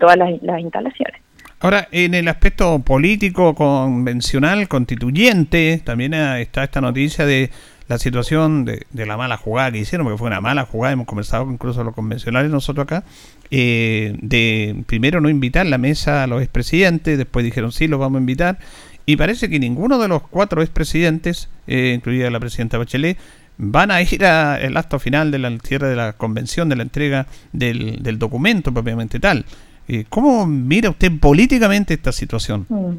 todas 0.00 0.16
las 0.16 0.60
instalaciones. 0.60 1.20
Ahora, 1.62 1.88
en 1.92 2.14
el 2.14 2.26
aspecto 2.28 2.78
político, 2.78 3.54
convencional, 3.54 4.66
constituyente, 4.66 5.82
también 5.84 6.14
está 6.14 6.64
esta 6.64 6.80
noticia 6.80 7.26
de 7.26 7.50
la 7.90 7.98
situación 7.98 8.64
de, 8.64 8.86
la 8.94 9.16
mala 9.16 9.36
jugada 9.36 9.72
que 9.72 9.78
hicieron, 9.78 10.06
porque 10.06 10.16
fue 10.16 10.28
una 10.28 10.40
mala 10.40 10.64
jugada, 10.64 10.92
hemos 10.92 11.08
conversado 11.08 11.50
incluso 11.50 11.82
los 11.82 11.92
convencionales 11.92 12.48
nosotros 12.48 12.84
acá, 12.84 13.02
eh, 13.50 14.16
de 14.22 14.84
primero 14.86 15.20
no 15.20 15.28
invitar 15.28 15.66
la 15.66 15.76
mesa 15.76 16.22
a 16.22 16.28
los 16.28 16.40
expresidentes, 16.40 17.18
después 17.18 17.44
dijeron 17.44 17.72
sí, 17.72 17.88
los 17.88 17.98
vamos 17.98 18.18
a 18.18 18.20
invitar, 18.20 18.58
y 19.06 19.16
parece 19.16 19.50
que 19.50 19.58
ninguno 19.58 19.98
de 19.98 20.06
los 20.06 20.22
cuatro 20.22 20.62
expresidentes, 20.62 21.50
eh, 21.66 21.94
incluida 21.96 22.30
la 22.30 22.38
presidenta 22.38 22.78
Bachelet, 22.78 23.18
van 23.58 23.90
a 23.90 24.00
ir 24.02 24.24
al 24.24 24.76
acto 24.76 25.00
final 25.00 25.32
de 25.32 25.40
la 25.40 25.58
cierre 25.58 25.88
de 25.88 25.96
la 25.96 26.12
convención, 26.12 26.68
de 26.68 26.76
la 26.76 26.84
entrega 26.84 27.26
del, 27.52 28.04
del 28.04 28.20
documento 28.20 28.72
propiamente 28.72 29.18
tal. 29.18 29.44
Eh, 29.88 30.04
¿Cómo 30.08 30.46
mira 30.46 30.90
usted 30.90 31.10
políticamente 31.18 31.94
esta 31.94 32.12
situación? 32.12 32.66
Mm. 32.68 32.92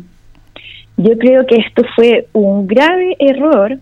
Yo 0.98 1.18
creo 1.18 1.46
que 1.48 1.56
esto 1.56 1.84
fue 1.96 2.28
un 2.34 2.68
grave 2.68 3.16
error 3.20 3.80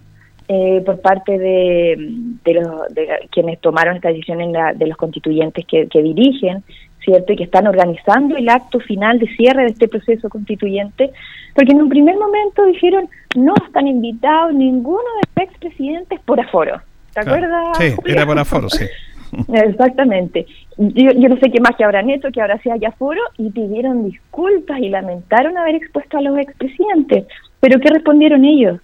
eh, 0.52 0.82
por 0.84 1.00
parte 1.00 1.38
de, 1.38 1.96
los, 2.44 2.88
de 2.90 3.08
quienes 3.32 3.62
tomaron 3.62 3.98
esta 3.98 4.08
decisión 4.08 4.42
en 4.42 4.52
la, 4.52 4.74
de 4.74 4.88
los 4.88 4.98
constituyentes 4.98 5.64
que, 5.64 6.02
dirigen, 6.02 6.64
¿cierto? 7.06 7.34
Y 7.34 7.36
que 7.36 7.44
están 7.44 7.68
organizando 7.68 8.36
el 8.36 8.50
acto 8.50 8.80
final 8.80 9.20
de 9.20 9.28
cierre 9.36 9.66
de 9.66 9.70
este 9.70 9.88
proceso 9.88 10.28
constituyente, 10.28 11.12
porque 11.54 11.72
en 11.72 11.84
un 11.84 11.90
primer 11.90 12.18
momento 12.18 12.66
dijeron 12.66 13.08
no 13.36 13.54
están 13.64 13.86
invitados 13.86 14.56
ninguno 14.56 15.04
de 15.22 15.44
los 15.44 15.50
expresidentes 15.50 16.20
por 16.22 16.40
aforo. 16.40 16.82
¿Te 17.14 17.20
acuerdas? 17.20 17.78
Sí, 17.78 17.94
era 18.08 18.26
por 18.26 18.40
aforo, 18.40 18.72
sí. 18.72 18.86
Exactamente. 19.54 20.48
Yo, 20.78 21.12
yo 21.12 21.30
no 21.30 21.38
sé 21.38 21.52
qué 21.52 21.60
más 21.60 21.76
que 21.76 21.84
habrán 21.84 22.10
hecho, 22.10 22.32
que 22.32 22.42
ahora 22.42 22.60
sí 22.64 22.72
haya 22.72 22.88
aforo, 22.88 23.22
y 23.38 23.52
pidieron 23.52 24.10
disculpas 24.10 24.80
y 24.80 24.90
lamentaron 24.90 25.60
haber 25.60 25.76
expuesto 25.76 26.18
a 26.18 26.22
los 26.22 26.40
expresidentes. 26.40 27.28
Pero 27.60 27.80
¿qué 27.80 27.90
respondieron 27.90 28.46
ellos? 28.46 28.80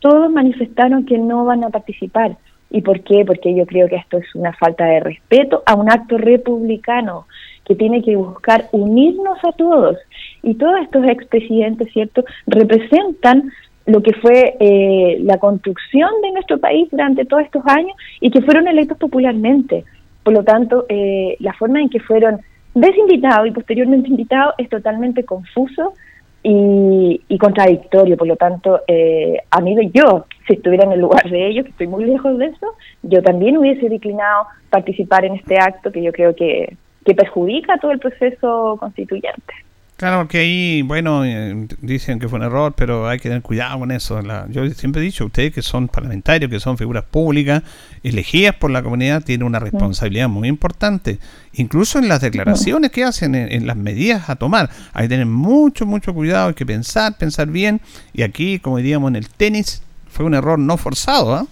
Todos 0.00 0.30
manifestaron 0.30 1.06
que 1.06 1.18
no 1.18 1.44
van 1.44 1.64
a 1.64 1.70
participar. 1.70 2.36
¿Y 2.70 2.82
por 2.82 3.00
qué? 3.00 3.24
Porque 3.24 3.54
yo 3.54 3.66
creo 3.66 3.88
que 3.88 3.96
esto 3.96 4.18
es 4.18 4.34
una 4.34 4.52
falta 4.52 4.84
de 4.84 5.00
respeto 5.00 5.62
a 5.66 5.74
un 5.74 5.90
acto 5.90 6.18
republicano 6.18 7.26
que 7.64 7.74
tiene 7.74 8.02
que 8.02 8.16
buscar 8.16 8.68
unirnos 8.72 9.38
a 9.44 9.52
todos. 9.52 9.96
Y 10.42 10.54
todos 10.54 10.80
estos 10.82 11.04
expresidentes, 11.06 11.92
¿cierto?, 11.92 12.24
representan 12.46 13.50
lo 13.86 14.02
que 14.02 14.12
fue 14.14 14.56
eh, 14.60 15.18
la 15.22 15.38
construcción 15.38 16.10
de 16.22 16.32
nuestro 16.32 16.58
país 16.58 16.88
durante 16.90 17.24
todos 17.24 17.42
estos 17.42 17.62
años 17.66 17.96
y 18.20 18.30
que 18.30 18.42
fueron 18.42 18.68
electos 18.68 18.98
popularmente. 18.98 19.84
Por 20.22 20.34
lo 20.34 20.44
tanto, 20.44 20.86
eh, 20.88 21.36
la 21.40 21.52
forma 21.54 21.80
en 21.80 21.88
que 21.88 22.00
fueron 22.00 22.40
desinvitados 22.74 23.48
y 23.48 23.50
posteriormente 23.50 24.08
invitados 24.08 24.54
es 24.58 24.68
totalmente 24.68 25.24
confuso 25.24 25.94
y, 26.42 27.38
contradictorio. 27.38 28.16
Por 28.16 28.28
lo 28.28 28.36
tanto, 28.36 28.80
eh, 28.86 29.38
a 29.50 29.60
mí, 29.60 29.74
yo, 29.92 30.26
si 30.46 30.54
estuviera 30.54 30.84
en 30.84 30.92
el 30.92 31.00
lugar 31.00 31.28
de 31.28 31.48
ellos, 31.48 31.64
que 31.64 31.70
estoy 31.70 31.86
muy 31.86 32.04
lejos 32.04 32.38
de 32.38 32.46
eso, 32.46 32.74
yo 33.02 33.22
también 33.22 33.56
hubiese 33.56 33.88
declinado 33.88 34.46
participar 34.68 35.24
en 35.24 35.34
este 35.34 35.58
acto 35.58 35.92
que 35.92 36.02
yo 36.02 36.12
creo 36.12 36.34
que, 36.34 36.76
que 37.04 37.14
perjudica 37.14 37.78
todo 37.78 37.92
el 37.92 37.98
proceso 37.98 38.76
constituyente. 38.78 39.54
Claro, 40.00 40.28
que 40.28 40.38
ahí, 40.38 40.80
bueno, 40.80 41.26
eh, 41.26 41.66
dicen 41.82 42.18
que 42.18 42.26
fue 42.26 42.38
un 42.38 42.46
error, 42.46 42.72
pero 42.74 43.06
hay 43.06 43.18
que 43.18 43.28
tener 43.28 43.42
cuidado 43.42 43.80
con 43.80 43.90
eso. 43.90 44.18
yo 44.48 44.66
siempre 44.70 45.02
he 45.02 45.04
dicho, 45.04 45.26
ustedes 45.26 45.52
que 45.52 45.60
son 45.60 45.88
parlamentarios, 45.88 46.50
que 46.50 46.58
son 46.58 46.78
figuras 46.78 47.04
públicas, 47.04 47.62
elegidas 48.02 48.54
por 48.54 48.70
la 48.70 48.82
comunidad, 48.82 49.22
tienen 49.22 49.46
una 49.46 49.58
responsabilidad 49.58 50.30
muy 50.30 50.48
importante. 50.48 51.18
Incluso 51.52 51.98
en 51.98 52.08
las 52.08 52.22
declaraciones 52.22 52.92
que 52.92 53.04
hacen, 53.04 53.34
en, 53.34 53.66
las 53.66 53.76
medidas 53.76 54.30
a 54.30 54.36
tomar, 54.36 54.70
hay 54.94 55.04
que 55.04 55.08
tener 55.10 55.26
mucho, 55.26 55.84
mucho 55.84 56.14
cuidado, 56.14 56.48
hay 56.48 56.54
que 56.54 56.64
pensar, 56.64 57.18
pensar 57.18 57.48
bien. 57.48 57.82
Y 58.14 58.22
aquí, 58.22 58.58
como 58.58 58.78
diríamos 58.78 59.10
en 59.10 59.16
el 59.16 59.28
tenis, 59.28 59.82
fue 60.08 60.24
un 60.24 60.32
error 60.32 60.58
no 60.58 60.78
forzado. 60.78 61.34
¿ah? 61.34 61.46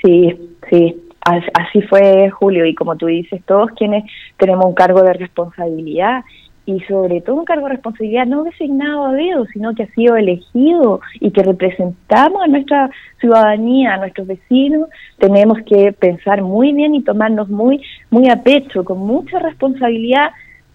Sí, 0.00 0.38
sí, 0.70 0.94
As- 1.22 1.50
Así 1.54 1.82
fue 1.82 2.30
Julio 2.30 2.64
y 2.64 2.76
como 2.76 2.94
tú 2.94 3.06
dices, 3.06 3.42
todos 3.44 3.70
quienes 3.76 4.04
tenemos 4.36 4.66
un 4.66 4.74
cargo 4.74 5.02
de 5.02 5.14
responsabilidad 5.14 6.22
y 6.66 6.80
sobre 6.80 7.20
todo 7.20 7.36
un 7.36 7.44
cargo 7.44 7.66
de 7.66 7.74
responsabilidad 7.74 8.26
no 8.26 8.44
designado 8.44 9.06
a 9.06 9.12
dedo, 9.12 9.44
sino 9.52 9.74
que 9.74 9.82
ha 9.82 9.94
sido 9.94 10.16
elegido 10.16 11.00
y 11.20 11.30
que 11.30 11.42
representamos 11.42 12.42
a 12.42 12.46
nuestra 12.46 12.90
ciudadanía, 13.20 13.94
a 13.94 13.98
nuestros 13.98 14.26
vecinos, 14.26 14.88
tenemos 15.18 15.58
que 15.66 15.92
pensar 15.92 16.42
muy 16.42 16.72
bien 16.72 16.94
y 16.94 17.02
tomarnos 17.02 17.48
muy 17.48 17.82
muy 18.10 18.28
a 18.30 18.42
pecho, 18.42 18.84
con 18.84 18.98
mucha 18.98 19.38
responsabilidad 19.38 20.30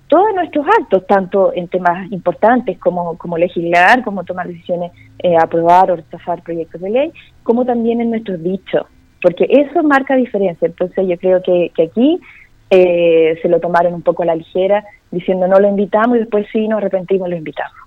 todos 0.10 0.34
nuestros 0.34 0.66
actos, 0.68 1.06
tanto 1.06 1.54
en 1.54 1.68
temas 1.68 2.12
importantes 2.12 2.78
como, 2.80 3.16
como 3.18 3.38
legislar, 3.38 4.04
como 4.04 4.24
tomar 4.24 4.48
decisiones, 4.48 4.92
eh, 5.20 5.38
aprobar 5.38 5.92
o 5.92 5.96
rechazar 5.98 6.42
proyectos 6.42 6.82
de 6.82 6.90
ley, 6.90 7.12
como 7.44 7.64
también 7.64 8.02
en 8.02 8.10
nuestros 8.10 8.42
dichos, 8.42 8.88
porque 9.22 9.46
eso 9.48 9.84
marca 9.84 10.16
diferencia. 10.16 10.66
Entonces 10.68 11.08
yo 11.08 11.16
creo 11.18 11.44
que, 11.44 11.72
que 11.76 11.84
aquí 11.84 12.20
eh, 12.72 13.38
se 13.42 13.50
lo 13.50 13.60
tomaron 13.60 13.94
un 13.94 14.02
poco 14.02 14.24
a 14.24 14.26
la 14.26 14.36
ligera, 14.36 14.84
diciendo 15.12 15.47
no 15.47 15.60
lo 15.60 15.68
invitamos 15.68 16.18
y 16.18 16.20
después 16.22 16.47
sí 16.51 16.68
nos 16.68 16.78
arrepentimos 16.78 17.30
lo 17.30 17.36
invitamos. 17.36 17.78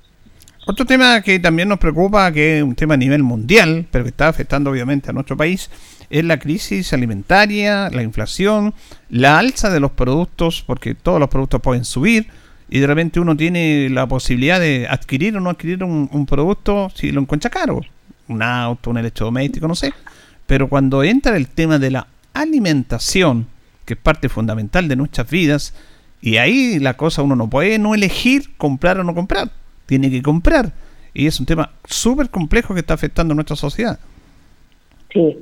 Otro 0.65 0.87
tema 0.87 1.21
que 1.23 1.41
también 1.41 1.69
nos 1.69 1.79
preocupa, 1.79 2.31
que 2.31 2.59
es 2.59 2.63
un 2.63 2.77
tema 2.77 2.95
a 2.95 2.97
nivel 2.97 3.25
mundial, 3.25 3.87
pero 3.91 4.05
que 4.05 4.11
está 4.11 4.29
afectando 4.29 4.71
obviamente 4.71 5.11
a 5.11 5.13
nuestro 5.13 5.37
país, 5.37 5.69
es 6.09 6.25
la 6.25 6.39
crisis 6.39 6.93
alimentaria, 6.93 7.91
la 7.91 8.03
inflación, 8.03 8.73
la 9.09 9.39
alza 9.39 9.71
de 9.71 9.81
los 9.81 9.91
productos, 9.91 10.63
porque 10.65 10.95
todos 10.95 11.19
los 11.19 11.29
productos 11.29 11.61
pueden 11.61 11.85
subir 11.85 12.29
y 12.71 12.79
de 12.79 12.87
repente 12.87 13.19
uno 13.19 13.37
tiene 13.37 13.89
la 13.91 14.07
posibilidad 14.07 14.61
de 14.61 14.87
adquirir 14.89 15.37
o 15.37 15.41
no 15.41 15.51
adquirir 15.51 15.83
un, 15.83 16.09
un 16.13 16.27
producto 16.27 16.91
si 16.95 17.11
lo 17.11 17.21
encuentra 17.21 17.51
caro, 17.51 17.81
un 18.29 18.43
auto, 18.43 18.91
un 18.91 18.99
electrodoméstico, 18.99 19.67
no 19.67 19.75
sé. 19.75 19.93
Pero 20.47 20.69
cuando 20.69 21.03
entra 21.03 21.37
el 21.37 21.49
tema 21.49 21.79
de 21.81 21.91
la 21.91 22.07
alimentación, 22.35 23.47
que 23.85 23.95
es 23.95 24.01
parte 24.01 24.29
fundamental 24.29 24.87
de 24.87 24.97
nuestras 24.97 25.29
vidas, 25.29 25.75
y 26.23 26.37
ahí 26.37 26.79
la 26.79 26.95
cosa 26.95 27.23
uno 27.23 27.35
no 27.35 27.51
puede 27.51 27.81
no 27.81 27.95
elegir 27.95 28.57
comprar 28.57 28.99
o 28.99 29.05
no 29.05 29.13
comprar, 29.13 29.49
tiene 29.87 30.09
que 30.09 30.23
comprar. 30.23 30.73
Y 31.13 31.27
es 31.27 31.41
un 31.41 31.47
tema 31.47 31.71
súper 31.85 32.31
complejo 32.31 32.73
que 32.73 32.81
está 32.81 32.95
afectando 32.95 33.33
a 33.33 33.35
nuestra 33.35 33.57
sociedad. 33.57 33.99
Sí, 35.13 35.37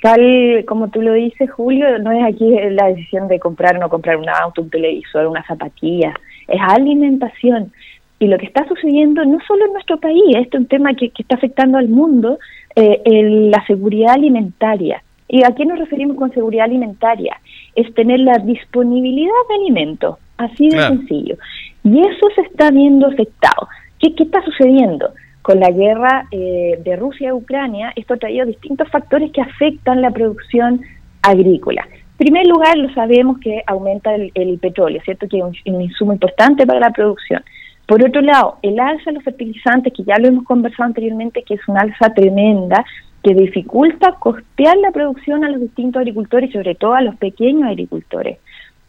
tal 0.00 0.64
como 0.66 0.88
tú 0.88 1.02
lo 1.02 1.12
dices, 1.14 1.50
Julio, 1.50 1.98
no 1.98 2.12
es 2.12 2.22
aquí 2.24 2.48
la 2.70 2.86
decisión 2.86 3.26
de 3.26 3.40
comprar 3.40 3.76
o 3.76 3.80
no 3.80 3.90
comprar 3.90 4.16
un 4.16 4.28
auto, 4.28 4.62
un 4.62 4.70
televisor, 4.70 5.26
una 5.26 5.44
zapatilla, 5.44 6.14
es 6.46 6.60
alimentación. 6.60 7.72
Y 8.20 8.28
lo 8.28 8.38
que 8.38 8.46
está 8.46 8.66
sucediendo 8.68 9.24
no 9.24 9.38
solo 9.48 9.66
en 9.66 9.72
nuestro 9.72 9.98
país, 9.98 10.22
esto 10.36 10.58
es 10.58 10.62
un 10.62 10.68
tema 10.68 10.94
que, 10.94 11.10
que 11.10 11.22
está 11.22 11.34
afectando 11.34 11.76
al 11.76 11.88
mundo, 11.88 12.38
eh, 12.76 13.02
la 13.50 13.64
seguridad 13.66 14.12
alimentaria. 14.14 15.02
¿Y 15.32 15.44
a 15.44 15.54
qué 15.54 15.64
nos 15.64 15.78
referimos 15.78 16.16
con 16.16 16.32
seguridad 16.32 16.64
alimentaria? 16.64 17.36
Es 17.76 17.92
tener 17.94 18.18
la 18.20 18.38
disponibilidad 18.38 19.30
de 19.48 19.54
alimentos, 19.54 20.16
así 20.36 20.68
de 20.68 20.76
Claro. 20.76 20.96
sencillo. 20.96 21.36
Y 21.84 22.00
eso 22.00 22.26
se 22.34 22.40
está 22.42 22.70
viendo 22.72 23.06
afectado. 23.06 23.68
¿Qué, 24.00 24.12
qué 24.16 24.24
está 24.24 24.42
sucediendo? 24.42 25.10
Con 25.42 25.60
la 25.60 25.70
guerra 25.70 26.26
eh, 26.32 26.80
de 26.84 26.96
Rusia 26.96 27.30
a 27.30 27.34
Ucrania, 27.34 27.92
esto 27.94 28.14
ha 28.14 28.16
traído 28.18 28.44
distintos 28.44 28.88
factores 28.90 29.30
que 29.30 29.40
afectan 29.40 30.02
la 30.02 30.10
producción 30.10 30.80
agrícola. 31.22 31.86
En 31.92 32.16
primer 32.26 32.46
lugar, 32.48 32.76
lo 32.76 32.92
sabemos 32.92 33.38
que 33.38 33.62
aumenta 33.66 34.14
el, 34.14 34.32
el 34.34 34.58
petróleo, 34.58 35.00
¿cierto? 35.04 35.28
Que 35.28 35.38
es 35.38 35.44
un, 35.44 35.54
un 35.74 35.80
insumo 35.82 36.12
importante 36.12 36.66
para 36.66 36.80
la 36.80 36.90
producción. 36.90 37.42
Por 37.86 38.04
otro 38.04 38.20
lado, 38.20 38.58
el 38.62 38.78
alza 38.78 39.04
de 39.06 39.12
los 39.14 39.24
fertilizantes, 39.24 39.92
que 39.92 40.04
ya 40.04 40.18
lo 40.18 40.28
hemos 40.28 40.44
conversado 40.44 40.86
anteriormente, 40.88 41.42
que 41.42 41.54
es 41.54 41.60
una 41.68 41.80
alza 41.80 42.12
tremenda, 42.14 42.84
que 43.22 43.34
dificulta 43.34 44.12
costear 44.18 44.76
la 44.78 44.90
producción 44.92 45.44
a 45.44 45.50
los 45.50 45.60
distintos 45.60 46.00
agricultores, 46.00 46.52
sobre 46.52 46.74
todo 46.74 46.94
a 46.94 47.02
los 47.02 47.16
pequeños 47.16 47.68
agricultores. 47.68 48.38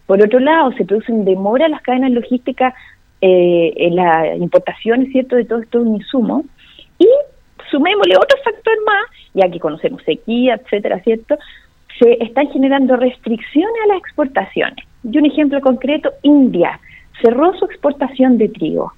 Por 0.06 0.22
otro 0.22 0.40
lado, 0.40 0.72
se 0.74 0.86
producen 0.86 1.26
demora 1.26 1.66
en 1.66 1.72
las 1.72 1.82
cadenas 1.82 2.12
logísticas 2.12 2.74
eh, 3.22 3.74
en 3.76 3.96
la 3.96 4.36
importación, 4.36 5.06
¿cierto?, 5.08 5.36
de 5.36 5.46
todos 5.46 5.64
estos 5.64 5.86
insumos. 5.86 6.46
Y 6.98 7.08
sumémosle 7.70 8.18
otro 8.18 8.38
factor 8.44 8.74
más, 8.86 9.06
ya 9.34 9.50
que 9.50 9.60
conocemos 9.60 10.02
sequía, 10.04 10.56
etcétera, 10.56 11.00
¿cierto? 11.02 11.38
Se 12.00 12.24
están 12.24 12.48
generando 12.50 12.96
restricciones 12.96 13.76
a 13.84 13.88
las 13.88 13.98
exportaciones. 13.98 14.86
Y 15.04 15.18
un 15.18 15.26
ejemplo 15.26 15.62
concreto, 15.62 16.12
India 16.24 16.80
cerró 17.22 17.54
su 17.58 17.66
exportación 17.66 18.38
de 18.38 18.50
trigo. 18.50 18.94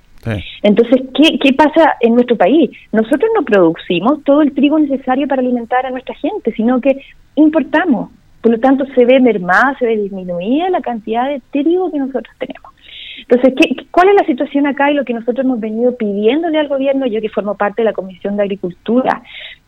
Entonces, 0.61 1.01
¿qué, 1.13 1.37
¿qué 1.39 1.53
pasa 1.53 1.95
en 1.99 2.15
nuestro 2.15 2.35
país? 2.35 2.71
Nosotros 2.91 3.29
no 3.35 3.43
producimos 3.43 4.23
todo 4.23 4.41
el 4.41 4.53
trigo 4.53 4.79
necesario 4.79 5.27
para 5.27 5.41
alimentar 5.41 5.85
a 5.85 5.91
nuestra 5.91 6.15
gente, 6.15 6.51
sino 6.53 6.79
que 6.81 7.01
importamos. 7.35 8.11
Por 8.41 8.51
lo 8.51 8.59
tanto, 8.59 8.85
se 8.93 9.05
ve 9.05 9.19
mermada, 9.19 9.75
se 9.79 9.85
ve 9.85 9.97
disminuida 9.97 10.69
la 10.69 10.81
cantidad 10.81 11.29
de 11.29 11.41
trigo 11.51 11.91
que 11.91 11.99
nosotros 11.99 12.35
tenemos. 12.37 12.73
Entonces, 13.21 13.53
¿qué, 13.55 13.85
¿cuál 13.91 14.09
es 14.09 14.15
la 14.15 14.25
situación 14.25 14.67
acá 14.67 14.91
y 14.91 14.95
lo 14.95 15.05
que 15.05 15.13
nosotros 15.13 15.45
hemos 15.45 15.59
venido 15.59 15.95
pidiéndole 15.95 16.59
al 16.59 16.67
gobierno, 16.67 17.05
yo 17.05 17.21
que 17.21 17.29
formo 17.29 17.55
parte 17.55 17.81
de 17.81 17.85
la 17.85 17.93
Comisión 17.93 18.35
de 18.35 18.43
Agricultura, 18.43 19.21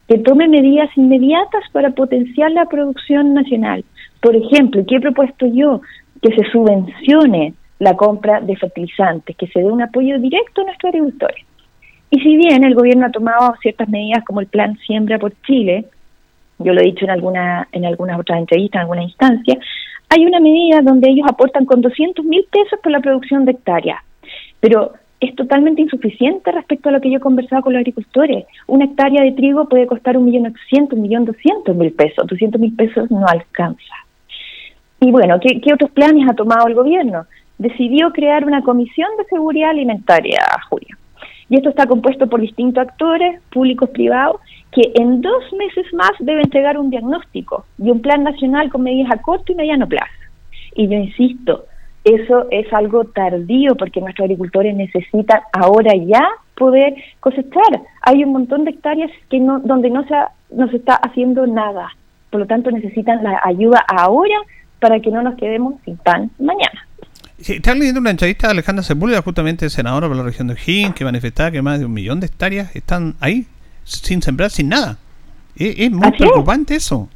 que 0.08 0.18
tome 0.20 0.48
medidas 0.48 0.90
inmediatas 0.98 1.64
para 1.72 1.92
potenciar 1.92 2.52
la 2.52 2.66
producción 2.66 3.34
nacional? 3.34 3.86
Por 4.22 4.36
ejemplo, 4.36 4.84
¿qué 4.88 4.96
he 4.96 5.02
propuesto 5.02 5.46
yo? 5.48 5.82
Que 6.22 6.36
se 6.36 6.50
subvencione 6.52 7.54
la 7.80 7.96
compra 7.96 8.42
de 8.42 8.56
fertilizantes, 8.56 9.36
que 9.36 9.48
se 9.48 9.60
dé 9.60 9.66
un 9.66 9.82
apoyo 9.82 10.18
directo 10.20 10.62
a 10.62 10.66
nuestros 10.66 10.94
agricultores. 10.94 11.46
Y 12.10 12.20
si 12.20 12.38
bien 12.38 12.64
el 12.64 12.76
gobierno 12.76 13.08
ha 13.08 13.12
tomado 13.12 13.56
ciertas 13.62 13.90
medidas 13.90 14.24
como 14.24 14.40
el 14.40 14.48
plan 14.48 14.78
Siembra 14.86 15.20
por 15.20 15.34
Chile, 15.42 15.86
yo 16.60 16.74
lo 16.74 16.82
he 16.82 16.86
dicho 16.86 17.06
en 17.06 17.12
alguna 17.12 17.68
en 17.72 17.86
algunas 17.86 18.20
otras 18.20 18.40
entrevistas, 18.40 18.80
en 18.80 18.82
alguna 18.82 19.04
instancia, 19.04 19.58
hay 20.10 20.26
una 20.26 20.40
medida 20.40 20.82
donde 20.82 21.10
ellos 21.10 21.28
aportan 21.28 21.66
con 21.66 21.82
200 21.82 22.24
mil 22.26 22.46
pesos 22.50 22.80
por 22.82 22.92
la 22.92 23.00
producción 23.00 23.44
de 23.44 23.52
hectáreas, 23.52 24.02
pero 24.60 24.94
es 25.20 25.36
totalmente 25.36 25.82
insuficiente 25.82 26.52
respecto 26.52 26.90
a 26.90 26.92
lo 26.92 27.02
que 27.02 27.10
yo 27.10 27.18
he 27.18 27.22
conversado 27.22 27.64
con 27.64 27.74
los 27.74 27.80
agricultores. 27.80 28.46
Una 28.68 28.86
hectárea 28.86 29.24
de 29.24 29.32
trigo 29.32 29.68
puede 29.68 29.88
costar 29.88 30.18
un 30.18 30.26
millón 30.26 30.48
ochocientos, 30.48 30.98
un 30.98 31.04
millón 31.04 31.26
doscientos 31.26 31.76
mil 31.76 31.92
pesos, 31.94 32.28
200 32.28 32.62
mil 32.62 32.76
pesos 32.76 33.10
no 33.10 33.26
alcanza. 33.26 33.96
Y 35.00 35.12
bueno, 35.12 35.40
¿qué, 35.40 35.60
¿qué 35.62 35.74
otros 35.74 35.92
planes 35.92 36.28
ha 36.30 36.34
tomado 36.34 36.68
el 36.68 36.76
gobierno? 36.76 37.26
Decidió 37.58 38.12
crear 38.12 38.46
una 38.46 38.62
comisión 38.62 39.08
de 39.18 39.26
seguridad 39.26 39.70
alimentaria, 39.70 40.40
Julio. 40.70 40.96
Y 41.50 41.58
esto 41.58 41.70
está 41.70 41.86
compuesto 41.86 42.28
por 42.28 42.42
distintos 42.42 42.82
actores, 42.88 43.40
públicos, 43.52 43.90
privados, 43.92 44.42
que 44.72 44.92
en 44.96 45.22
dos 45.22 45.44
meses 45.58 45.86
más 45.94 46.12
debe 46.20 46.42
entregar 46.42 46.78
un 46.78 46.90
diagnóstico 46.90 47.66
y 47.78 47.92
un 47.92 48.02
plan 48.02 48.24
nacional 48.24 48.70
con 48.72 48.82
medidas 48.82 49.12
a 49.12 49.22
corto 49.22 49.52
y 49.52 49.56
mediano 49.56 49.88
plazo. 49.88 50.12
Y 50.76 50.88
yo 50.88 50.98
insisto, 50.98 51.66
eso 52.04 52.48
es 52.52 52.72
algo 52.74 53.06
tardío 53.06 53.76
porque 53.76 54.02
nuestros 54.02 54.26
agricultores 54.26 54.76
necesitan 54.76 55.40
ahora 55.54 55.94
ya 55.96 56.28
poder 56.58 56.96
cosechar. 57.20 57.82
Hay 58.02 58.24
un 58.24 58.32
montón 58.34 58.66
de 58.66 58.72
hectáreas 58.72 59.12
que 59.30 59.40
no, 59.40 59.60
donde 59.60 59.90
no 59.90 60.04
se, 60.08 60.16
ha- 60.16 60.32
no 60.52 60.68
se 60.70 60.78
está 60.78 60.96
haciendo 60.96 61.48
nada. 61.48 61.90
Por 62.32 62.42
lo 62.42 62.48
tanto, 62.48 62.70
necesitan 62.72 63.24
la 63.24 63.40
ayuda 63.44 63.84
ahora 63.88 64.36
para 64.80 65.00
que 65.00 65.10
no 65.12 65.22
nos 65.22 65.36
quedemos 65.36 65.76
sin 65.86 65.96
pan 65.98 66.30
mañana. 66.40 66.86
Sí, 67.40 67.54
Estaba 67.54 67.78
leyendo 67.78 68.00
una 68.00 68.12
entrevista 68.12 68.48
de 68.48 68.54
Alejandra 68.54 68.84
Sepúlveda, 68.84 69.22
justamente 69.22 69.70
senadora 69.70 70.08
por 70.08 70.16
la 70.16 70.24
región 70.24 70.48
de 70.48 70.54
O'Higgins, 70.54 70.96
que 70.96 71.04
manifestaba 71.04 71.52
que 71.52 71.62
más 71.62 71.80
de 71.80 71.86
un 71.86 71.94
millón 71.94 72.20
de 72.20 72.28
hectáreas 72.28 72.76
están 72.76 73.16
ahí, 73.20 73.46
sin 73.84 74.22
sembrar, 74.22 74.50
sin 74.52 74.70
nada. 74.70 74.98
Es, 75.56 75.76
es 75.80 75.92
muy 75.92 76.08
Así 76.08 76.24
es. 76.24 76.30
preocupante 76.30 76.76
eso. 76.76 77.10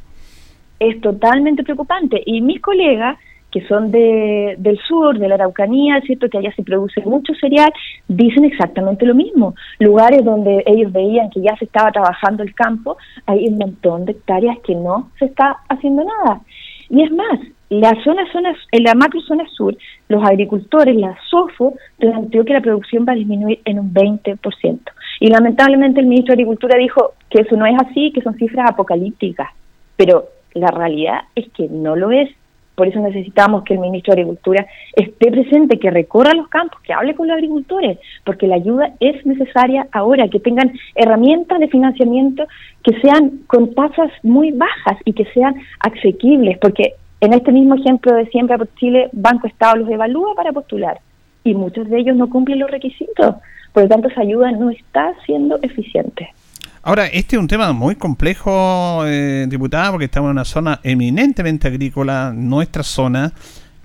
es 0.80 1.00
totalmente 1.02 1.64
preocupante. 1.64 2.22
Y 2.26 2.42
mis 2.42 2.62
colegas, 2.62 3.18
que 3.52 3.66
son 3.68 3.92
de, 3.92 4.56
del 4.60 4.78
sur, 4.88 5.18
de 5.18 5.28
la 5.28 5.36
Araucanía, 5.36 6.00
¿cierto? 6.02 6.30
que 6.30 6.38
allá 6.38 6.54
se 6.54 6.64
produce 6.64 7.02
mucho 7.02 7.34
cereal, 7.40 7.72
dicen 8.08 8.46
exactamente 8.46 9.06
lo 9.06 9.16
mismo. 9.16 9.56
Lugares 9.80 10.24
donde 10.24 10.64
ellos 10.68 10.92
veían 10.92 11.30
que 11.32 11.42
ya 11.42 11.56
se 11.58 11.66
estaba 11.66 11.92
trabajando 11.92 12.44
el 12.44 12.54
campo, 12.54 12.98
hay 13.26 13.48
un 13.48 13.58
montón 13.58 14.06
de 14.06 14.12
hectáreas 14.12 14.58
que 14.66 14.76
no 14.76 15.10
se 15.18 15.26
está 15.26 15.58
haciendo 15.70 16.04
nada. 16.04 16.42
Y 16.90 17.04
es 17.04 17.12
más, 17.12 17.40
la 17.70 17.96
zona, 18.04 18.30
zona 18.32 18.56
en 18.72 18.84
la 18.84 18.96
macro 18.96 19.22
zona 19.22 19.46
sur, 19.56 19.78
los 20.08 20.24
agricultores, 20.24 20.96
la 20.96 21.16
SOFO, 21.30 21.76
planteó 21.98 22.44
que 22.44 22.54
la 22.54 22.62
producción 22.62 23.06
va 23.08 23.14
a 23.14 23.16
disminuir 23.16 23.60
en 23.66 23.80
un 23.80 23.94
20%. 23.94 24.80
Y 25.20 25.28
lamentablemente 25.28 26.00
el 26.00 26.08
ministro 26.08 26.36
de 26.36 26.42
Agricultura 26.42 26.78
dijo 26.78 27.14
que 27.30 27.42
eso 27.42 27.56
no 27.56 27.66
es 27.66 27.76
así, 27.80 28.12
que 28.12 28.22
son 28.22 28.36
cifras 28.36 28.72
apocalípticas. 28.72 29.50
Pero 29.96 30.30
la 30.54 30.72
realidad 30.72 31.22
es 31.36 31.50
que 31.50 31.68
no 31.68 31.96
lo 31.96 32.12
es. 32.12 32.30
Por 32.74 32.88
eso 32.88 33.02
necesitamos 33.02 33.66
que 33.66 33.74
el 33.74 33.82
ministro 33.82 34.16
de 34.16 34.22
Agricultura 34.22 34.66
esté 34.96 35.30
presente, 35.30 35.78
que 35.78 35.92
recorra 35.92 36.34
los 36.34 36.48
campos, 36.48 36.80
que 36.82 36.94
hable 36.94 37.14
con 37.14 37.28
los 37.28 37.36
agricultores, 37.36 38.00
porque 38.24 38.48
la 38.48 38.56
ayuda 38.56 38.94
es 39.02 39.24
necesaria 39.26 39.86
ahora, 39.92 40.30
que 40.30 40.40
tengan 40.40 40.72
herramientas 40.96 41.60
de 41.60 41.68
financiamiento 41.68 42.48
que 42.82 43.00
sean 43.02 43.42
con 43.48 43.76
tasas 43.76 44.12
muy 44.24 44.52
bajas 44.52 44.98
y 45.04 45.12
que 45.12 45.26
sean 45.34 45.56
asequibles, 45.82 46.58
porque 46.60 46.94
en 47.22 47.34
este 47.34 47.52
mismo 47.52 47.76
ejemplo 47.76 48.14
de 48.14 48.26
Siembra 48.28 48.58
por 48.58 48.74
Chile, 48.76 49.10
Banco 49.12 49.48
Estado 49.48 49.78
los 49.78 49.90
evalúa 49.90 50.34
para 50.36 50.52
postular 50.52 51.00
y 51.44 51.54
muchos 51.54 51.90
de 51.90 52.00
ellos 52.00 52.16
no 52.16 52.30
cumplen 52.30 52.60
los 52.60 52.72
requisitos. 52.72 53.36
Por 53.74 53.84
lo 53.84 53.90
tanto, 53.90 54.08
esa 54.08 54.22
ayuda 54.22 54.52
no 54.52 54.70
está 54.70 55.14
siendo 55.26 55.60
eficiente. 55.62 56.30
Ahora, 56.82 57.06
este 57.08 57.36
es 57.36 57.42
un 57.42 57.48
tema 57.48 57.72
muy 57.74 57.96
complejo, 57.96 59.04
eh, 59.06 59.46
diputada, 59.50 59.92
porque 59.92 60.06
estamos 60.06 60.30
en 60.30 60.32
una 60.32 60.46
zona 60.46 60.80
eminentemente 60.84 61.68
agrícola, 61.68 62.32
nuestra 62.34 62.84
zona, 62.84 63.34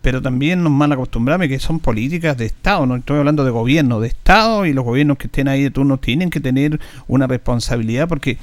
pero 0.01 0.23
también 0.23 0.63
nos 0.63 0.73
mal 0.73 0.93
acostumbramos 0.93 1.49
que 1.49 1.59
son 1.59 1.81
políticas 1.81 2.37
de 2.37 2.47
Estado, 2.47 2.87
no 2.87 2.97
estoy 2.97 3.19
hablando 3.19 3.45
de 3.45 3.51
gobierno, 3.51 4.01
de 4.01 4.09
Estado, 4.09 4.65
y 4.65 4.73
los 4.73 4.85
gobiernos 4.85 5.19
que 5.19 5.27
estén 5.27 5.49
ahí 5.49 5.63
de 5.65 5.71
turno 5.71 5.99
tienen 5.99 6.31
que 6.31 6.41
tener 6.41 6.79
una 7.09 7.27
responsabilidad 7.27 8.09
porque 8.09 8.39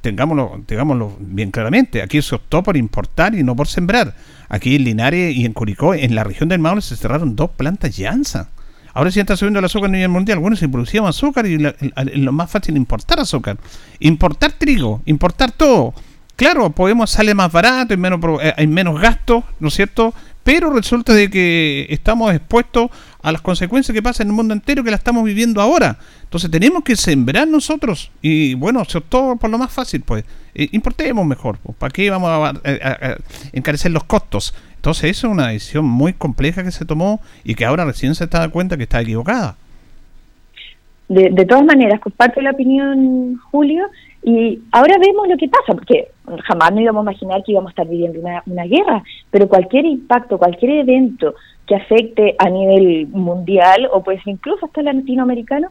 tengámoslo, 0.00 0.62
tengámoslo 0.66 1.16
bien 1.20 1.50
claramente, 1.50 2.02
aquí 2.02 2.22
se 2.22 2.34
optó 2.34 2.62
por 2.62 2.76
importar 2.76 3.34
y 3.34 3.42
no 3.42 3.56
por 3.56 3.68
sembrar. 3.68 4.14
Aquí 4.48 4.76
en 4.76 4.84
Linares 4.84 5.34
y 5.34 5.44
en 5.44 5.52
Curicó, 5.52 5.94
en 5.94 6.14
la 6.14 6.24
región 6.24 6.48
del 6.48 6.58
Maule, 6.58 6.82
se 6.82 6.96
cerraron 6.96 7.36
dos 7.36 7.50
plantas 7.50 7.96
Llanza. 7.96 8.50
Ahora 8.94 9.10
sí 9.10 9.20
está 9.20 9.36
subiendo 9.36 9.58
el 9.58 9.64
azúcar 9.64 9.88
a 9.88 9.92
nivel 9.92 10.10
mundial. 10.10 10.38
Bueno, 10.38 10.56
se 10.56 10.68
producía 10.68 11.00
azúcar 11.08 11.46
y 11.46 11.58
lo 11.58 12.32
más 12.32 12.50
fácil 12.50 12.76
importar 12.76 13.20
azúcar. 13.20 13.56
Importar 14.00 14.52
trigo, 14.52 15.00
importar 15.06 15.50
todo. 15.52 15.94
Claro, 16.36 16.70
podemos 16.70 17.10
sale 17.10 17.34
más 17.34 17.52
barato, 17.52 17.94
hay 17.94 17.98
menos, 17.98 18.20
eh, 18.42 18.52
hay 18.56 18.66
menos 18.66 19.00
gastos, 19.00 19.44
¿no 19.60 19.68
es 19.68 19.74
cierto? 19.74 20.14
Pero 20.42 20.70
resulta 20.70 21.14
de 21.14 21.30
que 21.30 21.86
estamos 21.90 22.34
expuestos 22.34 22.90
a 23.22 23.32
las 23.32 23.40
consecuencias 23.40 23.94
que 23.94 24.02
pasan 24.02 24.26
en 24.26 24.30
el 24.30 24.36
mundo 24.36 24.54
entero 24.54 24.82
que 24.82 24.90
la 24.90 24.96
estamos 24.96 25.24
viviendo 25.24 25.60
ahora. 25.60 25.96
Entonces 26.22 26.50
tenemos 26.50 26.82
que 26.82 26.96
sembrar 26.96 27.46
nosotros. 27.46 28.10
Y 28.20 28.54
bueno, 28.54 28.82
todo 29.08 29.36
por 29.36 29.50
lo 29.50 29.58
más 29.58 29.72
fácil, 29.72 30.02
pues. 30.02 30.24
Eh, 30.54 30.68
importemos 30.72 31.24
mejor. 31.24 31.58
Pues. 31.62 31.76
¿Para 31.76 31.92
qué 31.92 32.10
vamos 32.10 32.30
a, 32.30 33.16
encarecer 33.52 33.92
los 33.92 34.04
costos? 34.04 34.54
Entonces 34.76 35.10
eso 35.10 35.28
es 35.28 35.32
una 35.32 35.48
decisión 35.48 35.84
muy 35.84 36.12
compleja 36.12 36.64
que 36.64 36.72
se 36.72 36.84
tomó 36.84 37.20
y 37.44 37.54
que 37.54 37.64
ahora 37.64 37.84
recién 37.84 38.14
se 38.14 38.24
está 38.24 38.40
dando 38.40 38.52
cuenta 38.52 38.76
que 38.76 38.82
está 38.82 39.00
equivocada. 39.00 39.56
De, 41.08 41.30
de 41.30 41.44
todas 41.44 41.64
maneras, 41.64 42.00
comparto 42.00 42.40
la 42.40 42.50
opinión, 42.50 43.36
Julio, 43.50 43.86
y 44.22 44.60
ahora 44.70 44.96
vemos 44.98 45.28
lo 45.28 45.36
que 45.36 45.48
pasa, 45.48 45.74
porque 45.74 46.08
jamás 46.44 46.72
no 46.72 46.80
íbamos 46.80 47.00
a 47.00 47.10
imaginar 47.10 47.42
que 47.42 47.52
íbamos 47.52 47.70
a 47.70 47.72
estar 47.72 47.88
viviendo 47.88 48.20
una, 48.20 48.42
una 48.46 48.64
guerra, 48.64 49.02
pero 49.30 49.48
cualquier 49.48 49.84
impacto, 49.84 50.38
cualquier 50.38 50.78
evento 50.78 51.34
que 51.66 51.74
afecte 51.74 52.36
a 52.38 52.48
nivel 52.48 53.08
mundial 53.08 53.88
o 53.92 54.02
pues 54.02 54.20
incluso 54.26 54.66
hasta 54.66 54.82
latinoamericano, 54.82 55.68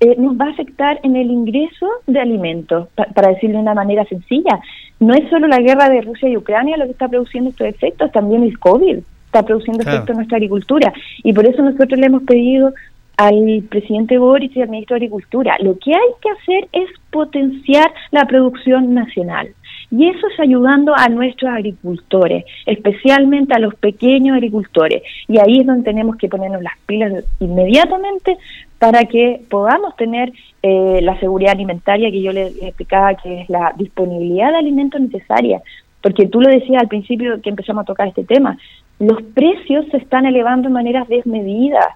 eh, 0.00 0.16
nos 0.16 0.34
va 0.34 0.46
a 0.46 0.50
afectar 0.50 0.98
en 1.02 1.14
el 1.14 1.30
ingreso 1.30 1.86
de 2.06 2.20
alimentos, 2.20 2.88
para 3.14 3.32
decirlo 3.32 3.56
de 3.56 3.62
una 3.62 3.74
manera 3.74 4.04
sencilla. 4.06 4.58
No 4.98 5.12
es 5.12 5.28
solo 5.28 5.46
la 5.46 5.60
guerra 5.60 5.90
de 5.90 6.00
Rusia 6.00 6.28
y 6.28 6.38
Ucrania 6.38 6.78
lo 6.78 6.86
que 6.86 6.92
está 6.92 7.08
produciendo 7.08 7.50
estos 7.50 7.66
efectos, 7.66 8.10
también 8.12 8.42
el 8.42 8.58
COVID 8.58 9.00
está 9.26 9.44
produciendo 9.44 9.82
efectos 9.82 10.10
en 10.10 10.16
nuestra 10.16 10.38
agricultura. 10.38 10.92
Y 11.22 11.32
por 11.32 11.46
eso 11.46 11.62
nosotros 11.62 12.00
le 12.00 12.06
hemos 12.06 12.22
pedido 12.24 12.72
al 13.20 13.62
presidente 13.68 14.16
Boris 14.16 14.50
y 14.56 14.62
al 14.62 14.70
ministro 14.70 14.94
de 14.94 15.04
Agricultura, 15.04 15.54
lo 15.60 15.78
que 15.78 15.92
hay 15.92 16.10
que 16.22 16.30
hacer 16.30 16.68
es 16.72 16.88
potenciar 17.10 17.92
la 18.12 18.24
producción 18.24 18.94
nacional. 18.94 19.50
Y 19.90 20.08
eso 20.08 20.26
es 20.26 20.40
ayudando 20.40 20.94
a 20.96 21.06
nuestros 21.08 21.50
agricultores, 21.50 22.46
especialmente 22.64 23.52
a 23.54 23.58
los 23.58 23.74
pequeños 23.74 24.36
agricultores. 24.36 25.02
Y 25.28 25.38
ahí 25.38 25.60
es 25.60 25.66
donde 25.66 25.84
tenemos 25.84 26.16
que 26.16 26.28
ponernos 26.28 26.62
las 26.62 26.72
pilas 26.86 27.24
inmediatamente 27.40 28.38
para 28.78 29.04
que 29.04 29.42
podamos 29.50 29.94
tener 29.96 30.32
eh, 30.62 31.00
la 31.02 31.18
seguridad 31.20 31.52
alimentaria 31.52 32.10
que 32.10 32.22
yo 32.22 32.32
le 32.32 32.46
explicaba, 32.46 33.16
que 33.16 33.42
es 33.42 33.50
la 33.50 33.74
disponibilidad 33.76 34.50
de 34.50 34.58
alimentos 34.58 34.98
necesaria. 34.98 35.60
Porque 36.00 36.26
tú 36.26 36.40
lo 36.40 36.48
decías 36.48 36.80
al 36.80 36.88
principio 36.88 37.38
que 37.42 37.50
empezamos 37.50 37.82
a 37.82 37.86
tocar 37.86 38.08
este 38.08 38.24
tema, 38.24 38.56
los 38.98 39.20
precios 39.34 39.84
se 39.90 39.98
están 39.98 40.24
elevando 40.24 40.68
de 40.68 40.74
maneras 40.74 41.06
desmedidas. 41.08 41.86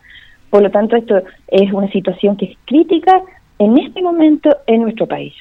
Por 0.54 0.62
lo 0.62 0.70
tanto, 0.70 0.94
esto 0.94 1.20
es 1.48 1.72
una 1.72 1.90
situación 1.90 2.36
que 2.36 2.44
es 2.44 2.56
crítica 2.64 3.20
en 3.58 3.76
este 3.76 4.00
momento 4.00 4.56
en 4.68 4.82
nuestro 4.82 5.04
país. 5.04 5.34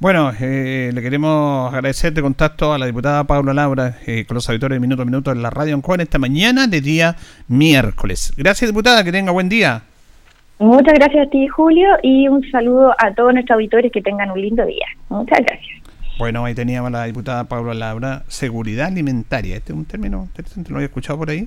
Bueno, 0.00 0.32
eh, 0.40 0.90
le 0.92 1.00
queremos 1.00 1.72
agradecer 1.72 2.12
de 2.12 2.22
contacto 2.22 2.72
a 2.72 2.78
la 2.78 2.86
diputada 2.86 3.22
Paula 3.22 3.54
Laura 3.54 3.98
eh, 4.04 4.24
con 4.26 4.34
los 4.34 4.48
auditores 4.48 4.74
de 4.74 4.80
Minuto 4.80 5.02
a 5.02 5.04
Minuto 5.04 5.30
en 5.30 5.42
la 5.42 5.50
radio 5.50 5.80
Juan 5.80 6.00
esta 6.00 6.18
mañana 6.18 6.66
de 6.66 6.80
día 6.80 7.14
miércoles. 7.46 8.32
Gracias, 8.36 8.68
diputada, 8.68 9.04
que 9.04 9.12
tenga 9.12 9.30
buen 9.30 9.48
día. 9.48 9.82
Muchas 10.58 10.94
gracias 10.94 11.28
a 11.28 11.30
ti, 11.30 11.46
Julio, 11.46 11.90
y 12.02 12.26
un 12.26 12.42
saludo 12.50 12.92
a 12.98 13.14
todos 13.14 13.32
nuestros 13.32 13.54
auditores 13.54 13.92
que 13.92 14.02
tengan 14.02 14.28
un 14.32 14.40
lindo 14.40 14.66
día. 14.66 14.86
Muchas 15.08 15.38
gracias. 15.38 15.82
Bueno, 16.18 16.44
ahí 16.44 16.56
teníamos 16.56 16.88
a 16.88 16.90
la 16.90 17.04
diputada 17.04 17.44
Paula 17.44 17.74
Laura, 17.74 18.24
seguridad 18.26 18.88
alimentaria. 18.88 19.54
Este 19.54 19.72
es 19.72 19.78
un 19.78 19.84
término 19.84 20.24
interesante, 20.24 20.70
lo 20.70 20.78
había 20.78 20.86
escuchado 20.86 21.16
por 21.16 21.30
ahí. 21.30 21.46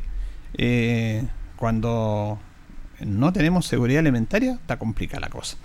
Eh, 0.58 1.24
cuando 1.58 2.40
no 3.06 3.34
tenemos 3.34 3.66
seguridad 3.66 4.00
alimentaria, 4.00 4.54
está 4.54 4.78
complicada 4.78 5.22
la 5.22 5.30
cosa. 5.30 5.58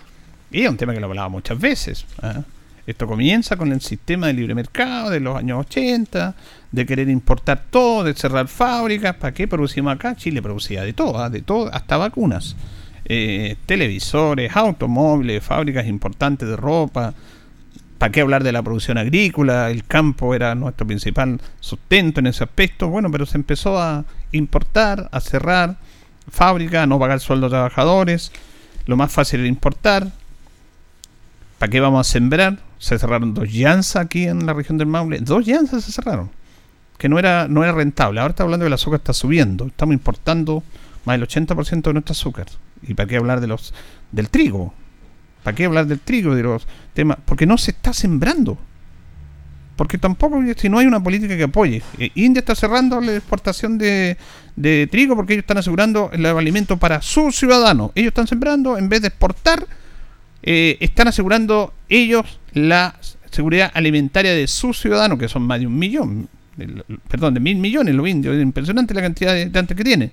Y 0.51 0.63
es 0.63 0.71
un 0.71 0.77
tema 0.77 0.95
que 0.95 1.01
lo 1.01 1.07
hablaba 1.07 1.29
muchas 1.29 1.59
veces. 1.59 2.07
¿eh? 2.23 2.43
Esto 2.87 3.07
comienza 3.07 3.57
con 3.57 3.73
el 3.73 3.81
sistema 3.81 4.29
de 4.29 4.35
libre 4.35 4.55
mercado 4.55 5.11
de 5.11 5.19
los 5.21 5.37
años 5.37 5.61
80, 5.67 6.35
de 6.71 6.87
querer 6.87 7.09
importar 7.09 7.65
todo, 7.69 8.05
de 8.05 8.15
cerrar 8.15 8.47
fábricas. 8.47 9.17
¿Para 9.17 9.35
qué 9.35 9.49
producimos 9.49 9.93
acá? 9.93 10.15
Chile 10.15 10.41
producía 10.41 10.83
de 10.83 10.93
todo, 10.93 11.19
¿ah? 11.19 11.29
de 11.29 11.43
todo, 11.43 11.73
hasta 11.75 11.97
vacunas. 11.97 12.55
Eh, 13.05 13.57
televisores, 13.67 14.55
automóviles, 14.55 15.43
fábricas 15.43 15.87
importantes 15.87 16.49
de 16.49 16.57
ropa. 16.57 17.13
¿Para 17.99 18.13
qué 18.13 18.21
hablar 18.21 18.45
de 18.45 18.53
la 18.53 18.63
producción 18.63 18.99
agrícola? 18.99 19.71
El 19.71 19.85
campo 19.85 20.35
era 20.35 20.55
nuestro 20.55 20.87
principal 20.87 21.41
sustento 21.61 22.21
en 22.21 22.29
ese 22.29 22.45
aspecto. 22.45 22.89
Bueno, 22.89 23.11
pero 23.11 23.27
se 23.27 23.39
empezó 23.39 23.81
a 23.81 24.05
importar, 24.33 25.09
a 25.13 25.21
cerrar 25.21 25.77
fábricas, 26.29 26.85
a 26.85 26.87
no 26.87 26.99
pagar 26.99 27.21
sueldos 27.21 27.49
a 27.49 27.57
trabajadores. 27.57 28.33
Lo 28.87 28.97
más 28.97 29.13
fácil 29.13 29.41
era 29.41 29.49
importar. 29.49 30.13
¿Para 31.59 31.71
qué 31.71 31.81
vamos 31.81 32.07
a 32.07 32.11
sembrar? 32.11 32.59
se 32.79 32.99
cerraron 32.99 33.35
dos 33.35 33.51
llanzas 33.51 33.97
aquí 33.97 34.25
en 34.25 34.47
la 34.47 34.53
región 34.53 34.79
del 34.79 34.87
Maule. 34.87 35.21
Dos 35.21 35.45
llanzas 35.45 35.85
se 35.85 35.93
cerraron. 35.93 36.31
Que 36.99 37.09
no 37.09 37.19
era, 37.19 37.49
no 37.49 37.63
era 37.63 37.73
rentable. 37.73 38.21
Ahora 38.21 38.31
está 38.31 38.43
hablando 38.43 38.65
que 38.65 38.69
el 38.69 38.73
azúcar 38.73 39.01
está 39.01 39.13
subiendo. 39.13 39.67
Estamos 39.67 39.95
importando 39.95 40.63
más 41.05 41.19
del 41.19 41.29
80% 41.29 41.83
de 41.83 41.93
nuestro 41.93 42.13
azúcar. 42.13 42.47
¿Y 42.83 42.95
para 42.95 43.09
qué 43.09 43.17
hablar 43.17 43.41
de 43.41 43.47
los 43.47 43.75
del 44.13 44.29
trigo? 44.31 44.75
¿Para 45.43 45.55
qué 45.55 45.65
hablar 45.65 45.87
del 45.87 46.01
trigo? 46.01 46.35
De 46.35 46.43
los 46.43 46.67
temas. 46.95 47.19
Porque 47.25 47.47
no 47.47 47.59
se 47.59 47.73
está 47.73 47.93
sembrando. 47.93 48.59
Porque 49.77 49.99
tampoco, 49.99 50.43
si 50.57 50.69
no 50.69 50.79
hay 50.79 50.87
una 50.87 51.03
política 51.03 51.37
que 51.37 51.45
apoye. 51.45 51.83
Eh, 51.99 52.11
India 52.15 52.41
está 52.41 52.55
cerrando 52.55 53.01
la 53.01 53.15
exportación 53.15 53.77
de, 53.77 54.17
de 54.57 54.89
trigo 54.91 55.15
porque 55.15 55.35
ellos 55.35 55.43
están 55.43 55.59
asegurando 55.59 56.11
el 56.13 56.25
alimento 56.25 56.79
para 56.79 57.03
sus 57.03 57.37
ciudadanos. 57.37 57.91
Ellos 57.95 58.09
están 58.09 58.27
sembrando 58.27 58.79
en 58.79 58.89
vez 58.89 59.03
de 59.03 59.09
exportar 59.09 59.67
eh, 60.49 60.77
están 60.79 61.09
asegurando 61.09 61.75
ellos 61.89 62.39
la 62.53 62.95
seguridad 63.33 63.73
alimentaria 63.75 64.33
de 64.33 64.47
sus 64.47 64.81
ciudadanos, 64.81 65.19
que 65.19 65.29
son 65.29 65.43
más 65.43 65.59
de 65.59 65.67
un 65.67 65.77
millón, 65.77 66.29
perdón, 67.09 67.35
de 67.35 67.41
mil 67.41 67.57
millones 67.57 67.97
los 67.97 68.09
indios, 68.09 68.37
es 68.37 68.43
impresionante 68.43 68.95
la 68.95 69.03
cantidad 69.03 69.35
de 69.35 69.43
habitantes 69.43 69.77
que 69.77 69.83
tiene. 69.83 70.13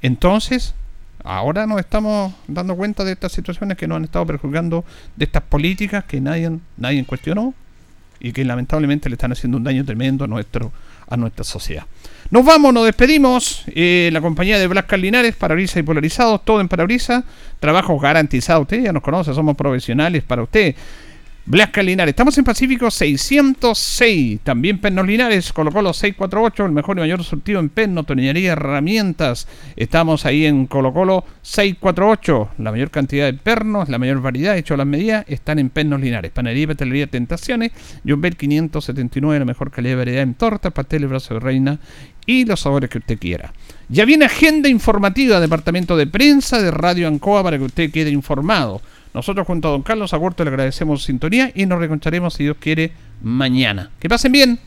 Entonces, 0.00 0.74
ahora 1.22 1.66
nos 1.66 1.78
estamos 1.78 2.32
dando 2.48 2.74
cuenta 2.74 3.04
de 3.04 3.12
estas 3.12 3.32
situaciones 3.32 3.76
que 3.76 3.86
nos 3.86 3.96
han 3.96 4.04
estado 4.04 4.24
perjudicando, 4.24 4.82
de 5.14 5.26
estas 5.26 5.42
políticas 5.42 6.04
que 6.04 6.22
nadie, 6.22 6.58
nadie 6.78 7.04
cuestionó 7.04 7.52
y 8.26 8.32
que 8.32 8.44
lamentablemente 8.44 9.08
le 9.08 9.14
están 9.14 9.32
haciendo 9.32 9.56
un 9.56 9.64
daño 9.64 9.84
tremendo 9.84 10.24
a 10.24 10.28
nuestro 10.28 10.72
a 11.08 11.16
nuestra 11.16 11.44
sociedad. 11.44 11.84
Nos 12.30 12.44
vamos, 12.44 12.74
nos 12.74 12.84
despedimos. 12.84 13.62
Eh, 13.68 14.10
la 14.12 14.20
compañía 14.20 14.58
de 14.58 14.66
Blas 14.66 14.86
Linares, 14.98 15.36
parabrisas 15.36 15.76
y 15.76 15.82
polarizados, 15.84 16.44
todo 16.44 16.60
en 16.60 16.68
parabrisas. 16.68 17.22
Trabajo 17.60 17.96
garantizado. 18.00 18.62
Usted 18.62 18.82
ya 18.82 18.92
nos 18.92 19.02
conoce, 19.02 19.32
somos 19.32 19.56
profesionales 19.56 20.24
para 20.24 20.42
usted. 20.42 20.74
Blasca 21.48 21.80
Linares. 21.80 22.10
Estamos 22.10 22.36
en 22.38 22.44
Pacífico 22.44 22.90
606. 22.90 24.40
También 24.42 24.80
Pernos 24.80 25.06
Linares. 25.06 25.52
Colocó 25.52 25.80
los 25.80 25.96
648. 25.98 26.64
El 26.64 26.72
mejor 26.72 26.96
y 26.96 27.00
mayor 27.02 27.22
surtido 27.22 27.60
en 27.60 27.68
perno, 27.68 28.02
tonillería, 28.02 28.54
herramientas. 28.54 29.46
Estamos 29.76 30.26
ahí 30.26 30.44
en 30.44 30.66
Colo 30.66 30.92
Colo 30.92 31.24
648. 31.42 32.48
La 32.58 32.72
mayor 32.72 32.90
cantidad 32.90 33.26
de 33.26 33.34
pernos, 33.34 33.88
la 33.88 33.98
mayor 33.98 34.20
variedad, 34.20 34.56
hecho 34.56 34.76
las 34.76 34.88
medidas, 34.88 35.24
están 35.28 35.60
en 35.60 35.70
Pernos 35.70 36.00
Linares. 36.00 36.32
Panería 36.32 36.64
y 36.64 36.66
Pastelería 36.66 37.06
Tentaciones. 37.06 37.70
John 38.04 38.20
Bell 38.20 38.36
579. 38.36 39.38
La 39.38 39.44
mejor 39.44 39.70
calidad 39.70 39.92
de 39.92 39.98
variedad 39.98 40.22
en 40.24 40.34
tortas, 40.34 40.72
pasteles, 40.72 41.08
brazo 41.08 41.34
de 41.34 41.40
reina 41.40 41.78
y 42.26 42.44
los 42.44 42.58
sabores 42.58 42.90
que 42.90 42.98
usted 42.98 43.20
quiera. 43.20 43.52
Ya 43.88 44.04
viene 44.04 44.24
agenda 44.24 44.68
informativa, 44.68 45.38
departamento 45.38 45.96
de 45.96 46.08
prensa 46.08 46.60
de 46.60 46.72
Radio 46.72 47.06
Ancoa 47.06 47.44
para 47.44 47.56
que 47.56 47.64
usted 47.64 47.92
quede 47.92 48.10
informado. 48.10 48.82
Nosotros 49.16 49.46
junto 49.46 49.68
a 49.68 49.70
don 49.70 49.82
Carlos 49.82 50.12
Agurto 50.12 50.44
le 50.44 50.50
agradecemos 50.50 51.00
su 51.00 51.06
sintonía 51.06 51.50
y 51.54 51.64
nos 51.64 51.78
reconcharemos 51.78 52.34
si 52.34 52.42
Dios 52.42 52.58
quiere 52.60 52.92
mañana. 53.22 53.90
Que 53.98 54.10
pasen 54.10 54.30
bien. 54.30 54.58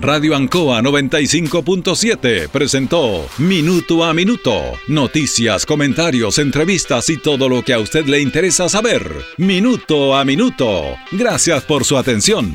Radio 0.00 0.36
Ancoa 0.36 0.80
95.7 0.80 2.48
presentó 2.48 3.26
Minuto 3.38 4.04
a 4.04 4.14
Minuto. 4.14 4.54
Noticias, 4.86 5.66
comentarios, 5.66 6.38
entrevistas 6.38 7.10
y 7.10 7.16
todo 7.16 7.48
lo 7.48 7.64
que 7.64 7.72
a 7.72 7.80
usted 7.80 8.06
le 8.06 8.20
interesa 8.20 8.68
saber. 8.68 9.02
Minuto 9.36 10.16
a 10.16 10.24
Minuto. 10.24 10.94
Gracias 11.10 11.64
por 11.64 11.84
su 11.84 11.98
atención. 11.98 12.54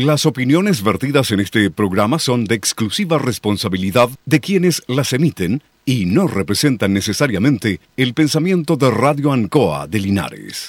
Las 0.00 0.24
opiniones 0.24 0.82
vertidas 0.82 1.30
en 1.30 1.40
este 1.40 1.70
programa 1.70 2.18
son 2.18 2.46
de 2.46 2.54
exclusiva 2.54 3.18
responsabilidad 3.18 4.08
de 4.24 4.40
quienes 4.40 4.82
las 4.86 5.12
emiten 5.12 5.62
y 5.84 6.06
no 6.06 6.26
representan 6.26 6.94
necesariamente 6.94 7.80
el 7.98 8.14
pensamiento 8.14 8.76
de 8.76 8.90
Radio 8.90 9.30
Ancoa 9.30 9.86
de 9.86 9.98
Linares. 9.98 10.68